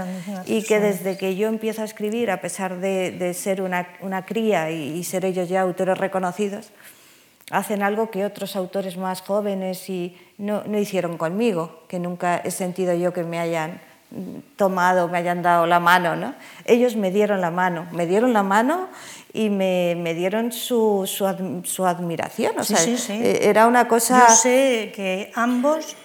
y 0.47 0.63
que 0.63 0.81
desde 0.81 1.19
que 1.19 1.37
yo 1.37 1.49
empiezo 1.49 1.83
a 1.83 1.85
escribir, 1.85 2.31
a 2.31 2.41
pesar 2.41 2.79
de, 2.79 3.35
ser 3.35 3.61
una, 3.61 4.25
cría 4.25 4.71
y, 4.71 5.05
ser 5.05 5.25
ellos 5.25 5.49
ya 5.49 5.61
autores 5.61 5.99
reconocidos, 5.99 6.71
hacen 7.51 7.83
algo 7.83 8.11
que 8.11 8.25
otros 8.25 8.57
autores 8.57 8.97
más 8.97 9.21
jóvenes 9.21 9.89
y 9.91 10.17
no, 10.39 10.63
hicieron 10.79 11.19
conmigo, 11.19 11.83
que 11.89 11.99
nunca 11.99 12.39
he 12.39 12.51
sentido 12.51 12.95
yo 12.95 13.13
que 13.13 13.23
me 13.23 13.39
hayan 13.39 13.81
tomado, 14.57 15.07
me 15.09 15.19
hayan 15.19 15.43
dado 15.43 15.67
la 15.67 15.79
mano. 15.79 16.17
¿no? 16.17 16.35
Ellos 16.65 16.97
me 16.97 17.11
dieron 17.11 17.43
la 17.43 17.51
mano, 17.51 17.87
me 17.93 18.07
dieron 18.07 18.33
la 18.33 18.43
mano 18.43 18.89
y 19.35 19.51
me, 19.51 20.15
dieron 20.15 20.53
su, 20.53 21.07
su, 21.07 21.87
admiración. 21.87 22.59
O 22.59 22.65
sea, 22.65 22.83
eh, 22.83 23.41
era 23.43 23.67
una 23.67 23.87
cosa... 23.87 24.29
Yo 24.29 24.35
sé 24.35 24.93
que 24.95 25.31
ambos 25.35 25.97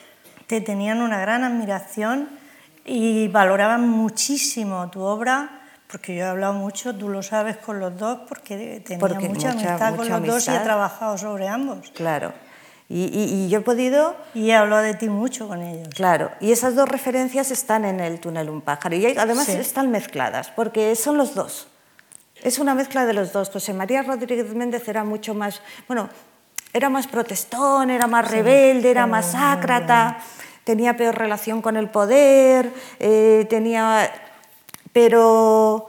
te 0.48 0.62
tenían 0.62 1.02
una 1.02 1.20
gran 1.20 1.44
admiración 1.44 2.30
y 2.86 3.28
valoraban 3.30 3.88
muchísimo 3.88 4.90
tu 4.90 5.02
obra, 5.02 5.62
porque 5.90 6.16
yo 6.16 6.26
he 6.26 6.28
hablado 6.28 6.54
mucho, 6.54 6.96
tú 6.96 7.10
lo 7.10 7.24
sabes, 7.24 7.58
con 7.58 7.80
los 7.80 7.98
dos, 7.98 8.20
porque 8.28 8.82
tenía 8.86 9.08
mucha, 9.20 9.52
amistad 9.52 9.96
con 9.96 10.08
los 10.10 10.26
dos 10.26 10.48
y 10.48 10.52
he 10.52 10.60
trabajado 10.60 11.18
sobre 11.18 11.48
ambos. 11.48 11.92
Claro. 11.96 12.34
Y, 12.88 13.50
yo 13.50 13.60
he 13.60 13.62
podido... 13.62 14.16
Y 14.36 14.52
he 14.52 14.56
hablado 14.56 14.84
de 14.84 14.94
ti 14.94 15.10
mucho 15.10 15.48
con 15.48 15.64
ellos. 15.64 15.90
Claro, 15.96 16.32
y 16.40 16.52
esas 16.52 16.76
dos 16.76 16.88
referencias 16.88 17.50
están 17.50 17.84
en 17.84 18.00
el 18.00 18.20
túnel 18.20 18.50
Un 18.50 18.62
pájaro, 18.62 18.96
y 18.96 19.06
además 19.18 19.50
están 19.50 19.90
mezcladas, 19.90 20.50
porque 20.52 20.96
son 20.96 21.18
los 21.18 21.34
dos. 21.34 21.68
Es 22.44 22.60
una 22.60 22.76
mezcla 22.76 23.08
de 23.08 23.14
los 23.14 23.34
dos. 23.34 23.50
José 23.50 23.74
María 23.74 24.04
Rodríguez 24.04 24.54
Méndez 24.54 24.88
era 24.88 25.04
mucho 25.04 25.34
más, 25.34 25.62
bueno, 25.88 26.10
era 26.76 26.90
más 26.90 27.08
protestón, 27.08 27.90
era 27.90 28.06
más 28.06 28.30
rebelde, 28.30 28.92
era 28.92 29.08
más 29.08 29.34
ácrata, 29.34 30.18
tenía 30.66 30.98
peor 30.98 31.16
relación 31.16 31.62
con 31.62 31.78
el 31.78 31.90
poder, 31.90 32.70
eh, 33.00 33.46
tenía... 33.50 34.12
Pero 34.92 35.88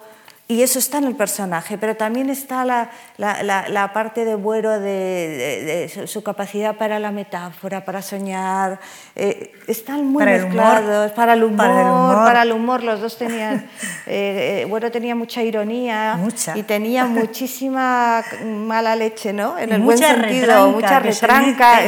y 0.48 0.62
eso 0.62 0.78
está 0.78 0.98
en 0.98 1.04
el 1.04 1.16
personaje, 1.16 1.76
pero 1.76 1.96
también 1.96 2.30
está 2.30 2.64
la, 2.64 2.88
la, 3.16 3.90
parte 3.92 4.24
de 4.24 4.36
Buero 4.36 4.78
de, 4.78 5.90
su, 6.06 6.22
capacidad 6.22 6.76
para 6.76 7.00
la 7.00 7.10
metáfora, 7.10 7.84
para 7.84 8.00
soñar. 8.00 8.78
Eh, 9.16 9.52
están 9.66 10.06
muy 10.06 10.24
mezclados. 10.24 11.10
para, 11.12 11.32
el 11.32 11.42
humor, 11.42 11.66
para 11.66 12.42
el 12.42 12.52
humor, 12.52 12.84
Los 12.84 13.00
dos 13.00 13.18
tenían. 13.18 13.68
Eh, 14.08 14.62
eh, 14.62 14.64
Buero 14.66 14.92
tenía 14.92 15.16
mucha 15.16 15.42
ironía 15.42 16.16
y 16.54 16.62
tenía 16.62 17.04
muchísima 17.06 18.22
mala 18.44 18.94
leche, 18.94 19.32
¿no? 19.32 19.58
En 19.58 19.72
el 19.72 19.80
buen 19.80 19.98
sentido, 19.98 20.68
mucha 20.68 21.00
retranca. 21.00 21.80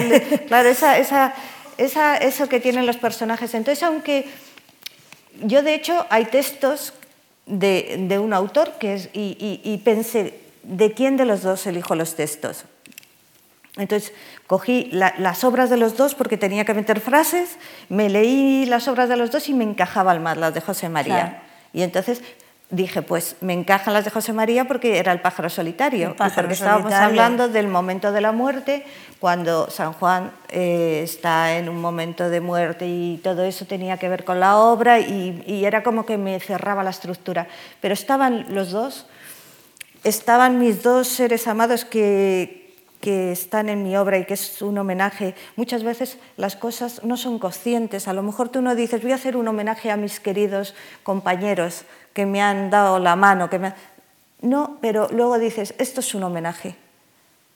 claro, 0.49 0.69
esa, 0.69 0.99
esa, 0.99 1.33
esa, 1.77 2.17
eso 2.17 2.49
que 2.49 2.59
tienen 2.59 2.87
los 2.87 2.97
personajes. 2.97 3.55
Entonces, 3.55 3.85
aunque. 3.85 4.29
Yo, 5.43 5.63
de 5.63 5.75
hecho, 5.75 6.05
hay 6.11 6.25
textos 6.25 6.93
de, 7.49 8.19
un 8.23 8.33
autor 8.33 8.73
que 8.79 8.95
es, 8.95 9.11
y, 9.13 9.81
pensé, 9.85 10.41
¿de 10.63 10.93
quién 10.93 11.17
de 11.17 11.25
los 11.25 11.43
dos 11.43 11.67
elijo 11.67 11.95
los 11.95 12.15
textos? 12.15 12.65
Entonces 13.77 14.13
cogí 14.47 14.91
las 14.93 15.45
obras 15.45 15.71
de 15.71 15.77
los 15.77 15.97
dos 15.97 16.15
porque 16.15 16.37
tenía 16.37 16.65
que 16.65 16.75
meter 16.75 17.01
frases, 17.01 17.57
me 17.89 18.09
leí 18.09 18.67
las 18.67 18.89
obras 18.89 19.09
de 19.09 19.17
los 19.17 19.31
dos 19.31 19.49
y 19.49 19.55
me 19.55 19.65
encajaban 19.65 20.23
más 20.23 20.37
las 20.37 20.53
de 20.55 20.61
José 20.61 20.89
María. 20.89 21.43
Y 21.73 21.83
entonces 21.83 22.23
dije, 22.71 23.01
pues 23.01 23.37
me 23.41 23.55
encajan 23.55 23.95
las 23.95 24.05
de 24.05 24.11
José 24.11 24.33
María 24.33 24.67
porque 24.67 24.99
era 24.99 25.13
el 25.13 25.21
pájaro 25.21 25.49
solitario, 25.49 26.15
porque 26.17 26.53
estábamos 26.53 26.93
hablando 26.93 27.49
del 27.49 27.69
momento 27.69 28.13
de 28.13 28.21
la 28.21 28.33
muerte, 28.33 28.85
cuando 29.19 29.71
San 29.71 29.95
Juan 29.95 30.33
eh, 30.51 31.01
está 31.03 31.57
en 31.57 31.69
un 31.69 31.81
momento 31.81 32.29
de 32.29 32.41
muerte 32.41 32.87
y 32.87 33.21
todo 33.25 33.45
eso 33.45 33.65
tenía 33.65 33.97
que 33.97 34.09
ver 34.09 34.25
con 34.25 34.39
la 34.39 34.59
obra 34.59 35.01
y, 35.01 35.43
y, 35.47 35.65
era 35.65 35.83
como 35.83 36.05
que 36.05 36.19
me 36.19 36.39
cerraba 36.41 36.85
la 36.85 36.91
estructura. 36.91 37.49
Pero 37.81 37.95
estaban 37.95 38.47
los 38.51 38.71
dos, 38.71 39.07
estaban 40.05 40.59
mis 40.59 40.83
dos 40.83 41.09
seres 41.09 41.49
amados 41.49 41.87
que, 41.87 42.77
que 43.01 43.33
están 43.33 43.69
en 43.69 43.83
mi 43.83 43.97
obra 43.97 44.19
y 44.19 44.25
que 44.27 44.35
es 44.35 44.61
un 44.61 44.77
homenaje. 44.77 45.35
Muchas 45.57 45.85
veces 45.85 46.19
las 46.37 46.55
cosas 46.55 47.03
no 47.03 47.17
son 47.17 47.39
conscientes. 47.39 48.09
A 48.09 48.13
lo 48.13 48.23
mejor 48.23 48.51
tú 48.51 48.61
no 48.61 48.75
dices, 48.75 49.03
voy 49.03 49.13
a 49.13 49.17
hacer 49.17 49.37
un 49.37 49.49
homenaje 49.49 49.91
a 49.91 49.97
mis 49.97 50.21
queridos 50.21 50.75
compañeros 51.03 51.85
que 52.19 52.27
me 52.27 52.43
han 52.43 52.69
dado 52.69 52.99
la 52.99 53.15
mano, 53.15 53.49
que 53.49 53.61
me... 53.61 53.73
No, 54.41 54.79
pero 54.81 55.07
luego 55.13 55.39
dices, 55.39 55.73
esto 55.79 56.01
es 56.01 56.17
un 56.17 56.25
homenaje. 56.25 56.75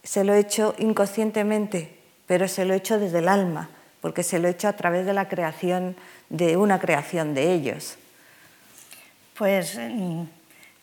Se 0.04 0.22
lo 0.22 0.34
he 0.34 0.38
hecho 0.38 0.76
inconscientemente, 0.78 1.98
pero 2.28 2.46
se 2.46 2.64
lo 2.64 2.72
he 2.72 2.76
hecho 2.76 3.00
desde 3.00 3.18
el 3.18 3.26
alma, 3.26 3.70
porque 4.00 4.22
se 4.22 4.38
lo 4.38 4.46
he 4.46 4.52
hecho 4.52 4.68
a 4.68 4.74
través 4.74 5.04
de 5.04 5.14
la 5.14 5.26
creación, 5.26 5.96
de 6.28 6.56
una 6.56 6.78
creación 6.78 7.34
de 7.34 7.52
ellos. 7.52 7.98
Pues 9.36 9.76
mm, 9.76 10.26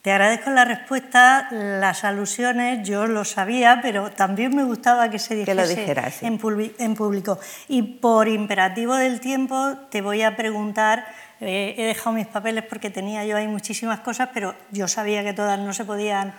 te 0.01 0.11
agradezco 0.11 0.49
la 0.49 0.65
respuesta, 0.65 1.47
las 1.49 2.03
alusiones, 2.03 2.85
yo 2.85 3.07
lo 3.07 3.23
sabía, 3.23 3.79
pero 3.81 4.11
también 4.11 4.53
me 4.53 4.65
gustaba 4.65 5.09
que 5.09 5.19
se 5.19 5.35
dijese 5.35 5.87
en, 6.19 6.37
público. 6.37 7.39
Y 7.69 7.81
por 7.81 8.27
imperativo 8.27 8.95
del 8.95 9.21
tiempo 9.21 9.75
te 9.89 10.01
voy 10.01 10.23
a 10.23 10.35
preguntar 10.35 11.05
he 11.41 11.83
dejado 11.85 12.15
mis 12.15 12.27
papeles 12.27 12.65
porque 12.65 12.89
tenía 12.89 13.25
yo 13.25 13.37
ahí 13.37 13.47
muchísimas 13.47 14.01
cosas, 14.01 14.29
pero 14.33 14.55
yo 14.71 14.87
sabía 14.87 15.23
que 15.23 15.33
todas 15.33 15.59
no 15.59 15.73
se 15.73 15.85
podían 15.85 16.33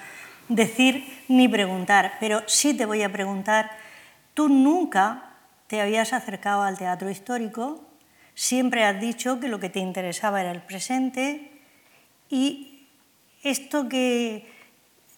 decir 0.48 1.05
ni 1.28 1.48
preguntar. 1.48 2.14
Pero 2.20 2.42
sí 2.46 2.74
te 2.74 2.84
voy 2.84 3.03
a 3.03 3.11
preguntar, 3.11 3.70
tú 4.34 4.48
nunca 4.48 5.30
te 5.68 5.80
habías 5.80 6.12
acercado 6.12 6.62
al 6.62 6.76
teatro 6.76 7.09
histórico, 7.11 7.80
siempre 8.34 8.84
has 8.84 9.01
dicho 9.01 9.40
que 9.40 9.48
lo 9.48 9.61
que 9.61 9.70
te 9.70 9.78
interesaba 9.78 10.40
era 10.40 10.51
el 10.51 10.62
presente 10.62 11.51
y 12.28 12.88
esto 13.42 13.88
que 13.88 14.51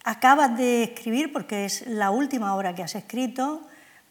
acabas 0.04 0.56
de 0.56 0.84
escribir, 0.84 1.32
porque 1.32 1.64
es 1.64 1.86
la 1.86 2.10
última 2.10 2.54
obra 2.54 2.74
que 2.74 2.82
has 2.82 2.94
escrito, 2.94 3.62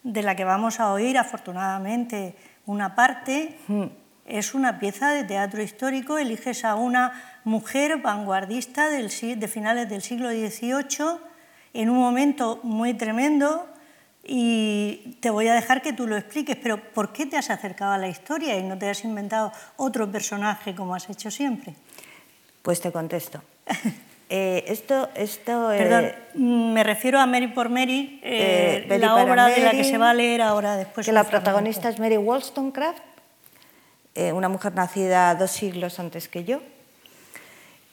de 0.03 0.23
la 0.23 0.35
que 0.35 0.43
vamos 0.43 0.79
a 0.79 0.91
oír 0.91 1.17
afortunadamente 1.17 2.35
una 2.65 2.95
parte, 2.95 3.57
mm 3.67 4.00
es 4.31 4.53
una 4.53 4.79
pieza 4.79 5.11
de 5.11 5.25
teatro 5.25 5.61
histórico, 5.61 6.17
eliges 6.17 6.63
a 6.63 6.75
una 6.75 7.39
mujer 7.43 7.97
vanguardista 7.97 8.89
del, 8.89 9.09
de 9.09 9.47
finales 9.47 9.89
del 9.89 10.01
siglo 10.01 10.29
XVIII 10.29 11.19
en 11.73 11.89
un 11.89 11.97
momento 11.97 12.59
muy 12.63 12.93
tremendo 12.93 13.67
y 14.23 15.17
te 15.19 15.29
voy 15.29 15.47
a 15.47 15.53
dejar 15.53 15.81
que 15.81 15.91
tú 15.91 16.07
lo 16.07 16.15
expliques, 16.15 16.55
pero 16.55 16.81
¿por 16.81 17.11
qué 17.11 17.25
te 17.25 17.37
has 17.37 17.49
acercado 17.49 17.91
a 17.91 17.97
la 17.97 18.07
historia 18.07 18.57
y 18.57 18.63
no 18.63 18.77
te 18.77 18.89
has 18.89 19.03
inventado 19.03 19.51
otro 19.75 20.09
personaje 20.09 20.75
como 20.75 20.95
has 20.95 21.09
hecho 21.09 21.29
siempre? 21.29 21.75
Pues 22.61 22.81
te 22.81 22.91
contesto. 22.91 23.41
Eh, 24.33 24.63
esto, 24.71 25.09
esto, 25.13 25.73
eh, 25.73 25.77
Perdón, 25.77 26.73
me 26.73 26.85
refiero 26.85 27.19
a 27.19 27.25
Mary 27.25 27.47
por 27.47 27.67
Mary, 27.67 28.21
eh, 28.23 28.85
la 28.97 29.15
obra 29.15 29.47
de 29.47 29.59
la 29.59 29.71
que 29.71 29.83
se 29.83 29.97
va 29.97 30.11
a 30.11 30.13
leer 30.13 30.41
ahora 30.41 30.77
después. 30.77 31.05
Que 31.05 31.11
la 31.11 31.25
protagonista 31.25 31.89
es 31.89 31.99
Mary 31.99 32.15
Wollstonecraft 32.15 33.10
eh, 34.15 34.33
una 34.33 34.49
mujer 34.49 34.73
nacida 34.73 35.33
dos 35.35 35.51
siglos 35.51 35.99
antes 35.99 36.27
que 36.27 36.43
yo. 36.43 36.61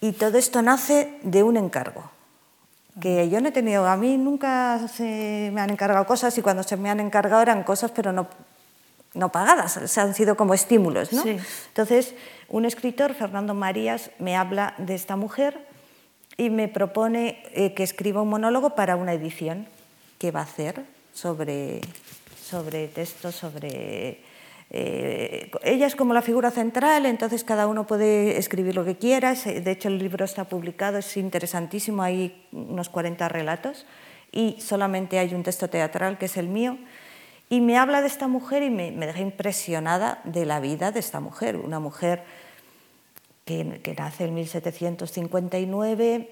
Y 0.00 0.12
todo 0.12 0.38
esto 0.38 0.62
nace 0.62 1.18
de 1.22 1.42
un 1.42 1.56
encargo, 1.56 2.10
que 3.00 3.28
yo 3.28 3.40
no 3.40 3.48
he 3.48 3.52
tenido, 3.52 3.86
a 3.86 3.96
mí 3.96 4.16
nunca 4.16 4.86
se 4.88 5.50
me 5.52 5.60
han 5.60 5.70
encargado 5.70 6.06
cosas 6.06 6.36
y 6.38 6.42
cuando 6.42 6.62
se 6.62 6.76
me 6.76 6.88
han 6.88 7.00
encargado 7.00 7.42
eran 7.42 7.64
cosas 7.64 7.90
pero 7.90 8.12
no, 8.12 8.28
no 9.14 9.30
pagadas, 9.30 9.80
se 9.86 10.00
han 10.00 10.14
sido 10.14 10.36
como 10.36 10.54
estímulos. 10.54 11.12
¿no? 11.12 11.24
Entonces, 11.24 12.14
un 12.48 12.64
escritor, 12.64 13.14
Fernando 13.14 13.54
Marías, 13.54 14.10
me 14.18 14.36
habla 14.36 14.74
de 14.78 14.94
esta 14.94 15.16
mujer 15.16 15.66
y 16.36 16.50
me 16.50 16.68
propone 16.68 17.42
eh, 17.52 17.74
que 17.74 17.82
escriba 17.82 18.22
un 18.22 18.28
monólogo 18.28 18.76
para 18.76 18.94
una 18.94 19.12
edición 19.12 19.66
que 20.18 20.30
va 20.30 20.40
a 20.40 20.44
hacer 20.44 20.84
sobre, 21.12 21.80
sobre 22.40 22.86
texto, 22.88 23.32
sobre... 23.32 24.22
Eh, 24.70 25.50
ella 25.62 25.86
es 25.86 25.96
como 25.96 26.12
la 26.12 26.20
figura 26.20 26.50
central, 26.50 27.06
entonces 27.06 27.42
cada 27.42 27.66
uno 27.66 27.86
puede 27.86 28.36
escribir 28.38 28.74
lo 28.74 28.84
que 28.84 28.96
quiera. 28.96 29.34
De 29.34 29.70
hecho, 29.70 29.88
el 29.88 29.98
libro 29.98 30.24
está 30.24 30.44
publicado, 30.44 30.98
es 30.98 31.16
interesantísimo, 31.16 32.02
hay 32.02 32.46
unos 32.52 32.88
40 32.88 33.28
relatos 33.28 33.86
y 34.30 34.60
solamente 34.60 35.18
hay 35.18 35.34
un 35.34 35.42
texto 35.42 35.68
teatral 35.68 36.18
que 36.18 36.26
es 36.26 36.36
el 36.36 36.48
mío. 36.48 36.76
Y 37.50 37.62
me 37.62 37.78
habla 37.78 38.02
de 38.02 38.08
esta 38.08 38.28
mujer 38.28 38.62
y 38.62 38.68
me, 38.68 38.90
deja 38.92 39.20
impresionada 39.20 40.20
de 40.24 40.44
la 40.44 40.60
vida 40.60 40.92
de 40.92 41.00
esta 41.00 41.20
mujer, 41.20 41.56
una 41.56 41.80
mujer 41.80 42.24
que, 43.46 43.80
que 43.82 43.94
nace 43.94 44.24
en 44.24 44.34
1759 44.34 46.30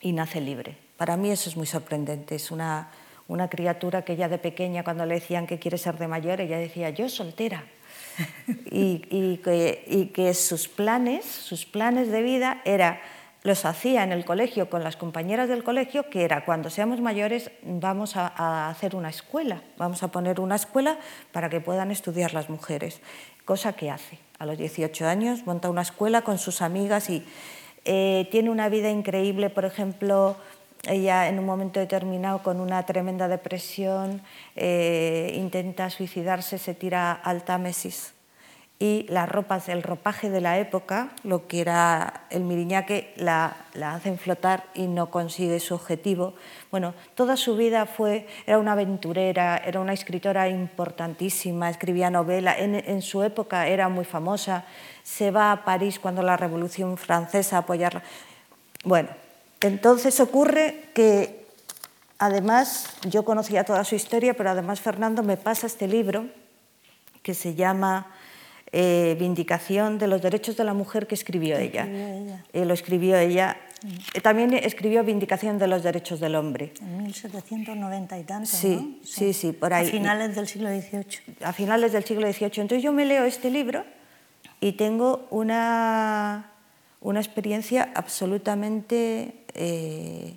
y 0.00 0.12
nace 0.12 0.40
libre. 0.40 0.78
Para 0.96 1.18
mí 1.18 1.30
eso 1.30 1.50
es 1.50 1.58
muy 1.58 1.66
sorprendente, 1.66 2.36
es 2.36 2.50
una, 2.50 2.90
una 3.30 3.48
criatura 3.48 4.02
que 4.02 4.16
ya 4.16 4.28
de 4.28 4.38
pequeña, 4.38 4.82
cuando 4.82 5.06
le 5.06 5.14
decían 5.14 5.46
que 5.46 5.60
quiere 5.60 5.78
ser 5.78 5.96
de 5.98 6.08
mayor, 6.08 6.40
ella 6.40 6.58
decía, 6.58 6.90
yo 6.90 7.08
soltera. 7.08 7.64
y, 8.70 9.02
y, 9.08 9.36
que, 9.36 9.84
y, 9.86 10.06
que, 10.06 10.34
sus 10.34 10.66
planes, 10.66 11.24
sus 11.26 11.64
planes 11.64 12.10
de 12.10 12.22
vida 12.22 12.60
era, 12.64 13.00
los 13.44 13.64
hacía 13.64 14.02
en 14.02 14.10
el 14.10 14.24
colegio 14.24 14.68
con 14.68 14.82
las 14.82 14.96
compañeras 14.96 15.48
del 15.48 15.62
colegio, 15.62 16.10
que 16.10 16.24
era 16.24 16.44
cuando 16.44 16.70
seamos 16.70 17.00
mayores 17.00 17.52
vamos 17.62 18.16
a, 18.16 18.32
a 18.36 18.68
hacer 18.68 18.96
una 18.96 19.10
escuela, 19.10 19.62
vamos 19.78 20.02
a 20.02 20.08
poner 20.08 20.40
una 20.40 20.56
escuela 20.56 20.98
para 21.30 21.48
que 21.48 21.60
puedan 21.60 21.92
estudiar 21.92 22.34
las 22.34 22.50
mujeres, 22.50 23.00
cosa 23.44 23.74
que 23.74 23.90
hace. 23.90 24.18
A 24.40 24.44
los 24.44 24.58
18 24.58 25.06
años 25.06 25.46
monta 25.46 25.70
una 25.70 25.82
escuela 25.82 26.22
con 26.22 26.38
sus 26.38 26.62
amigas 26.62 27.08
y 27.08 27.24
eh, 27.84 28.28
tiene 28.30 28.50
una 28.50 28.68
vida 28.68 28.90
increíble, 28.90 29.50
por 29.50 29.64
ejemplo, 29.64 30.36
ella 30.88 31.28
en 31.28 31.38
un 31.38 31.46
momento 31.46 31.80
determinado 31.80 32.42
con 32.42 32.60
una 32.60 32.84
tremenda 32.84 33.28
depresión 33.28 34.22
eh, 34.56 35.34
intenta 35.36 35.90
suicidarse, 35.90 36.58
se 36.58 36.74
tira 36.74 37.12
al 37.12 37.44
Támesis 37.44 38.14
y 38.82 39.04
las 39.10 39.28
ropas, 39.28 39.68
el 39.68 39.82
ropaje 39.82 40.30
de 40.30 40.40
la 40.40 40.58
época, 40.58 41.10
lo 41.22 41.46
que 41.46 41.60
era 41.60 42.22
el 42.30 42.44
miriñaque, 42.44 43.12
la, 43.16 43.54
la, 43.74 43.94
hacen 43.94 44.18
flotar 44.18 44.64
y 44.72 44.86
no 44.86 45.10
consigue 45.10 45.60
su 45.60 45.74
objetivo. 45.74 46.32
Bueno, 46.70 46.94
toda 47.14 47.36
su 47.36 47.56
vida 47.56 47.84
fue, 47.84 48.26
era 48.46 48.58
una 48.58 48.72
aventurera, 48.72 49.58
era 49.58 49.80
una 49.80 49.92
escritora 49.92 50.48
importantísima, 50.48 51.68
escribía 51.68 52.08
novela, 52.08 52.56
en, 52.58 53.02
su 53.02 53.22
época 53.22 53.68
era 53.68 53.90
muy 53.90 54.06
famosa, 54.06 54.64
se 55.02 55.30
va 55.30 55.52
a 55.52 55.62
París 55.66 55.98
cuando 55.98 56.22
la 56.22 56.38
Revolución 56.38 56.96
Francesa 56.96 57.58
apoyarla. 57.58 58.02
Bueno, 58.84 59.10
entonces 59.60 60.20
ocurre 60.20 60.84
que 60.94 61.46
además 62.18 62.86
yo 63.08 63.24
conocía 63.24 63.64
toda 63.64 63.84
su 63.84 63.94
historia, 63.94 64.34
pero 64.34 64.50
además 64.50 64.80
Fernando 64.80 65.22
me 65.22 65.36
pasa 65.36 65.66
este 65.66 65.88
libro 65.88 66.26
que 67.22 67.34
se 67.34 67.54
llama 67.54 68.06
eh, 68.72 69.16
Vindicación 69.18 69.98
de 69.98 70.06
los 70.06 70.22
Derechos 70.22 70.56
de 70.56 70.64
la 70.64 70.74
Mujer 70.74 71.06
que 71.06 71.14
escribió 71.14 71.58
ella. 71.58 71.86
ella. 71.86 72.44
Eh, 72.52 72.64
lo 72.64 72.72
escribió 72.72 73.18
ella. 73.18 73.56
Mm. 73.82 74.20
También 74.20 74.54
escribió 74.54 75.02
Vindicación 75.02 75.58
de 75.58 75.66
los 75.66 75.82
Derechos 75.82 76.20
del 76.20 76.36
Hombre. 76.36 76.72
En 76.80 77.02
1790 77.02 78.18
y 78.18 78.24
tanto, 78.24 78.46
sí, 78.46 78.76
¿no? 78.76 79.04
Sí, 79.04 79.32
sí, 79.32 79.32
sí, 79.32 79.52
por 79.52 79.74
ahí. 79.74 79.88
A 79.88 79.90
finales 79.90 80.36
del 80.36 80.46
siglo 80.46 80.68
XVIII. 80.68 81.36
A 81.42 81.52
finales 81.52 81.92
del 81.92 82.04
siglo 82.04 82.32
XVIII. 82.32 82.60
Entonces 82.60 82.82
yo 82.82 82.92
me 82.92 83.04
leo 83.04 83.24
este 83.24 83.50
libro 83.50 83.84
y 84.60 84.72
tengo 84.72 85.26
una, 85.30 86.52
una 87.00 87.18
experiencia 87.18 87.90
absolutamente 87.94 89.46
eh, 89.62 90.36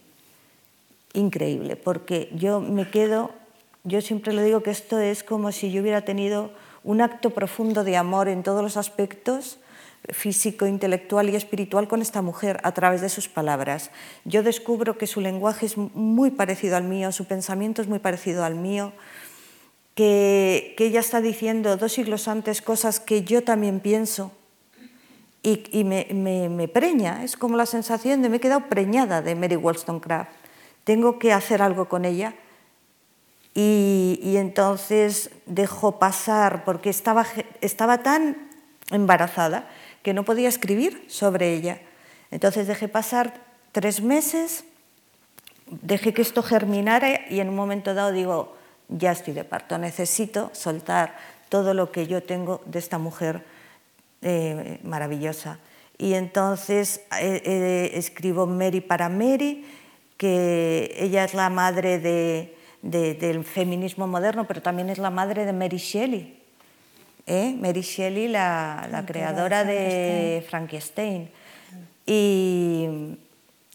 increíble, 1.14 1.78
porque 1.78 2.30
yo 2.36 2.60
me 2.60 2.90
quedo, 2.90 3.32
yo 3.86 4.02
siempre 4.02 4.34
le 4.34 4.44
digo 4.44 4.64
que 4.64 4.72
esto 4.72 5.00
es 5.00 5.24
como 5.24 5.54
si 5.54 5.72
yo 5.72 5.82
hubiera 5.82 6.02
tenido 6.02 6.52
un 6.84 7.00
acto 7.00 7.30
profundo 7.30 7.86
de 7.86 7.96
amor 7.96 8.28
en 8.28 8.44
todos 8.44 8.62
los 8.62 8.76
aspectos, 8.76 9.60
físico, 10.10 10.68
intelectual 10.68 11.30
y 11.30 11.38
espiritual 11.38 11.88
con 11.88 12.02
esta 12.02 12.22
mujer 12.22 12.60
a 12.64 12.74
través 12.74 13.00
de 13.00 13.08
sus 13.08 13.30
palabras. 13.30 13.92
Yo 14.26 14.44
descubro 14.44 14.98
que 14.98 15.08
su 15.08 15.22
lenguaje 15.22 15.68
es 15.68 15.78
muy 15.78 16.32
parecido 16.32 16.76
al 16.76 16.84
mío, 16.84 17.14
su 17.14 17.24
pensamiento 17.24 17.82
es 17.82 17.88
muy 17.88 18.00
parecido 18.00 18.44
al 18.44 18.56
mío, 18.56 18.92
que, 19.96 20.74
que 20.76 20.88
ella 20.88 21.00
está 21.00 21.22
diciendo 21.22 21.78
dos 21.78 21.94
siglos 21.94 22.28
antes 22.28 22.62
cosas 22.62 23.00
que 23.00 23.24
yo 23.24 23.44
también 23.44 23.80
pienso 23.80 24.34
y, 25.44 25.84
me, 25.84 26.68
preña, 26.70 27.24
es 27.24 27.36
como 27.36 27.58
la 27.58 27.66
sensación 27.66 28.22
de 28.22 28.30
me 28.30 28.38
he 28.38 28.40
quedado 28.40 28.70
preñada 28.70 29.22
de 29.22 29.36
Mary 29.36 29.58
Wollstonecraft. 29.58 30.32
Tengo 30.86 31.20
que 31.20 31.34
hacer 31.34 31.62
algo 31.62 31.90
con 31.90 32.06
ella 32.06 32.34
y, 33.54 34.20
y 34.24 34.38
entonces 34.38 35.32
dejo 35.46 36.00
pasar, 36.00 36.64
porque 36.64 36.90
estaba, 36.90 37.26
estaba 37.60 38.04
tan 38.04 38.50
embarazada 38.90 39.68
que 40.02 40.14
no 40.14 40.24
podía 40.24 40.48
escribir 40.48 41.04
sobre 41.08 41.54
ella. 41.54 41.82
Entonces 42.32 42.66
dejé 42.66 42.88
pasar 42.88 43.34
tres 43.74 44.02
meses, 44.02 44.64
dejé 45.68 46.14
que 46.14 46.22
esto 46.22 46.42
germinara 46.42 47.30
y 47.30 47.42
en 47.42 47.50
un 47.50 47.56
momento 47.56 47.94
dado 47.94 48.14
digo, 48.14 48.56
ya 48.88 49.12
estoy 49.12 49.34
de 49.34 49.44
parto, 49.44 49.78
necesito 49.78 50.52
soltar 50.54 51.18
todo 51.50 51.74
lo 51.74 51.92
que 51.92 52.08
yo 52.08 52.24
tengo 52.24 52.62
de 52.66 52.80
esta 52.80 52.98
mujer 52.98 53.44
eh, 54.24 54.80
maravillosa. 54.84 55.60
Y 55.98 56.14
entonces 56.14 57.02
eh, 57.20 57.42
eh, 57.46 57.92
escribo 57.94 58.48
Mary 58.48 58.82
para 58.82 59.10
Mary, 59.10 59.66
que 60.18 60.96
ella 60.98 61.24
es 61.24 61.34
la 61.34 61.50
madre 61.50 62.00
de, 62.00 62.56
de, 62.82 63.14
del 63.14 63.44
feminismo 63.44 64.08
moderno, 64.08 64.48
pero 64.48 64.62
también 64.62 64.90
es 64.90 64.98
la 64.98 65.10
madre 65.10 65.46
de 65.46 65.54
Mary 65.54 65.78
Shelley. 65.78 66.40
Mary 67.26 67.82
Shelley, 67.82 68.28
la, 68.28 68.88
la 68.92 69.06
creadora 69.06 69.64
de 69.64 70.46
Frankenstein. 70.50 71.30
Y 72.06 73.18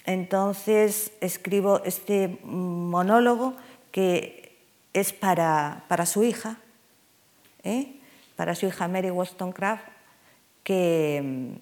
entonces 0.04 1.12
escribo 1.20 1.82
este 1.84 2.38
monólogo 2.42 3.56
que 3.90 4.56
es 4.92 5.12
para, 5.12 5.84
para 5.88 6.06
su 6.06 6.24
hija, 6.24 6.58
¿eh? 7.62 7.94
para 8.36 8.54
su 8.54 8.66
hija 8.66 8.88
Mary 8.88 9.10
Wollstonecraft, 9.10 9.84
que 10.68 11.56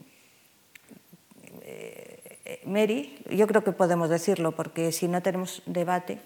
eh, 1.63 2.61
Mary, 2.67 3.19
yo 3.31 3.47
creo 3.47 3.63
que 3.63 3.71
podemos 3.71 4.11
decirlo, 4.11 4.51
porque 4.51 4.91
si 4.91 5.07
no 5.07 5.23
tenemos 5.23 5.63
debate, 5.67 6.19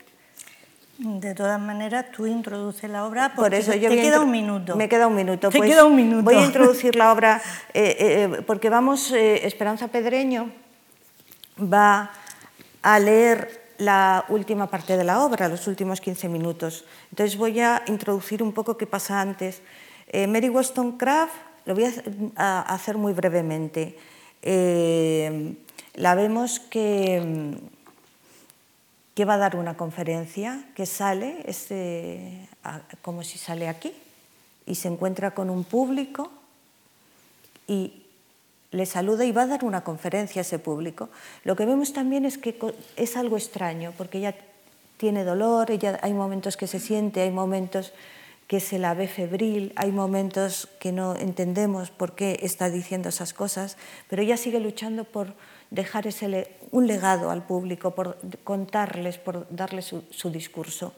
de 1.00 1.34
todas 1.34 1.58
maneras, 1.58 2.06
tú 2.14 2.26
introduces 2.26 2.90
la 2.90 3.06
obra 3.06 3.32
porque 3.34 3.50
Por 3.50 3.54
eso 3.54 3.74
yo 3.74 3.88
te 3.88 3.96
queda 3.96 4.20
un 4.20 4.30
minuto. 4.30 4.76
Me 4.76 4.86
queda 4.86 5.06
un 5.06 5.14
minuto. 5.14 5.48
Te 5.48 5.56
pues 5.56 5.70
queda 5.70 5.86
un 5.86 5.96
minuto. 5.96 6.22
Voy 6.22 6.34
a 6.34 6.44
introducir 6.44 6.94
la 6.94 7.10
obra 7.12 7.40
eh, 7.74 7.96
eh, 7.98 8.42
porque 8.46 8.68
vamos, 8.68 9.10
eh, 9.12 9.46
Esperanza 9.46 9.88
Pedreño 9.88 10.50
va 11.58 12.10
a 12.82 12.98
leer 12.98 13.62
la 13.78 14.26
última 14.28 14.66
parte 14.66 14.98
de 14.98 15.04
la 15.04 15.24
obra, 15.24 15.48
los 15.48 15.66
últimos 15.66 16.02
15 16.02 16.28
minutos. 16.28 16.84
Entonces 17.10 17.38
voy 17.38 17.60
a 17.60 17.82
introducir 17.86 18.42
un 18.42 18.52
poco 18.52 18.76
qué 18.76 18.86
pasa 18.86 19.22
antes. 19.22 19.62
Mary 20.12 20.50
Wollstonecraft, 20.50 21.32
lo 21.70 21.74
voy 21.74 21.86
a 22.36 22.62
hacer 22.62 22.98
muy 22.98 23.12
brevemente. 23.12 23.96
la 25.94 26.14
vemos 26.14 26.60
que 26.60 27.58
que 29.14 29.26
va 29.26 29.34
a 29.34 29.38
dar 29.38 29.56
una 29.56 29.76
conferencia, 29.76 30.64
que 30.74 30.86
sale, 30.86 31.42
este, 31.44 32.48
como 33.02 33.22
si 33.22 33.36
sale 33.36 33.68
aquí, 33.68 33.92
y 34.64 34.76
se 34.76 34.88
encuentra 34.88 35.32
con 35.32 35.50
un 35.50 35.64
público 35.64 36.30
y 37.66 38.06
le 38.70 38.86
saluda 38.86 39.26
y 39.26 39.32
va 39.32 39.42
a 39.42 39.46
dar 39.46 39.64
una 39.64 39.82
conferencia 39.84 40.40
a 40.40 40.48
ese 40.48 40.58
público. 40.58 41.10
Lo 41.44 41.54
que 41.54 41.66
vemos 41.66 41.92
también 41.92 42.24
es 42.24 42.38
que 42.38 42.56
es 42.96 43.16
algo 43.16 43.36
extraño, 43.36 43.92
porque 43.98 44.18
ella 44.18 44.34
tiene 44.96 45.22
dolor, 45.22 45.70
ella, 45.70 45.98
hay 46.02 46.14
momentos 46.14 46.56
que 46.56 46.66
se 46.66 46.80
siente, 46.80 47.20
hay 47.20 47.30
momentos 47.30 47.92
que 48.50 48.58
se 48.58 48.80
la 48.80 48.94
ve 48.94 49.06
febril, 49.06 49.72
hay 49.76 49.92
momentos 49.92 50.66
que 50.80 50.90
no 50.90 51.14
entendemos 51.14 51.92
por 51.92 52.16
qué 52.16 52.40
está 52.42 52.68
diciendo 52.68 53.08
esas 53.08 53.32
cosas, 53.32 53.76
pero 54.08 54.22
ella 54.22 54.36
sigue 54.36 54.58
luchando 54.58 55.04
por 55.04 55.34
dejar 55.70 56.08
ese, 56.08 56.56
un 56.72 56.88
legado 56.88 57.30
al 57.30 57.46
público, 57.46 57.92
por 57.92 58.18
contarles, 58.42 59.18
por 59.18 59.46
darles 59.54 59.84
su, 59.84 60.02
su 60.10 60.30
discurso. 60.30 60.94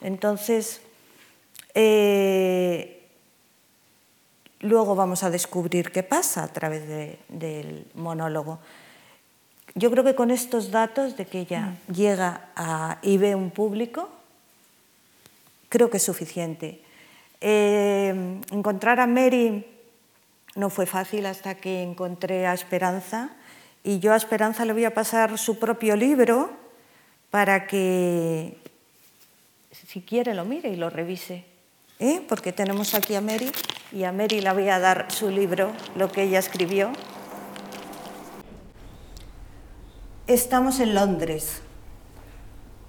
Entonces, 0.00 0.80
eh, 1.74 3.06
luego 4.58 4.96
vamos 4.96 5.22
a 5.22 5.30
descubrir 5.30 5.92
qué 5.92 6.02
pasa 6.02 6.42
a 6.42 6.48
través 6.48 6.88
de, 6.88 7.20
del 7.28 7.86
monólogo. 7.94 8.58
Yo 9.76 9.92
creo 9.92 10.02
que 10.02 10.16
con 10.16 10.32
estos 10.32 10.72
datos 10.72 11.16
de 11.16 11.24
que 11.26 11.38
ella 11.42 11.76
mm. 11.86 11.92
llega 11.92 12.48
a, 12.56 12.98
y 13.00 13.16
ve 13.16 13.36
un 13.36 13.52
público, 13.52 14.08
creo 15.68 15.88
que 15.88 15.98
es 15.98 16.02
suficiente. 16.02 16.82
Eh, 17.40 18.40
encontrar 18.50 19.00
a 19.00 19.06
Mary 19.06 19.66
no 20.54 20.70
fue 20.70 20.86
fácil 20.86 21.26
hasta 21.26 21.54
que 21.56 21.82
encontré 21.82 22.46
a 22.46 22.54
Esperanza 22.54 23.30
y 23.84 23.98
yo 23.98 24.12
a 24.12 24.16
Esperanza 24.16 24.64
le 24.64 24.72
voy 24.72 24.84
a 24.84 24.94
pasar 24.94 25.38
su 25.38 25.58
propio 25.58 25.96
libro 25.96 26.50
para 27.30 27.66
que, 27.66 28.56
si 29.70 30.00
quiere, 30.00 30.34
lo 30.34 30.44
mire 30.44 30.70
y 30.70 30.76
lo 30.76 30.90
revise. 30.90 31.44
¿eh? 31.98 32.22
Porque 32.28 32.52
tenemos 32.52 32.94
aquí 32.94 33.14
a 33.14 33.20
Mary 33.20 33.50
y 33.92 34.04
a 34.04 34.12
Mary 34.12 34.40
le 34.40 34.52
voy 34.52 34.68
a 34.68 34.78
dar 34.78 35.10
su 35.10 35.30
libro, 35.30 35.72
lo 35.94 36.10
que 36.10 36.22
ella 36.22 36.38
escribió. 36.38 36.90
Estamos 40.26 40.80
en 40.80 40.94
Londres, 40.94 41.60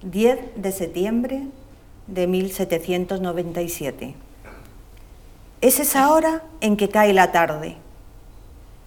10 0.01 0.55
de 0.55 0.71
septiembre 0.71 1.43
de 2.07 2.25
1797. 2.25 4.15
Es 5.60 5.80
esa 5.80 6.12
hora 6.14 6.43
en 6.62 6.78
que 6.78 6.88
cae 6.88 7.14
la 7.14 7.32
tarde. 7.32 7.78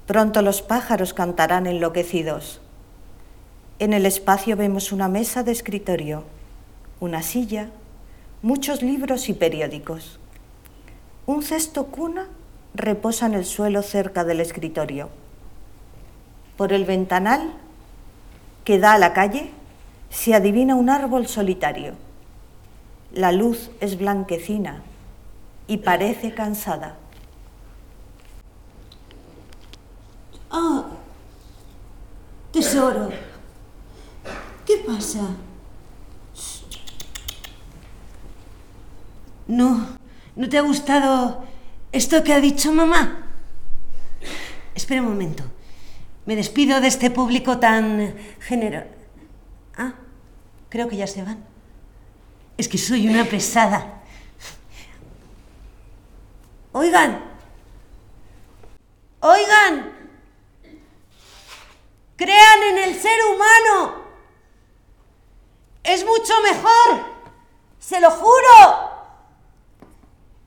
Pronto 0.06 0.40
los 0.40 0.62
pájaros 0.62 1.12
cantarán 1.12 1.66
enloquecidos. 1.66 2.60
En 3.80 3.92
el 3.92 4.06
espacio 4.06 4.56
vemos 4.56 4.92
una 4.92 5.08
mesa 5.08 5.42
de 5.42 5.50
escritorio, 5.50 6.22
una 7.00 7.22
silla, 7.22 7.70
muchos 8.40 8.82
libros 8.82 9.28
y 9.28 9.32
periódicos. 9.32 10.20
Un 11.26 11.42
cesto 11.42 11.86
cuna 11.86 12.28
reposa 12.74 13.26
en 13.26 13.34
el 13.34 13.46
suelo 13.46 13.82
cerca 13.82 14.22
del 14.22 14.38
escritorio. 14.38 15.08
Por 16.56 16.72
el 16.72 16.84
ventanal 16.84 17.50
que 18.62 18.78
da 18.78 18.92
a 18.92 18.98
la 18.98 19.12
calle 19.12 19.50
se 20.08 20.34
adivina 20.34 20.76
un 20.76 20.88
árbol 20.88 21.26
solitario. 21.26 21.94
La 23.12 23.32
luz 23.32 23.72
es 23.80 23.98
blanquecina 23.98 24.84
y 25.70 25.76
parece 25.76 26.34
cansada. 26.34 26.98
Ah, 30.50 30.84
tesoro, 32.50 33.08
¿qué 34.66 34.78
pasa? 34.84 35.20
No, 39.46 39.86
¿no 40.34 40.48
te 40.48 40.58
ha 40.58 40.62
gustado 40.62 41.44
esto 41.92 42.24
que 42.24 42.32
ha 42.32 42.40
dicho 42.40 42.72
mamá? 42.72 43.28
Espera 44.74 45.02
un 45.02 45.08
momento. 45.10 45.44
Me 46.26 46.34
despido 46.34 46.80
de 46.80 46.88
este 46.88 47.12
público 47.12 47.58
tan 47.58 48.16
generoso. 48.40 48.88
Ah, 49.76 49.94
creo 50.68 50.88
que 50.88 50.96
ya 50.96 51.06
se 51.06 51.22
van. 51.22 51.44
Es 52.58 52.66
que 52.66 52.76
soy 52.76 53.06
una 53.06 53.24
pesada. 53.24 53.99
Oigan. 56.72 57.24
Oigan. 59.20 60.10
Crean 62.16 62.62
en 62.62 62.78
el 62.78 63.00
ser 63.00 63.18
humano. 63.24 64.04
Es 65.82 66.04
mucho 66.04 66.34
mejor. 66.42 67.04
Se 67.78 68.00
lo 68.00 68.10
juro. 68.10 68.90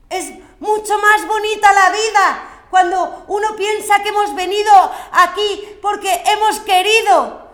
Es 0.08 0.32
mucho 0.60 0.98
más 0.98 1.26
bonita 1.26 1.72
la 1.72 1.90
vida 1.90 2.50
cuando 2.70 3.24
uno 3.28 3.54
piensa 3.54 4.02
que 4.02 4.08
hemos 4.08 4.34
venido 4.34 4.72
aquí 5.12 5.78
porque 5.80 6.24
hemos 6.26 6.58
querido, 6.60 7.48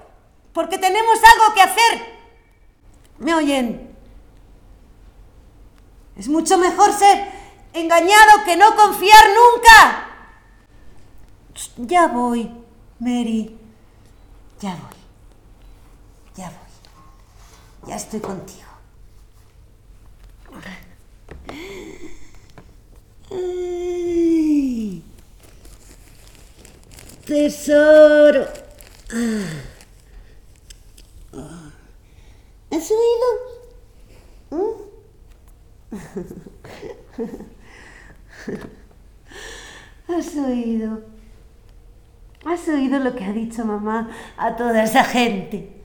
porque 0.55 0.79
tenemos 0.79 1.19
algo 1.23 1.55
que 1.55 1.61
hacer. 1.61 2.21
¿Me 3.19 3.35
oyen? 3.35 3.95
Es 6.17 6.29
mucho 6.29 6.57
mejor 6.57 6.93
ser 6.93 7.40
engañado 7.73 8.45
que 8.45 8.57
no 8.57 8.75
confiar 8.77 9.25
nunca. 9.29 10.07
Ya 11.77 12.09
voy, 12.09 12.51
Mary. 12.99 13.59
Ya 14.61 14.77
voy. 14.77 15.01
Ya 16.37 16.47
voy. 16.47 17.89
Ya 17.89 17.97
estoy 17.97 18.21
contigo. 18.21 18.71
tesoro. 27.31 28.49
¿Has 32.73 32.91
oído? 32.91 33.29
¿Has 40.09 40.37
oído? 40.37 41.03
¿Has 42.45 42.67
oído 42.69 42.99
lo 42.99 43.15
que 43.15 43.25
ha 43.25 43.33
dicho 43.33 43.65
mamá 43.65 44.11
a 44.37 44.57
toda 44.57 44.83
esa 44.83 45.05
gente? 45.05 45.77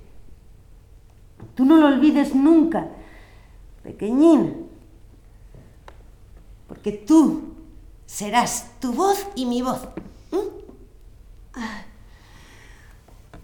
Tú 1.53 1.65
no 1.65 1.77
lo 1.77 1.87
olvides 1.87 2.33
nunca, 2.33 2.87
pequeñina, 3.83 4.51
porque 6.67 6.91
tú 6.91 7.55
serás 8.05 8.71
tu 8.79 8.93
voz 8.93 9.27
y 9.35 9.45
mi 9.45 9.61
voz. 9.61 9.87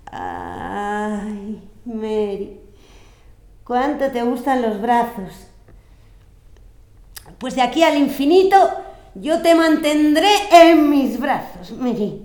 Ay, 0.05 1.69
Mary, 1.85 2.59
¿cuánto 3.63 4.11
te 4.11 4.23
gustan 4.23 4.61
los 4.61 4.81
brazos? 4.81 5.47
Pues 7.39 7.55
de 7.55 7.61
aquí 7.61 7.81
al 7.83 7.97
infinito 7.97 8.57
yo 9.15 9.41
te 9.41 9.55
mantendré 9.55 10.29
en 10.51 10.89
mis 10.89 11.19
brazos, 11.19 11.71
Mary. 11.71 12.21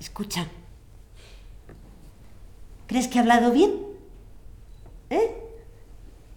Escucha. 0.00 0.46
¿Crees 2.86 3.08
que 3.08 3.18
he 3.18 3.20
hablado 3.20 3.52
bien? 3.52 3.72
¿Eh? 5.10 5.36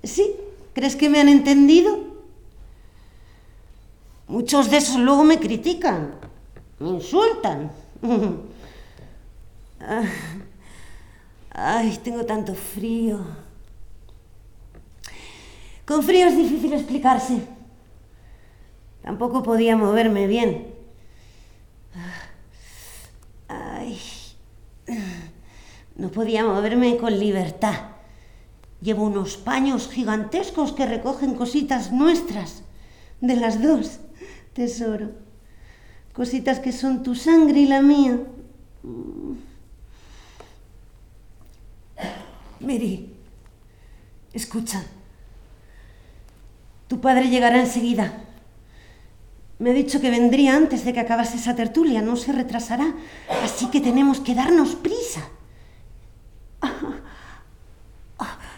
¿Sí? 0.03 0.35
¿Crees 0.73 0.95
que 0.95 1.09
me 1.09 1.19
han 1.19 1.29
entendido? 1.29 2.11
Muchos 4.27 4.69
de 4.69 4.77
esos 4.77 4.97
luego 4.97 5.23
me 5.23 5.39
critican, 5.39 6.15
me 6.79 6.89
insultan. 6.89 7.71
Ay, 11.53 11.99
tengo 12.03 12.25
tanto 12.25 12.55
frío. 12.55 13.19
Con 15.91 16.03
frío 16.03 16.27
es 16.27 16.37
difícil 16.37 16.71
explicarse. 16.71 17.41
Tampoco 19.01 19.43
podía 19.43 19.75
moverme 19.75 20.25
bien. 20.25 20.73
Ay, 23.49 23.99
no 25.97 26.07
podía 26.07 26.45
moverme 26.45 26.95
con 26.95 27.19
libertad. 27.19 27.75
Llevo 28.79 29.03
unos 29.03 29.35
paños 29.35 29.89
gigantescos 29.89 30.71
que 30.71 30.85
recogen 30.85 31.35
cositas 31.35 31.91
nuestras, 31.91 32.63
de 33.19 33.35
las 33.35 33.61
dos, 33.61 33.99
tesoro. 34.53 35.09
Cositas 36.13 36.59
que 36.59 36.71
son 36.71 37.03
tu 37.03 37.15
sangre 37.15 37.59
y 37.59 37.67
la 37.67 37.81
mía. 37.81 38.17
Mary, 42.61 43.13
escucha. 44.31 44.85
Tu 46.91 46.99
padre 46.99 47.29
llegará 47.29 47.61
enseguida. 47.61 48.11
Me 49.59 49.69
ha 49.69 49.73
dicho 49.73 50.01
que 50.01 50.09
vendría 50.09 50.57
antes 50.57 50.83
de 50.83 50.91
que 50.91 50.99
acabase 50.99 51.37
esa 51.37 51.55
tertulia, 51.55 52.01
no 52.01 52.17
se 52.17 52.33
retrasará, 52.33 52.93
así 53.45 53.67
que 53.67 53.79
tenemos 53.79 54.19
que 54.19 54.35
darnos 54.35 54.75
prisa. 54.75 55.21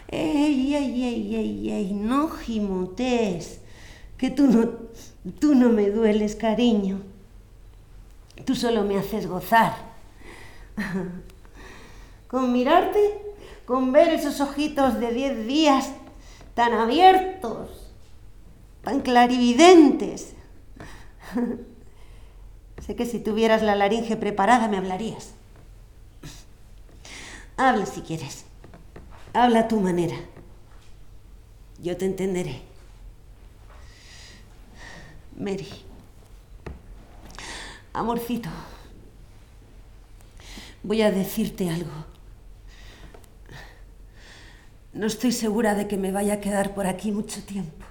¡Ey, 0.07 0.73
ey, 0.73 1.03
ey, 1.03 1.35
ey, 1.35 1.71
ey! 1.73 1.93
No 1.93 2.27
gimotes, 2.27 3.59
que 4.17 4.31
tú 4.31 4.47
no, 4.47 4.67
tú 5.39 5.53
no 5.53 5.69
me 5.69 5.91
dueles, 5.91 6.35
cariño. 6.35 7.01
Tú 8.45 8.55
solo 8.55 8.83
me 8.83 8.97
haces 8.97 9.27
gozar. 9.27 9.75
Con 12.27 12.51
mirarte, 12.51 13.15
con 13.67 13.91
ver 13.91 14.09
esos 14.09 14.41
ojitos 14.41 14.99
de 14.99 15.13
diez 15.13 15.45
días 15.45 15.91
tan 16.55 16.73
abiertos, 16.73 17.82
tan 18.83 19.01
clarividentes 19.01 20.33
sé 22.85 22.95
que 22.95 23.05
si 23.05 23.19
tuvieras 23.19 23.61
la 23.61 23.75
laringe 23.75 24.17
preparada 24.17 24.67
me 24.67 24.77
hablarías. 24.77 25.33
Habla 27.57 27.85
si 27.85 28.01
quieres. 28.01 28.45
Habla 29.33 29.61
a 29.61 29.67
tu 29.67 29.79
manera. 29.79 30.15
Yo 31.81 31.95
te 31.97 32.05
entenderé. 32.05 32.61
Mary. 35.37 35.69
Amorcito. 37.93 38.49
Voy 40.83 41.01
a 41.01 41.11
decirte 41.11 41.69
algo. 41.69 41.91
No 44.93 45.07
estoy 45.07 45.31
segura 45.31 45.73
de 45.73 45.87
que 45.87 45.97
me 45.97 46.11
vaya 46.11 46.35
a 46.35 46.39
quedar 46.39 46.73
por 46.75 46.85
aquí 46.85 47.11
mucho 47.11 47.41
tiempo. 47.43 47.82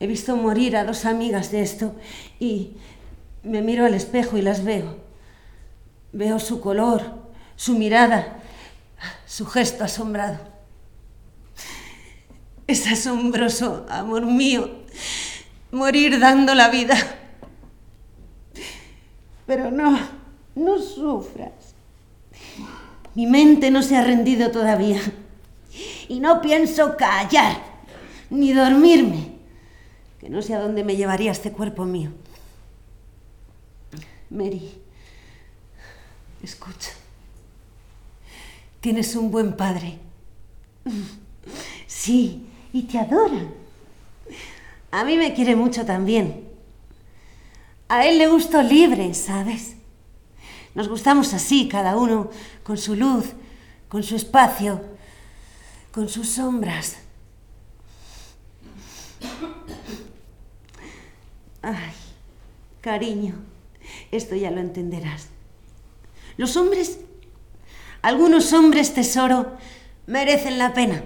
He 0.00 0.06
visto 0.06 0.36
morir 0.36 0.76
a 0.76 0.84
dos 0.84 1.04
amigas 1.04 1.50
de 1.50 1.62
esto 1.62 1.94
y 2.38 2.72
Me 3.42 3.62
miro 3.62 3.86
al 3.86 3.94
espejo 3.94 4.36
y 4.36 4.42
las 4.42 4.64
veo. 4.64 4.96
Veo 6.12 6.38
su 6.38 6.60
color, 6.60 7.02
su 7.56 7.78
mirada, 7.78 8.40
su 9.26 9.46
gesto 9.46 9.84
asombrado. 9.84 10.38
Es 12.66 12.86
asombroso, 12.86 13.86
amor 13.88 14.26
mío, 14.26 14.70
morir 15.70 16.18
dando 16.18 16.54
la 16.54 16.68
vida. 16.68 16.96
Pero 19.46 19.70
no, 19.70 19.98
no 20.54 20.78
sufras. 20.78 21.74
Mi 23.14 23.26
mente 23.26 23.70
no 23.70 23.82
se 23.82 23.96
ha 23.96 24.04
rendido 24.04 24.50
todavía. 24.50 25.00
Y 26.08 26.20
no 26.20 26.42
pienso 26.42 26.96
callar, 26.96 27.62
ni 28.30 28.52
dormirme, 28.52 29.37
que 30.20 30.28
no 30.28 30.42
sé 30.42 30.54
a 30.54 30.60
dónde 30.60 30.84
me 30.84 30.96
llevaría 30.96 31.32
este 31.32 31.52
cuerpo 31.52 31.84
mío. 31.84 32.10
Mary, 34.30 34.80
escucha. 36.42 36.90
Tienes 38.80 39.14
un 39.16 39.30
buen 39.30 39.56
padre. 39.56 39.98
Sí, 41.86 42.46
y 42.72 42.82
te 42.82 42.98
adora. 42.98 43.46
A 44.90 45.04
mí 45.04 45.16
me 45.16 45.34
quiere 45.34 45.56
mucho 45.56 45.84
también. 45.84 46.48
A 47.88 48.06
él 48.06 48.18
le 48.18 48.28
gusto 48.28 48.62
libre, 48.62 49.14
¿sabes? 49.14 49.76
Nos 50.74 50.88
gustamos 50.88 51.32
así, 51.34 51.68
cada 51.68 51.96
uno, 51.96 52.30
con 52.62 52.76
su 52.76 52.94
luz, 52.94 53.26
con 53.88 54.02
su 54.02 54.16
espacio, 54.16 54.82
con 55.90 56.08
sus 56.08 56.28
sombras. 56.28 56.98
Ay, 61.62 61.92
cariño, 62.88 63.34
esto 64.10 64.34
ya 64.34 64.50
lo 64.50 64.60
entenderás. 64.60 65.28
Los 66.38 66.56
hombres, 66.56 67.00
algunos 68.00 68.54
hombres 68.54 68.94
tesoro, 68.94 69.58
merecen 70.06 70.56
la 70.56 70.72
pena 70.72 71.02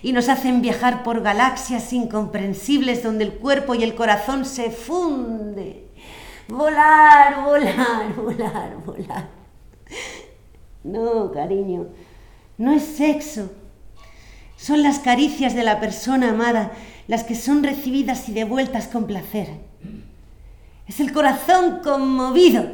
y 0.00 0.14
nos 0.14 0.30
hacen 0.30 0.62
viajar 0.62 1.02
por 1.02 1.20
galaxias 1.20 1.92
incomprensibles 1.92 3.02
donde 3.02 3.24
el 3.24 3.34
cuerpo 3.34 3.74
y 3.74 3.82
el 3.82 3.94
corazón 3.94 4.46
se 4.46 4.70
funden. 4.70 5.82
Volar, 6.48 7.44
volar, 7.44 8.14
volar, 8.16 8.76
volar. 8.86 9.28
No, 10.82 11.30
cariño, 11.30 11.88
no 12.56 12.72
es 12.72 12.84
sexo. 12.84 13.50
Son 14.56 14.82
las 14.82 14.98
caricias 14.98 15.54
de 15.54 15.62
la 15.62 15.78
persona 15.78 16.30
amada 16.30 16.72
las 17.06 17.22
que 17.22 17.34
son 17.34 17.62
recibidas 17.62 18.30
y 18.30 18.32
devueltas 18.32 18.88
con 18.88 19.06
placer. 19.06 19.73
Es 20.86 21.00
el 21.00 21.12
corazón 21.12 21.80
conmovido. 21.82 22.64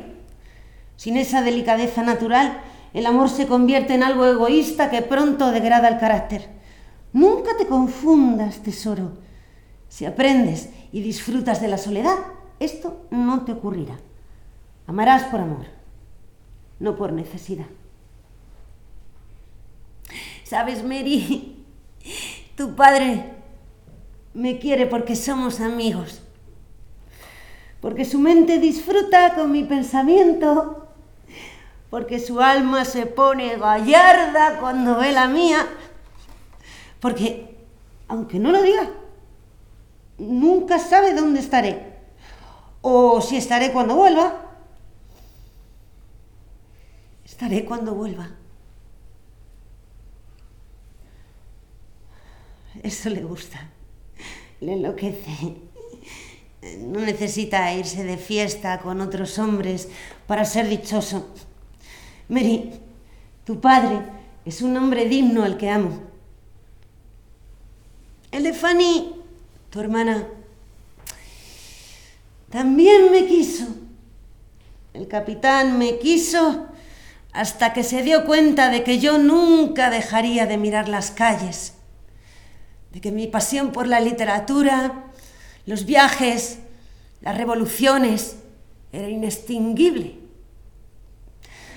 Sin 0.96 1.16
esa 1.16 1.42
delicadeza 1.42 2.02
natural, 2.02 2.60
el 2.92 3.06
amor 3.06 3.28
se 3.28 3.46
convierte 3.46 3.94
en 3.94 4.02
algo 4.02 4.26
egoísta 4.26 4.90
que 4.90 5.02
pronto 5.02 5.50
degrada 5.52 5.88
el 5.88 5.98
carácter. 5.98 6.48
Nunca 7.12 7.56
te 7.56 7.66
confundas, 7.66 8.62
tesoro. 8.62 9.12
Si 9.88 10.04
aprendes 10.04 10.70
y 10.92 11.02
disfrutas 11.02 11.60
de 11.60 11.68
la 11.68 11.78
soledad, 11.78 12.16
esto 12.58 13.06
no 13.10 13.44
te 13.44 13.52
ocurrirá. 13.52 13.98
Amarás 14.86 15.24
por 15.24 15.40
amor, 15.40 15.66
no 16.78 16.96
por 16.96 17.12
necesidad. 17.12 17.66
¿Sabes, 20.44 20.82
Mary? 20.82 21.64
Tu 22.56 22.74
padre 22.74 23.34
me 24.34 24.58
quiere 24.58 24.86
porque 24.86 25.14
somos 25.16 25.60
amigos. 25.60 26.22
Porque 27.80 28.04
su 28.04 28.18
mente 28.18 28.58
disfruta 28.58 29.34
con 29.34 29.50
mi 29.52 29.64
pensamiento. 29.64 30.88
Porque 31.88 32.20
su 32.20 32.40
alma 32.40 32.84
se 32.84 33.06
pone 33.06 33.56
gallarda 33.56 34.58
cuando 34.60 34.96
ve 34.98 35.12
la 35.12 35.28
mía. 35.28 35.66
Porque, 37.00 37.56
aunque 38.08 38.38
no 38.38 38.52
lo 38.52 38.62
diga, 38.62 38.90
nunca 40.18 40.78
sabe 40.78 41.14
dónde 41.14 41.40
estaré 41.40 41.90
o 42.82 43.20
si 43.20 43.36
estaré 43.36 43.72
cuando 43.72 43.96
vuelva. 43.96 44.34
Estaré 47.24 47.64
cuando 47.64 47.94
vuelva. 47.94 48.30
Eso 52.82 53.10
le 53.10 53.22
gusta, 53.22 53.68
le 54.60 54.74
enloquece. 54.74 55.69
No 56.62 57.00
necesita 57.00 57.72
irse 57.72 58.04
de 58.04 58.18
fiesta 58.18 58.78
con 58.80 59.00
otros 59.00 59.38
hombres 59.38 59.88
para 60.26 60.44
ser 60.44 60.68
dichoso. 60.68 61.26
Mary, 62.28 62.72
tu 63.44 63.60
padre 63.60 64.02
es 64.44 64.60
un 64.60 64.76
hombre 64.76 65.06
digno 65.06 65.42
al 65.42 65.56
que 65.56 65.70
amo. 65.70 66.02
El 68.30 68.44
de 68.44 68.52
Fanny, 68.52 69.14
tu 69.70 69.80
hermana, 69.80 70.28
también 72.50 73.10
me 73.10 73.26
quiso. 73.26 73.66
El 74.92 75.08
capitán 75.08 75.78
me 75.78 75.98
quiso 75.98 76.66
hasta 77.32 77.72
que 77.72 77.84
se 77.84 78.02
dio 78.02 78.24
cuenta 78.24 78.70
de 78.70 78.82
que 78.82 78.98
yo 78.98 79.18
nunca 79.18 79.88
dejaría 79.88 80.46
de 80.46 80.58
mirar 80.58 80.88
las 80.88 81.10
calles, 81.10 81.74
de 82.92 83.00
que 83.00 83.12
mi 83.12 83.28
pasión 83.28 83.70
por 83.70 83.86
la 83.86 84.00
literatura, 84.00 85.09
los 85.70 85.84
viajes, 85.84 86.58
las 87.20 87.36
revoluciones 87.36 88.38
era 88.90 89.08
inextinguible. 89.08 90.18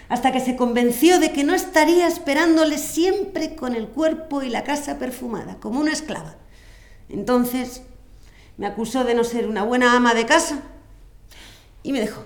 Hasta 0.09 0.31
que 0.31 0.39
se 0.39 0.55
convenció 0.55 1.19
de 1.19 1.31
que 1.31 1.43
no 1.43 1.53
estaría 1.53 2.07
esperándole 2.07 2.79
siempre 2.79 3.55
con 3.55 3.75
el 3.75 3.87
cuerpo 3.87 4.41
y 4.41 4.49
la 4.49 4.63
casa 4.63 4.97
perfumada, 4.97 5.59
como 5.59 5.79
una 5.79 5.91
esclava. 5.91 6.35
Entonces 7.07 7.83
me 8.57 8.65
acusó 8.65 9.03
de 9.03 9.13
no 9.13 9.23
ser 9.23 9.47
una 9.47 9.63
buena 9.63 9.95
ama 9.95 10.15
de 10.15 10.25
casa 10.25 10.63
y 11.83 11.91
me 11.91 11.99
dejó. 11.99 12.25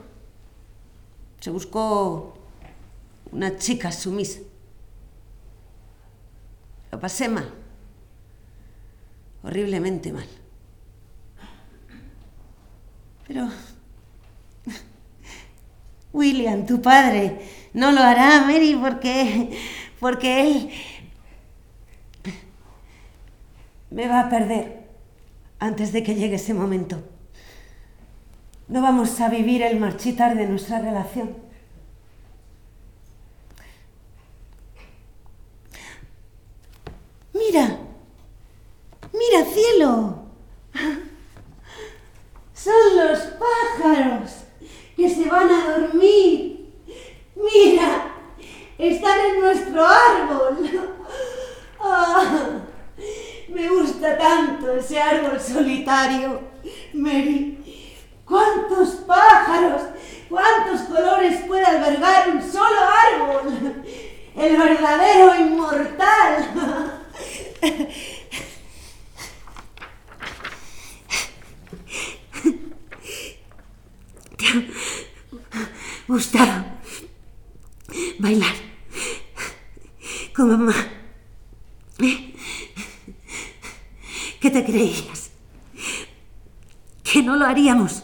Se 1.42 1.50
buscó 1.50 2.34
una 3.30 3.58
chica 3.58 3.92
sumisa. 3.92 4.40
Lo 6.94 7.00
pasé 7.02 7.28
mal, 7.28 7.54
horriblemente 9.44 10.14
mal. 10.14 10.28
Pero 13.28 13.50
William, 16.14 16.66
tu 16.66 16.82
padre, 16.82 17.42
no 17.74 17.92
lo 17.92 18.02
hará, 18.02 18.42
Mary, 18.42 18.76
porque, 18.76 19.58
porque 20.00 20.42
él 20.42 20.72
me 23.90 24.08
va 24.08 24.22
a 24.22 24.30
perder 24.30 24.88
antes 25.60 25.92
de 25.92 26.04
que 26.04 26.16
llegue 26.16 26.36
ese 26.36 26.54
momento. 26.54 27.04
No 28.68 28.82
vamos 28.82 29.20
a 29.22 29.30
vivir 29.30 29.62
el 29.62 29.80
marchitar 29.80 30.36
de 30.36 30.48
nuestra 30.48 30.80
relación. 30.80 31.36
Mira, 37.34 37.80
mira 39.14 39.46
cielo. 39.54 40.27
Son 42.68 42.98
los 42.98 43.20
pájaros 43.20 44.30
que 44.98 45.10
se 45.10 45.30
van 45.30 45.50
a 45.50 45.80
dormir. 45.80 46.68
Mira, 47.34 48.12
están 48.78 49.20
en 49.22 49.40
nuestro 49.40 49.86
árbol. 49.86 50.58
Ah. 51.80 52.60
Me 53.50 53.70
gusta 53.70 54.18
tanto 54.18 54.72
ese 54.72 55.00
árbol 55.00 55.40
solitario, 55.40 56.42
Mary. 56.92 57.94
¿Cuántos 58.26 58.96
pájaros, 59.06 59.84
cuántos 60.28 60.82
colores 60.82 61.46
puede 61.48 61.64
albergar 61.64 62.30
un 62.30 62.42
solo 62.42 62.80
árbol? 62.82 63.84
El 64.36 64.58
verdadero 64.58 65.36
inmortal. 65.40 67.06
¿Te 74.38 74.46
ha 74.46 74.64
gustado 76.08 76.66
bailar 78.20 78.56
con 80.36 80.50
mamá? 80.50 80.76
¿Eh? 82.00 82.36
¿Qué 84.40 84.52
te 84.52 84.64
creías? 84.64 85.32
Que 87.04 87.24
no 87.24 87.36
lo 87.36 87.46
haríamos. 87.46 88.04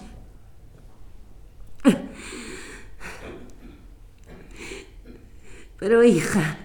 Pero 5.77 6.01
hija, 6.01 6.57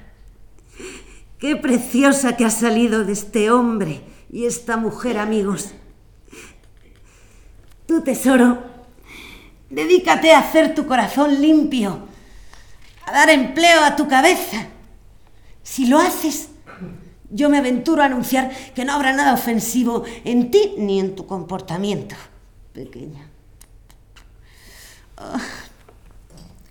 qué 1.39 1.57
preciosa 1.57 2.37
que 2.37 2.45
ha 2.45 2.51
salido 2.51 3.05
de 3.05 3.12
este 3.12 3.51
hombre 3.51 4.01
y 4.31 4.47
esta 4.47 4.77
mujer, 4.77 5.19
amigos. 5.19 5.73
Tu 7.87 8.01
tesoro 8.03 8.78
Dedícate 9.71 10.33
a 10.33 10.39
hacer 10.39 10.75
tu 10.75 10.87
corazón 10.87 11.41
limpio, 11.41 12.09
a 13.05 13.12
dar 13.12 13.31
empleo 13.31 13.83
a 13.85 13.97
tu 13.97 14.09
cabeza. 14.09 14.66
Si 15.62 15.87
lo 15.87 15.99
haces, 15.99 16.49
yo 17.31 17.51
me 17.51 17.59
aventuro 17.59 18.03
a 18.03 18.07
anunciar 18.07 18.51
que 18.75 18.85
no 18.85 18.95
habrá 18.95 19.12
nada 19.12 19.35
ofensivo 19.35 20.05
en 20.25 20.51
ti 20.51 20.75
ni 20.79 20.99
en 20.99 21.14
tu 21.14 21.27
comportamiento, 21.27 22.16
pequeña. 22.73 23.29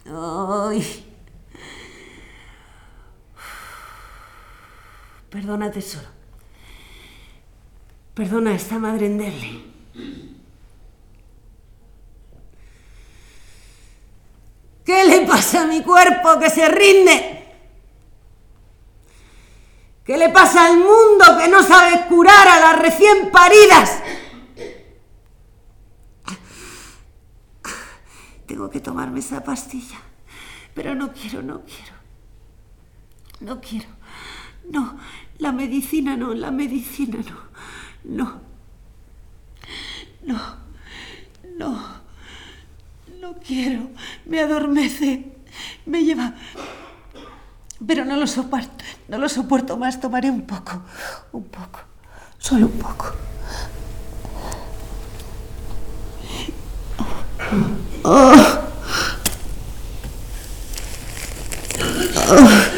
Ay. 0.05 1.05
Perdona. 5.29 5.71
Perdona 8.15 8.51
a 8.51 8.55
esta 8.55 8.79
madre 8.79 9.05
endeble. 9.05 9.61
¿Qué 14.87 15.03
le 15.03 15.27
pasa 15.27 15.63
a 15.63 15.67
mi 15.67 15.83
cuerpo 15.83 16.39
que 16.39 16.49
se 16.49 16.65
rinde? 16.69 17.45
¿Qué 20.05 20.17
le 20.17 20.29
pasa 20.29 20.65
al 20.65 20.77
mundo 20.77 21.25
que 21.37 21.49
no 21.49 21.61
sabe 21.61 22.05
curar 22.07 22.47
a 22.47 22.57
las 22.57 22.79
recién 22.79 23.29
paridas? 23.29 24.01
Tengo 28.45 28.69
que 28.69 28.79
tomarme 28.79 29.19
esa 29.19 29.43
pastilla, 29.43 29.97
pero 30.73 30.95
no 30.95 31.11
quiero, 31.11 31.41
no 31.41 31.63
quiero. 31.65 31.93
No 33.41 33.59
quiero. 33.59 33.89
No, 34.69 34.97
la 35.39 35.51
medicina 35.51 36.15
no, 36.15 36.33
la 36.33 36.49
medicina 36.49 37.17
no. 38.05 38.21
No. 38.23 38.41
No. 40.23 40.57
No. 41.57 42.06
No 43.27 43.35
quiero. 43.45 43.89
Me 44.25 44.39
adormece. 44.39 45.25
Me 45.85 46.01
lleva. 46.05 46.33
Pero 47.85 48.05
no 48.05 48.15
lo 48.15 48.25
soporto. 48.25 48.85
No 49.09 49.17
lo 49.17 49.27
soporto 49.27 49.75
más. 49.75 49.99
Tomaré 49.99 50.29
un 50.29 50.43
poco. 50.43 50.81
Un 51.33 51.43
poco. 51.43 51.81
Solo 52.37 52.67
un 52.67 52.79
poco. 52.79 53.11
Oh. 58.03 58.33
Oh. 62.29 62.76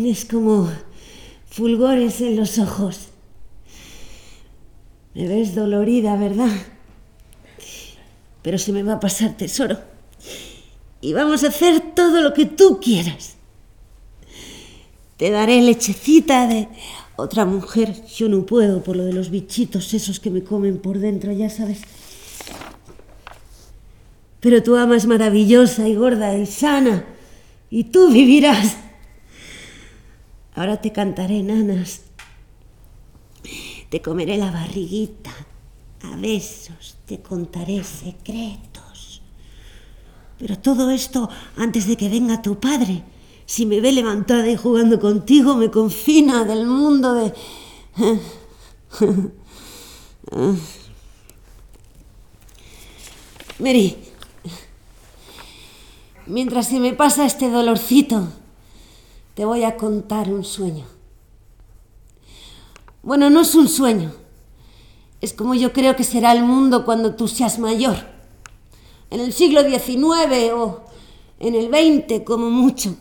Tienes 0.00 0.26
como 0.26 0.70
fulgores 1.50 2.20
en 2.20 2.36
los 2.36 2.60
ojos. 2.60 3.08
Me 5.12 5.26
ves 5.26 5.56
dolorida, 5.56 6.14
¿verdad? 6.14 6.52
Pero 8.42 8.58
se 8.58 8.70
me 8.70 8.84
va 8.84 8.92
a 8.92 9.00
pasar, 9.00 9.36
tesoro. 9.36 9.76
Y 11.00 11.14
vamos 11.14 11.42
a 11.42 11.48
hacer 11.48 11.80
todo 11.96 12.22
lo 12.22 12.32
que 12.32 12.46
tú 12.46 12.78
quieras. 12.80 13.34
Te 15.16 15.30
daré 15.30 15.60
lechecita 15.62 16.46
de 16.46 16.68
otra 17.16 17.44
mujer. 17.44 17.92
Yo 18.06 18.28
no 18.28 18.46
puedo 18.46 18.84
por 18.84 18.94
lo 18.94 19.04
de 19.04 19.14
los 19.14 19.30
bichitos 19.30 19.92
esos 19.94 20.20
que 20.20 20.30
me 20.30 20.44
comen 20.44 20.78
por 20.78 21.00
dentro, 21.00 21.32
ya 21.32 21.50
sabes. 21.50 21.80
Pero 24.38 24.62
tu 24.62 24.76
ama 24.76 24.96
es 24.96 25.06
maravillosa 25.06 25.88
y 25.88 25.96
gorda 25.96 26.38
y 26.38 26.46
sana. 26.46 27.04
Y 27.68 27.82
tú 27.82 28.12
vivirás. 28.12 28.76
Ahora 30.58 30.80
te 30.80 30.90
cantaré 30.90 31.44
nanas. 31.44 32.00
Te 33.90 34.02
comeré 34.02 34.38
la 34.38 34.50
barriguita. 34.50 35.30
A 36.02 36.16
besos 36.16 36.96
te 37.06 37.20
contaré 37.20 37.84
secretos. 37.84 39.22
Pero 40.36 40.58
todo 40.58 40.90
esto 40.90 41.30
antes 41.56 41.86
de 41.86 41.96
que 41.96 42.08
venga 42.08 42.42
tu 42.42 42.58
padre. 42.58 43.04
Si 43.46 43.66
me 43.66 43.80
ve 43.80 43.92
levantada 43.92 44.50
y 44.50 44.56
jugando 44.56 44.98
contigo, 44.98 45.54
me 45.54 45.70
confina 45.70 46.44
del 46.44 46.66
mundo 46.66 47.14
de... 47.14 47.32
Mary, 53.60 53.96
mientras 56.26 56.66
se 56.66 56.80
me 56.80 56.94
pasa 56.94 57.26
este 57.26 57.48
dolorcito, 57.48 58.32
te 59.38 59.44
voy 59.44 59.62
a 59.62 59.76
contar 59.76 60.32
un 60.32 60.42
sueño. 60.42 60.84
Bueno, 63.04 63.30
no 63.30 63.42
es 63.42 63.54
un 63.54 63.68
sueño. 63.68 64.10
Es 65.20 65.32
como 65.32 65.54
yo 65.54 65.72
creo 65.72 65.94
que 65.94 66.02
será 66.02 66.32
el 66.32 66.42
mundo 66.42 66.84
cuando 66.84 67.14
tú 67.14 67.28
seas 67.28 67.60
mayor. 67.60 67.98
En 69.10 69.20
el 69.20 69.32
siglo 69.32 69.62
XIX 69.62 70.52
o 70.54 70.82
en 71.38 71.54
el 71.54 71.68
XX 71.68 72.24
como 72.24 72.50
mucho. 72.50 72.96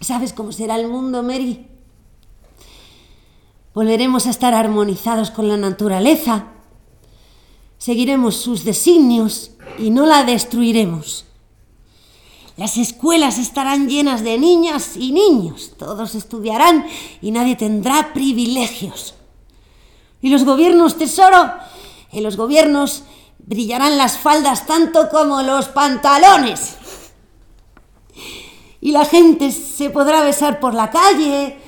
¿Sabes 0.00 0.32
cómo 0.32 0.52
será 0.52 0.76
el 0.76 0.88
mundo, 0.88 1.22
Mary? 1.22 1.66
Volveremos 3.74 4.26
a 4.26 4.30
estar 4.30 4.54
armonizados 4.54 5.30
con 5.30 5.48
la 5.48 5.58
naturaleza. 5.58 6.46
Seguiremos 7.76 8.36
sus 8.36 8.64
designios 8.64 9.50
y 9.78 9.90
no 9.90 10.06
la 10.06 10.24
destruiremos. 10.24 11.27
Las 12.58 12.76
escuelas 12.76 13.38
estarán 13.38 13.88
llenas 13.88 14.24
de 14.24 14.36
niñas 14.36 14.96
y 14.96 15.12
niños. 15.12 15.74
Todos 15.78 16.16
estudiarán 16.16 16.88
y 17.22 17.30
nadie 17.30 17.54
tendrá 17.54 18.12
privilegios. 18.12 19.14
Y 20.20 20.28
los 20.28 20.44
gobiernos, 20.44 20.98
tesoro, 20.98 21.52
en 22.10 22.24
los 22.24 22.36
gobiernos 22.36 23.04
brillarán 23.38 23.96
las 23.96 24.18
faldas 24.18 24.66
tanto 24.66 25.08
como 25.08 25.40
los 25.42 25.68
pantalones. 25.68 26.74
Y 28.80 28.90
la 28.90 29.04
gente 29.04 29.52
se 29.52 29.90
podrá 29.90 30.24
besar 30.24 30.58
por 30.58 30.74
la 30.74 30.90
calle, 30.90 31.60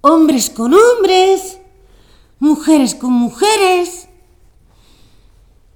hombres 0.00 0.48
con 0.48 0.72
hombres, 0.72 1.58
mujeres 2.38 2.94
con 2.94 3.12
mujeres. 3.12 4.08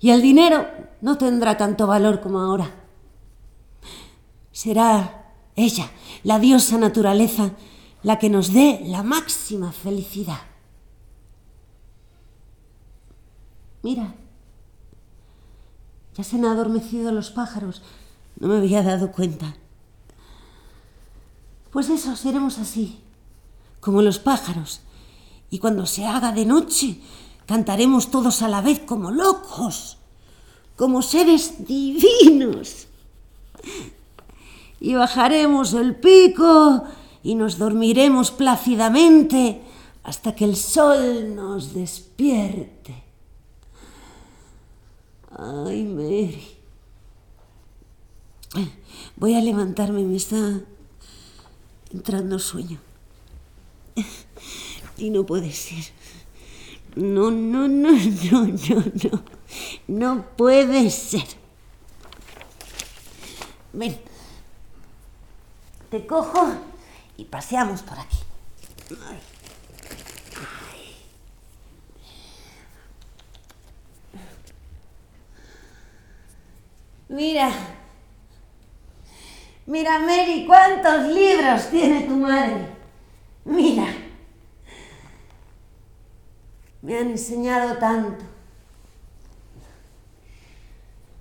Y 0.01 0.13
el 0.13 0.23
dinero 0.23 0.67
no 1.03 1.19
tendrá 1.19 1.59
tanto 1.59 1.87
valor 1.87 2.23
como 2.23 2.41
ahora 2.41 2.84
será 4.55 5.33
ella, 5.57 5.91
la 6.23 6.39
diosa 6.39 6.79
naturaleza, 6.79 7.51
la 8.03 8.19
que 8.19 8.31
nos 8.31 8.53
dé 8.53 8.81
la 8.87 9.03
máxima 9.03 9.73
felicidad. 9.73 10.41
Mira, 13.83 14.15
ya 16.17 16.25
se 16.25 16.37
han 16.37 16.45
adormecido 16.47 17.13
los 17.13 17.31
pájaros, 17.31 17.83
no 18.39 18.49
me 18.49 18.57
había 18.59 18.83
dado 18.83 19.11
cuenta. 19.11 19.57
Pues 21.71 21.91
eso, 21.91 22.15
seremos 22.15 22.59
así, 22.59 23.01
como 23.81 24.03
los 24.03 24.21
pájaros, 24.21 24.81
y 25.51 25.59
cuando 25.59 25.85
se 25.87 26.07
haga 26.07 26.31
de 26.31 26.47
noche, 26.47 27.01
cantaremos 27.47 28.11
todos 28.11 28.41
a 28.43 28.49
la 28.49 28.61
vez 28.61 28.81
como 28.81 29.11
locos, 29.11 29.99
como 30.77 31.03
seres 31.03 31.67
divinos 31.67 32.87
y 34.81 34.95
bajaremos 34.95 35.73
el 35.75 35.95
pico 35.97 36.85
y 37.23 37.35
nos 37.35 37.59
dormiremos 37.59 38.31
plácidamente 38.31 39.63
hasta 40.03 40.35
que 40.35 40.45
el 40.45 40.57
sol 40.57 41.35
nos 41.35 41.73
despierte. 41.73 43.03
Ay, 45.37 45.85
Mary. 45.85 46.55
Voy 49.17 49.35
a 49.35 49.41
levantarme, 49.41 50.03
me 50.03 50.17
está 50.17 50.61
entrando 51.93 52.39
sueño. 52.39 52.79
Y 54.97 55.11
no 55.11 55.25
puede 55.27 55.51
ser. 55.51 55.85
No, 56.95 57.31
no, 57.31 57.67
no, 57.67 57.93
no, 57.93 58.47
no, 58.47 58.85
no. 59.03 59.25
No 59.89 60.27
puede 60.37 60.91
ser. 60.91 61.27
Ven. 63.73 63.99
Te 65.91 66.07
cojo 66.07 66.53
y 67.17 67.25
paseamos 67.25 67.83
por 67.83 67.99
aquí. 67.99 68.19
Mira. 77.09 77.51
Mira, 79.67 79.99
Mary, 79.99 80.45
cuántos 80.47 81.09
libros 81.09 81.71
tiene 81.71 82.03
tu 82.03 82.17
madre. 82.17 82.69
Mira. 83.45 83.87
Me 86.83 86.99
han 86.99 87.11
enseñado 87.11 87.79
tanto. 87.79 88.25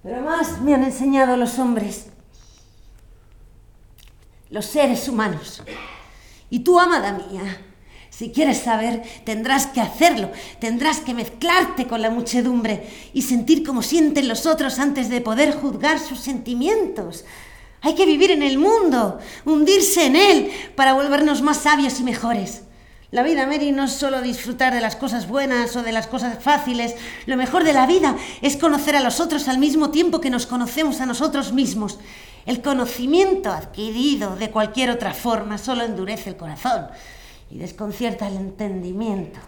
Pero 0.02 0.22
más 0.22 0.60
me 0.62 0.74
han 0.74 0.84
enseñado 0.84 1.38
los 1.38 1.58
hombres. 1.60 2.13
Los 4.54 4.68
seres 4.68 5.10
humanos. 5.10 5.64
Y 6.52 6.60
tú, 6.60 6.80
amada 6.80 7.12
mía, 7.12 7.60
si 8.12 8.32
quieres 8.32 8.60
saber, 8.60 9.02
tendrás 9.26 9.66
que 9.66 9.82
hacerlo, 9.82 10.30
tendrás 10.60 11.00
que 11.00 11.16
mezclarte 11.16 11.88
con 11.88 12.04
la 12.04 12.12
muchedumbre 12.12 12.88
y 13.16 13.24
sentir 13.24 13.66
como 13.66 13.82
sienten 13.82 14.28
los 14.28 14.46
otros 14.46 14.78
antes 14.78 15.10
de 15.10 15.22
poder 15.22 15.56
juzgar 15.56 15.98
sus 15.98 16.20
sentimientos. 16.20 17.26
Hay 17.82 17.96
que 17.96 18.06
vivir 18.06 18.30
en 18.30 18.44
el 18.44 18.60
mundo, 18.60 19.18
hundirse 19.44 20.06
en 20.06 20.16
él 20.16 20.52
para 20.76 20.94
volvernos 20.94 21.42
más 21.42 21.58
sabios 21.58 22.00
y 22.00 22.04
mejores. 22.04 22.62
La 23.10 23.24
vida, 23.24 23.48
Mary, 23.48 23.72
no 23.72 23.86
es 23.86 23.94
solo 23.94 24.22
disfrutar 24.22 24.72
de 24.72 24.82
las 24.82 24.96
cosas 24.96 25.28
buenas 25.28 25.76
o 25.76 25.82
de 25.82 25.92
las 25.94 26.06
cosas 26.06 26.44
fáciles. 26.44 26.94
Lo 27.26 27.38
mejor 27.38 27.64
de 27.64 27.74
la 27.74 27.88
vida 27.88 28.16
es 28.44 28.58
conocer 28.58 28.96
a 28.96 29.02
los 29.02 29.20
otros 29.20 29.48
al 29.48 29.58
mismo 29.58 29.90
tiempo 29.90 30.22
que 30.22 30.30
nos 30.30 30.46
conocemos 30.46 31.02
a 31.02 31.08
nosotros 31.08 31.54
mismos. 31.54 31.98
El 32.46 32.62
conocimiento 32.62 33.52
adquirido 33.52 34.36
de 34.36 34.52
cualquier 34.52 34.90
otra 34.90 35.14
forma 35.14 35.58
solo 35.58 35.84
endurece 35.84 36.32
el 36.32 36.38
corazón 36.38 36.88
y 37.50 37.58
desconcierta 37.58 38.28
el 38.28 38.36
entendimiento. 38.36 39.40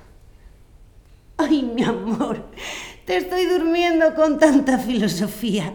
Ay, 1.37 1.63
mi 1.63 1.83
amor, 1.83 2.45
te 3.05 3.17
estoy 3.17 3.45
durmiendo 3.45 4.15
con 4.15 4.39
tanta 4.39 4.77
filosofía. 4.77 5.73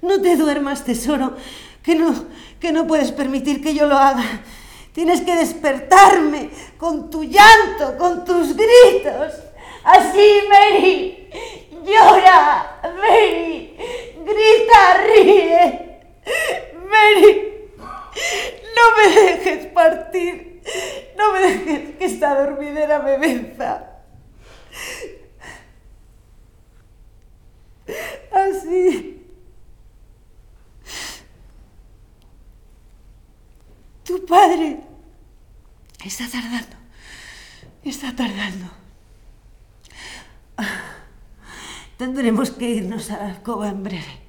No 0.00 0.20
te 0.20 0.36
duermas, 0.36 0.84
tesoro, 0.84 1.36
que 1.82 1.94
no, 1.94 2.12
que 2.58 2.72
no 2.72 2.86
puedes 2.88 3.12
permitir 3.12 3.62
que 3.62 3.74
yo 3.74 3.86
lo 3.86 3.96
haga. 3.96 4.42
Tienes 4.92 5.20
que 5.20 5.36
despertarme 5.36 6.50
con 6.76 7.08
tu 7.08 7.22
llanto, 7.22 7.96
con 7.96 8.24
tus 8.24 8.56
gritos. 8.56 9.32
Así, 9.84 10.40
Mary, 10.48 11.28
llora, 11.84 12.80
Mary, 12.82 13.76
grita, 14.24 15.04
ríe. 15.06 15.91
Mary, 16.24 17.70
no 18.76 18.84
me 18.96 19.22
dejes 19.22 19.66
partir. 19.66 20.62
No 21.16 21.32
me 21.32 21.40
dejes 21.40 21.96
que 21.96 22.04
esta 22.04 22.40
dormidera 22.40 23.00
me 23.00 23.18
venza. 23.18 23.88
Así. 28.30 29.26
Tu 34.04 34.26
padre 34.26 34.80
está 36.04 36.28
tardando. 36.30 36.76
Está 37.84 38.14
tardando. 38.14 38.70
Tendremos 41.96 42.50
que 42.50 42.68
irnos 42.68 43.10
a 43.10 43.16
la 43.18 43.28
alcoba 43.30 43.68
en 43.68 43.82
breve. 43.82 44.21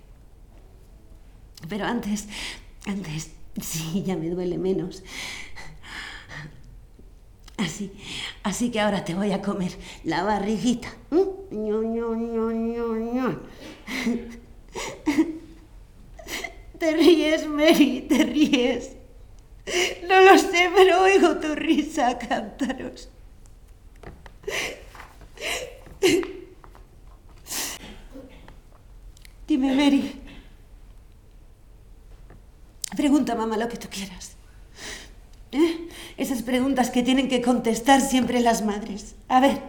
Pero 1.69 1.85
antes, 1.85 2.27
antes, 2.85 3.31
sí, 3.61 4.03
ya 4.05 4.15
me 4.15 4.29
duele 4.29 4.57
menos. 4.57 5.03
Así, 7.57 7.91
así 8.41 8.71
que 8.71 8.79
ahora 8.79 9.05
te 9.05 9.13
voy 9.13 9.31
a 9.31 9.41
comer 9.41 9.71
la 10.03 10.23
barriguita. 10.23 10.89
Te 16.79 16.91
ríes, 16.91 17.47
Mary, 17.47 18.05
te 18.09 18.23
ríes. 18.25 18.97
No 20.09 20.19
lo 20.19 20.37
sé, 20.37 20.69
pero 20.75 21.03
oigo 21.03 21.37
tu 21.37 21.55
risa, 21.55 22.17
cántaros. 22.17 23.07
Dime, 29.47 29.75
Mary. 29.75 30.22
Pregunta, 32.95 33.35
mamá, 33.35 33.57
lo 33.57 33.67
que 33.67 33.77
tú 33.77 33.87
quieras. 33.89 34.33
¿Eh? 35.51 35.87
Esas 36.17 36.41
preguntas 36.41 36.89
que 36.89 37.03
tienen 37.03 37.27
que 37.27 37.41
contestar 37.41 38.01
siempre 38.01 38.39
las 38.39 38.63
madres. 38.63 39.15
A 39.27 39.39
ver. 39.39 39.61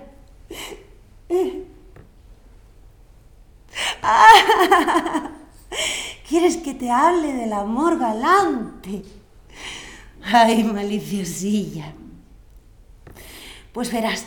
¿Eh? 1.29 1.65
¿Quieres 6.29 6.57
que 6.59 6.75
te 6.75 6.91
hable 6.91 7.33
del 7.33 7.53
amor 7.53 7.99
galante? 7.99 9.03
Ay, 10.23 10.65
maliciosilla. 10.65 11.93
Pues 13.73 13.93
verás, 13.93 14.27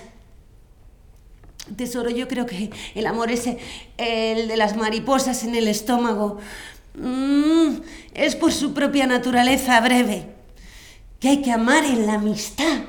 tesoro, 1.76 2.10
yo 2.10 2.28
creo 2.28 2.46
que 2.46 2.70
el 2.96 3.08
amor 3.08 3.32
ese, 3.32 3.58
el 3.98 4.48
de 4.48 4.58
las 4.58 4.76
mariposas 4.76 5.44
en 5.44 5.56
el 5.56 5.68
estómago, 5.68 6.38
mm, 6.98 7.82
es 8.14 8.36
por 8.36 8.52
su 8.52 8.74
propia 8.74 9.08
naturaleza 9.08 9.80
breve 9.82 10.36
que 11.20 11.30
hay 11.30 11.42
que 11.42 11.52
amar 11.52 11.84
en 11.86 12.06
la 12.06 12.16
amistad, 12.16 12.82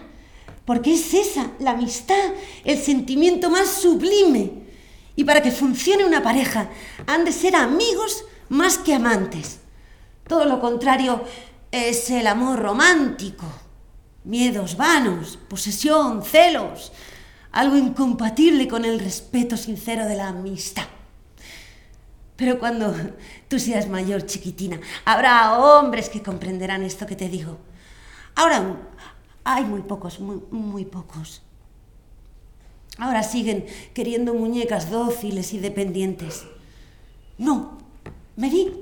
porque 0.65 0.95
es 0.95 1.15
esa, 1.15 1.53
la 1.59 1.71
amistad, 1.71 2.33
el 2.65 2.79
sentimiento 2.79 3.51
más 3.51 3.69
sublime. 3.69 4.53
Y 5.17 5.25
para 5.25 5.43
que 5.43 5.51
funcione 5.51 6.05
una 6.05 6.23
pareja, 6.23 6.71
han 7.07 7.25
de 7.25 7.33
ser 7.33 7.57
amigos 7.57 8.25
más 8.49 8.79
que 8.79 8.95
amantes. 8.95 9.61
Todo 10.27 10.45
lo 10.45 10.61
contrario 10.61 11.25
es 11.71 12.11
el 12.11 12.27
amor 12.27 12.59
romántico, 12.59 13.47
miedos 14.25 14.77
vanos, 14.77 15.39
posesión, 15.49 16.23
celos, 16.23 16.93
algo 17.51 17.77
incompatible 17.77 18.69
con 18.69 18.85
el 18.85 19.01
respeto 19.01 19.57
sincero 19.57 20.07
de 20.07 20.17
la 20.17 20.29
amistad. 20.29 20.85
Pero 22.39 22.61
cuando 22.61 22.95
tú 23.49 23.59
seas 23.59 23.89
mayor, 23.89 24.25
chiquitina, 24.25 24.79
habrá 25.05 25.59
hombres 25.59 26.09
que 26.09 26.23
comprenderán 26.23 26.85
esto 26.85 27.05
que 27.05 27.17
te 27.17 27.29
digo. 27.29 27.59
Ahora 28.37 28.77
hay 29.43 29.65
muy 29.65 29.83
pocos, 29.83 30.21
muy, 30.21 30.41
muy 30.53 30.85
pocos. 30.85 31.43
Ahora 32.97 33.25
siguen 33.25 33.67
queriendo 33.93 34.35
muñecas 34.35 34.89
dóciles 34.89 35.53
y 35.53 35.59
dependientes. 35.59 36.45
No, 37.39 37.79
Mary, 38.37 38.73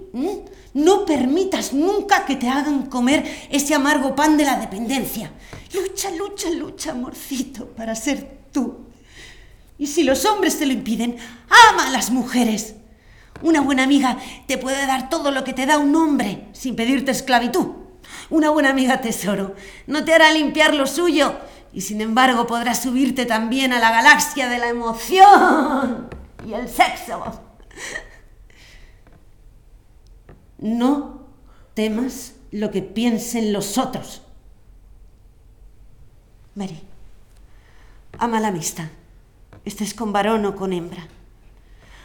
no 0.75 1.07
permitas 1.07 1.73
nunca 1.73 2.27
que 2.27 2.37
te 2.37 2.51
hagan 2.51 2.91
comer 2.91 3.25
ese 3.51 3.75
amargo 3.75 4.15
pan 4.15 4.37
de 4.37 4.45
la 4.45 4.57
dependencia. 4.61 5.33
Lucha, 5.73 6.11
lucha, 6.11 6.51
lucha, 6.51 6.91
amorcito, 6.91 7.69
para 7.69 7.95
ser 7.95 8.39
tú. 8.53 8.85
Y 9.79 9.87
si 9.87 10.03
los 10.05 10.27
hombres 10.27 10.59
te 10.59 10.67
lo 10.67 10.75
impiden, 10.75 11.17
ama 11.71 11.87
a 11.87 11.91
las 11.91 12.11
mujeres. 12.11 12.75
Una 13.43 13.61
buena 13.61 13.85
amiga 13.85 14.19
te 14.47 14.59
puede 14.59 14.87
dar 14.87 15.09
todo 15.09 15.31
lo 15.31 15.45
que 15.45 15.53
te 15.53 15.67
da 15.67 15.79
un 15.79 15.95
hombre 15.95 16.49
sin 16.53 16.77
pedirte 16.77 17.11
esclavitud. 17.11 17.67
Una 18.31 18.51
buena 18.51 18.71
amiga 18.71 19.01
tesoro 19.01 19.55
no 19.87 20.05
te 20.05 20.15
hará 20.15 20.33
limpiar 20.33 20.75
lo 20.75 20.87
suyo 20.87 21.37
y 21.73 21.83
sin 21.83 22.01
embargo 22.01 22.47
podrás 22.47 22.83
subirte 22.83 23.27
también 23.27 23.73
a 23.73 23.79
la 23.79 23.91
galaxia 23.91 24.49
de 24.49 24.59
la 24.59 24.69
emoción 24.69 26.09
y 26.47 26.55
el 26.55 26.69
sexo. 26.69 27.43
No 30.59 31.27
temas 31.75 32.35
lo 32.51 32.71
que 32.71 32.83
piensen 32.83 33.53
los 33.53 33.77
otros. 33.77 34.23
Mary, 36.55 36.81
ama 38.19 38.41
la 38.41 38.49
amistad, 38.49 38.89
estés 39.67 39.93
con 39.93 40.13
varón 40.13 40.47
o 40.47 40.57
con 40.57 40.73
hembra. 40.73 41.07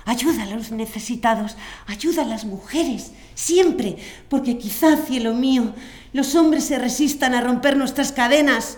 Ayuda 0.06 0.44
a 0.44 0.48
los 0.48 0.72
necesitados, 0.72 1.56
ayuda 1.88 2.24
a 2.24 2.26
las 2.26 2.46
mujeres, 2.46 3.12
siempre, 3.36 3.98
porque 4.30 4.58
quizá, 4.58 4.98
cielo 4.98 5.34
mío, 5.34 5.74
los 6.14 6.36
hombres 6.36 6.66
se 6.66 6.80
resistan 6.80 7.34
a 7.34 7.42
romper 7.42 7.78
nuestras 7.78 8.12
cadenas. 8.12 8.78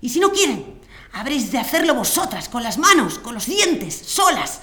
Y 0.00 0.08
si 0.08 0.20
no 0.20 0.32
quieren, 0.32 0.80
habréis 1.12 1.52
de 1.52 1.58
hacerlo 1.58 1.94
vosotras, 1.94 2.48
con 2.48 2.62
las 2.62 2.78
manos, 2.78 3.18
con 3.18 3.34
los 3.34 3.46
dientes, 3.46 3.94
solas. 3.94 4.60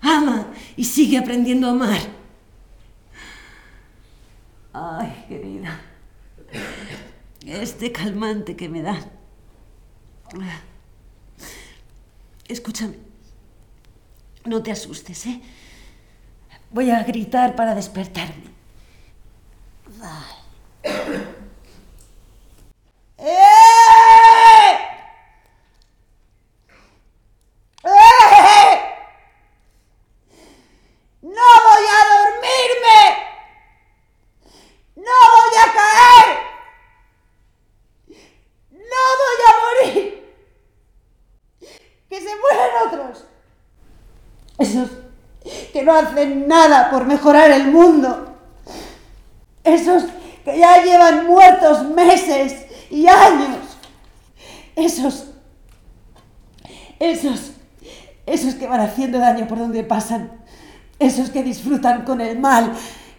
Ama 0.00 0.52
y 0.76 0.84
sigue 0.84 1.18
aprendiendo 1.18 1.66
a 1.66 1.70
amar. 1.70 2.00
Ay, 4.72 5.24
querida, 5.28 5.80
este 7.44 7.90
calmante 7.90 8.54
que 8.54 8.68
me 8.68 8.82
da. 8.82 9.10
Escúchame, 12.46 13.07
no 14.48 14.62
te 14.62 14.72
asustes, 14.72 15.26
¿eh? 15.26 15.42
Voy 16.70 16.90
a 16.90 17.02
gritar 17.02 17.54
para 17.54 17.74
despertarme. 17.74 18.44
Vale. 19.98 20.24
¡Eh! 23.18 23.34
¡Eh! 27.84 28.70
¡No 31.20 31.48
voy 31.66 31.84
a 31.92 32.00
dormirme! 32.14 33.00
¡No 34.96 35.16
voy 35.36 35.56
a 35.60 35.66
caer! 35.74 36.28
¡No 38.70 39.02
voy 39.20 39.40
a 39.46 39.52
morir! 39.60 40.02
¡Que 42.08 42.18
se 42.18 42.32
mueran 42.36 42.70
otros! 42.86 43.27
Hacen 45.90 46.48
nada 46.48 46.90
por 46.90 47.06
mejorar 47.06 47.50
el 47.50 47.68
mundo. 47.68 48.36
Esos 49.64 50.04
que 50.44 50.58
ya 50.58 50.82
llevan 50.82 51.26
muertos 51.26 51.84
meses 51.90 52.66
y 52.90 53.06
años. 53.06 53.58
Esos, 54.76 55.26
esos, 56.98 57.52
esos 58.26 58.54
que 58.54 58.66
van 58.66 58.80
haciendo 58.80 59.18
daño 59.18 59.46
por 59.46 59.58
donde 59.58 59.84
pasan. 59.84 60.30
Esos 60.98 61.30
que 61.30 61.42
disfrutan 61.42 62.04
con 62.04 62.20
el 62.20 62.38
mal. 62.38 62.72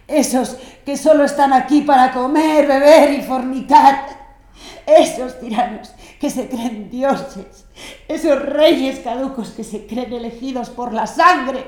Esos 0.08 0.56
que 0.84 0.96
solo 0.96 1.24
están 1.24 1.52
aquí 1.52 1.82
para 1.82 2.12
comer, 2.12 2.66
beber 2.66 3.12
y 3.12 3.22
fornicar. 3.22 4.06
Esos 4.86 5.38
tiranos 5.38 5.92
que 6.18 6.30
se 6.30 6.48
creen 6.48 6.90
dioses. 6.90 7.66
Esos 8.08 8.40
reyes 8.42 9.00
caducos 9.00 9.50
que 9.50 9.64
se 9.64 9.86
creen 9.86 10.12
elegidos 10.12 10.70
por 10.70 10.92
la 10.92 11.06
sangre. 11.06 11.64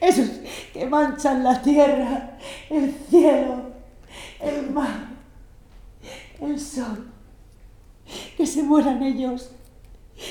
Esos 0.00 0.28
que 0.72 0.86
manchan 0.86 1.42
la 1.42 1.62
tierra, 1.62 2.38
el 2.68 2.94
cielo, 3.08 3.72
el 4.40 4.70
mar, 4.70 5.08
el 6.40 6.60
sol. 6.60 7.10
Que 8.36 8.46
se 8.46 8.62
mueran 8.62 9.02
ellos. 9.02 9.50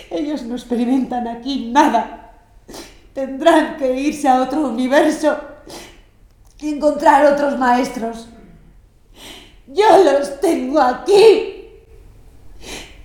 Ellos 0.09 0.43
no 0.43 0.55
experimentan 0.55 1.27
aquí 1.27 1.71
nada. 1.71 2.31
Tendrán 3.13 3.77
que 3.77 3.99
irse 3.99 4.27
a 4.27 4.41
otro 4.41 4.67
universo 4.69 5.37
y 6.59 6.69
encontrar 6.69 7.25
otros 7.25 7.57
maestros. 7.57 8.27
Yo 9.67 10.03
los 10.03 10.39
tengo 10.39 10.79
aquí. 10.79 11.52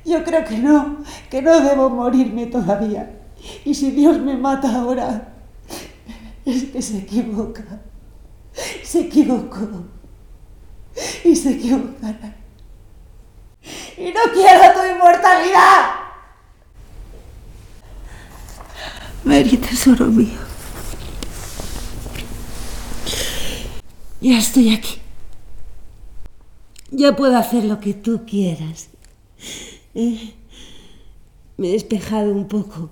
Yo 0.08 0.24
creo 0.24 0.42
que 0.44 0.56
no, 0.56 1.04
que 1.30 1.42
no 1.42 1.60
debo 1.60 1.90
morirme 1.90 2.46
todavía. 2.46 3.14
Y 3.64 3.74
si 3.74 3.90
Dios 3.90 4.18
me 4.18 4.36
mata 4.36 4.74
ahora, 4.74 5.34
es 6.46 6.64
que 6.64 6.80
se 6.80 6.98
equivoca. 6.98 7.64
Se 8.82 9.00
equivocó 9.00 9.84
y 11.24 11.36
se 11.36 11.50
equivocará. 11.52 12.34
Y 13.98 14.06
no 14.06 14.32
quiero 14.32 14.72
tu 14.72 14.86
inmortalidad. 14.94 15.90
Mary, 19.24 19.56
tesoro 19.58 20.06
mío. 20.06 20.38
Ya 24.20 24.38
estoy 24.38 24.74
aquí. 24.74 25.00
Ya 26.90 27.14
puedo 27.14 27.36
hacer 27.36 27.64
lo 27.64 27.78
que 27.78 27.92
tú 27.92 28.24
quieras. 28.26 28.88
Me 29.94 31.68
he 31.68 31.72
despejado 31.72 32.32
un 32.32 32.48
poco. 32.48 32.90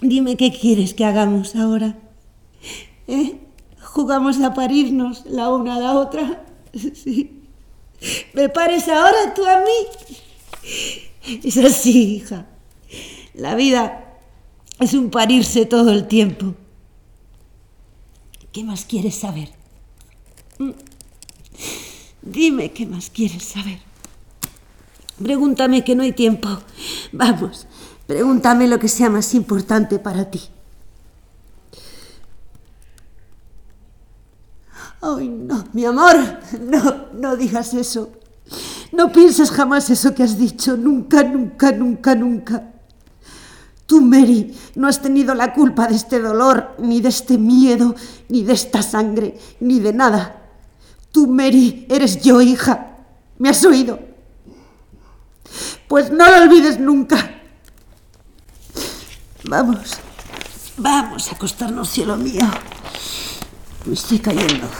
Dime 0.00 0.36
qué 0.36 0.50
quieres 0.52 0.94
que 0.94 1.04
hagamos 1.04 1.54
ahora. 1.54 1.96
¿Eh? 3.06 3.38
¿Jugamos 3.80 4.40
a 4.40 4.54
parirnos 4.54 5.26
la 5.26 5.50
una 5.50 5.76
a 5.76 5.80
la 5.80 5.92
otra? 5.98 6.44
Sí. 6.94 7.42
¿Me 8.32 8.48
pares 8.48 8.88
ahora 8.88 9.34
tú 9.34 9.44
a 9.44 9.58
mí? 9.58 11.38
Es 11.44 11.58
así, 11.58 12.16
hija. 12.16 12.46
La 13.34 13.54
vida 13.54 14.18
es 14.80 14.94
un 14.94 15.10
parirse 15.10 15.66
todo 15.66 15.92
el 15.92 16.08
tiempo. 16.08 16.54
¿Qué 18.52 18.64
más 18.64 18.84
quieres 18.84 19.14
saber? 19.14 19.50
Mm. 20.58 20.70
Dime 22.22 22.72
qué 22.72 22.86
más 22.86 23.10
quieres 23.10 23.44
saber. 23.44 23.80
Pregúntame 25.22 25.84
que 25.84 25.94
no 25.94 26.02
hay 26.02 26.12
tiempo. 26.12 26.48
Vamos, 27.12 27.66
pregúntame 28.06 28.66
lo 28.66 28.78
que 28.78 28.88
sea 28.88 29.08
más 29.08 29.34
importante 29.34 29.98
para 29.98 30.30
ti. 30.30 30.40
Ay, 35.00 35.28
no, 35.28 35.64
mi 35.72 35.84
amor, 35.84 36.16
no, 36.60 37.06
no 37.14 37.36
digas 37.36 37.74
eso. 37.74 38.12
No 38.92 39.10
pienses 39.10 39.50
jamás 39.50 39.90
eso 39.90 40.14
que 40.14 40.22
has 40.22 40.38
dicho, 40.38 40.76
nunca, 40.76 41.22
nunca, 41.24 41.72
nunca, 41.72 42.14
nunca. 42.14 42.68
Tú, 43.86 44.00
Mary, 44.00 44.54
no 44.74 44.86
has 44.86 45.02
tenido 45.02 45.34
la 45.34 45.52
culpa 45.52 45.86
de 45.86 45.96
este 45.96 46.20
dolor, 46.20 46.76
ni 46.78 47.00
de 47.00 47.08
este 47.08 47.36
miedo, 47.36 47.94
ni 48.28 48.42
de 48.44 48.52
esta 48.52 48.82
sangre, 48.82 49.38
ni 49.60 49.80
de 49.80 49.92
nada. 49.92 50.50
Tú, 51.10 51.26
Mary, 51.26 51.86
eres 51.88 52.22
yo, 52.22 52.40
hija. 52.40 52.96
¿Me 53.38 53.48
has 53.48 53.64
oído? 53.64 54.11
Pues 55.92 56.10
no 56.10 56.24
lo 56.24 56.44
olvides 56.44 56.80
nunca. 56.80 57.18
Vamos, 59.44 59.98
vamos 60.78 61.28
a 61.28 61.34
acostarnos, 61.34 61.90
cielo 61.90 62.16
mío. 62.16 62.50
Me 63.84 63.92
estoy 63.92 64.18
cayendo. 64.18 64.70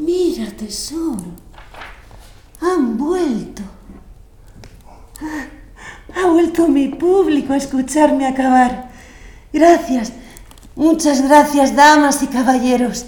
Mira, 0.00 0.50
tesoro. 0.50 1.26
Han 2.60 2.98
vuelto. 2.98 3.62
Ha 6.16 6.26
vuelto 6.26 6.66
mi 6.66 6.88
público 6.88 7.52
a 7.52 7.58
escucharme 7.58 8.26
acabar. 8.26 8.90
Gracias. 9.52 10.12
Muchas 10.74 11.22
gracias, 11.22 11.76
damas 11.76 12.20
y 12.24 12.26
caballeros. 12.26 13.06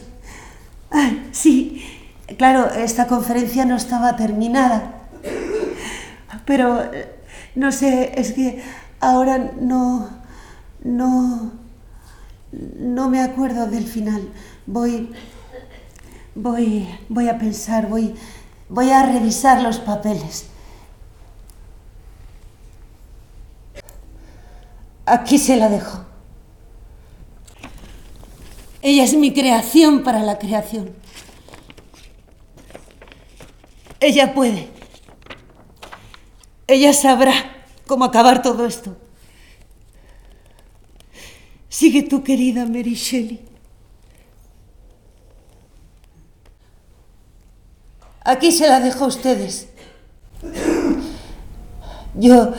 sí, 1.32 1.84
claro, 2.36 2.70
esta 2.70 3.09
conferencia 3.09 3.64
no 3.64 3.74
estaba 3.74 4.14
terminada. 4.14 4.97
Pero, 6.49 6.90
no 7.57 7.70
sé, 7.72 8.18
es 8.18 8.32
que 8.32 8.64
ahora 9.01 9.36
no, 9.61 10.09
no, 10.82 11.53
no 12.51 13.11
me 13.11 13.20
acuerdo 13.20 13.66
del 13.66 13.86
final. 13.86 14.26
Voy, 14.64 15.12
voy, 16.34 16.88
voy 17.11 17.28
a 17.28 17.38
pensar, 17.38 17.90
voy, 17.90 18.14
voy 18.70 18.88
a 18.88 19.03
revisar 19.05 19.61
los 19.61 19.78
papeles. 19.78 20.46
Aquí 25.05 25.36
se 25.36 25.59
la 25.59 25.68
dejo. 25.68 26.07
Ella 28.80 29.05
es 29.05 29.12
mi 29.12 29.34
creación 29.34 30.03
para 30.03 30.22
la 30.22 30.38
creación. 30.38 30.94
Ella 34.01 34.32
puede. 34.32 34.78
Ella 36.69 36.93
sabrá 36.93 37.33
cómo 37.87 38.05
acabar 38.05 38.43
todo 38.43 38.66
esto. 38.66 38.95
Sigue 41.71 42.03
tu 42.03 42.23
querida 42.23 42.66
Mary 42.66 42.95
Shelley. 42.95 43.41
Aquí 48.23 48.53
se 48.53 48.69
la 48.69 48.81
dejo 48.81 49.05
a 49.05 49.09
ustedes. 49.09 49.69
Yo 52.14 52.53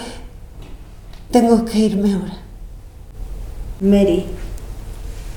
tengo 1.30 1.64
que 1.66 1.78
irme 1.78 2.16
ahora. 2.16 2.40
Mary 3.80 4.26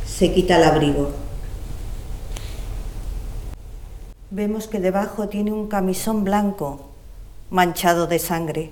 se 0.06 0.32
quita 0.32 0.56
el 0.56 0.64
abrigo. 0.64 1.12
Vemos 4.30 4.66
que 4.66 4.80
debajo 4.80 5.28
tiene 5.28 5.52
un 5.52 5.68
camisón 5.68 6.24
blanco 6.24 6.91
manchado 7.52 8.06
de 8.06 8.18
sangre. 8.18 8.70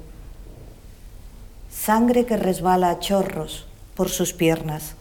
Sangre 1.70 2.24
que 2.24 2.39
resbala 2.39 2.89
a 2.89 2.98
chorros 2.98 3.66
por 3.94 4.09
sus 4.09 4.32
piernas. 4.32 4.94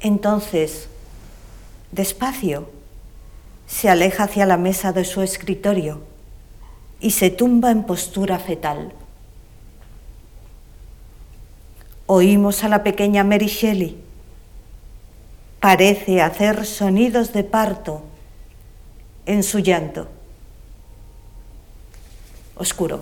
Entonces, 0.00 0.88
despacio, 1.92 2.68
se 3.68 3.88
aleja 3.88 4.24
hacia 4.24 4.46
la 4.46 4.56
mesa 4.56 4.92
de 4.92 5.04
su 5.04 5.22
escritorio 5.22 6.02
y 6.98 7.12
se 7.12 7.30
tumba 7.30 7.70
en 7.70 7.84
postura 7.84 8.40
fetal. 8.40 8.92
Oímos 12.06 12.64
a 12.64 12.68
la 12.68 12.82
pequeña 12.82 13.22
Mary 13.22 13.46
Shelley. 13.46 13.96
Parece 15.60 16.20
hacer 16.20 16.66
sonidos 16.66 17.32
de 17.32 17.44
parto 17.44 18.02
en 19.24 19.44
su 19.44 19.60
llanto. 19.60 20.08
Oscuro. 22.60 23.00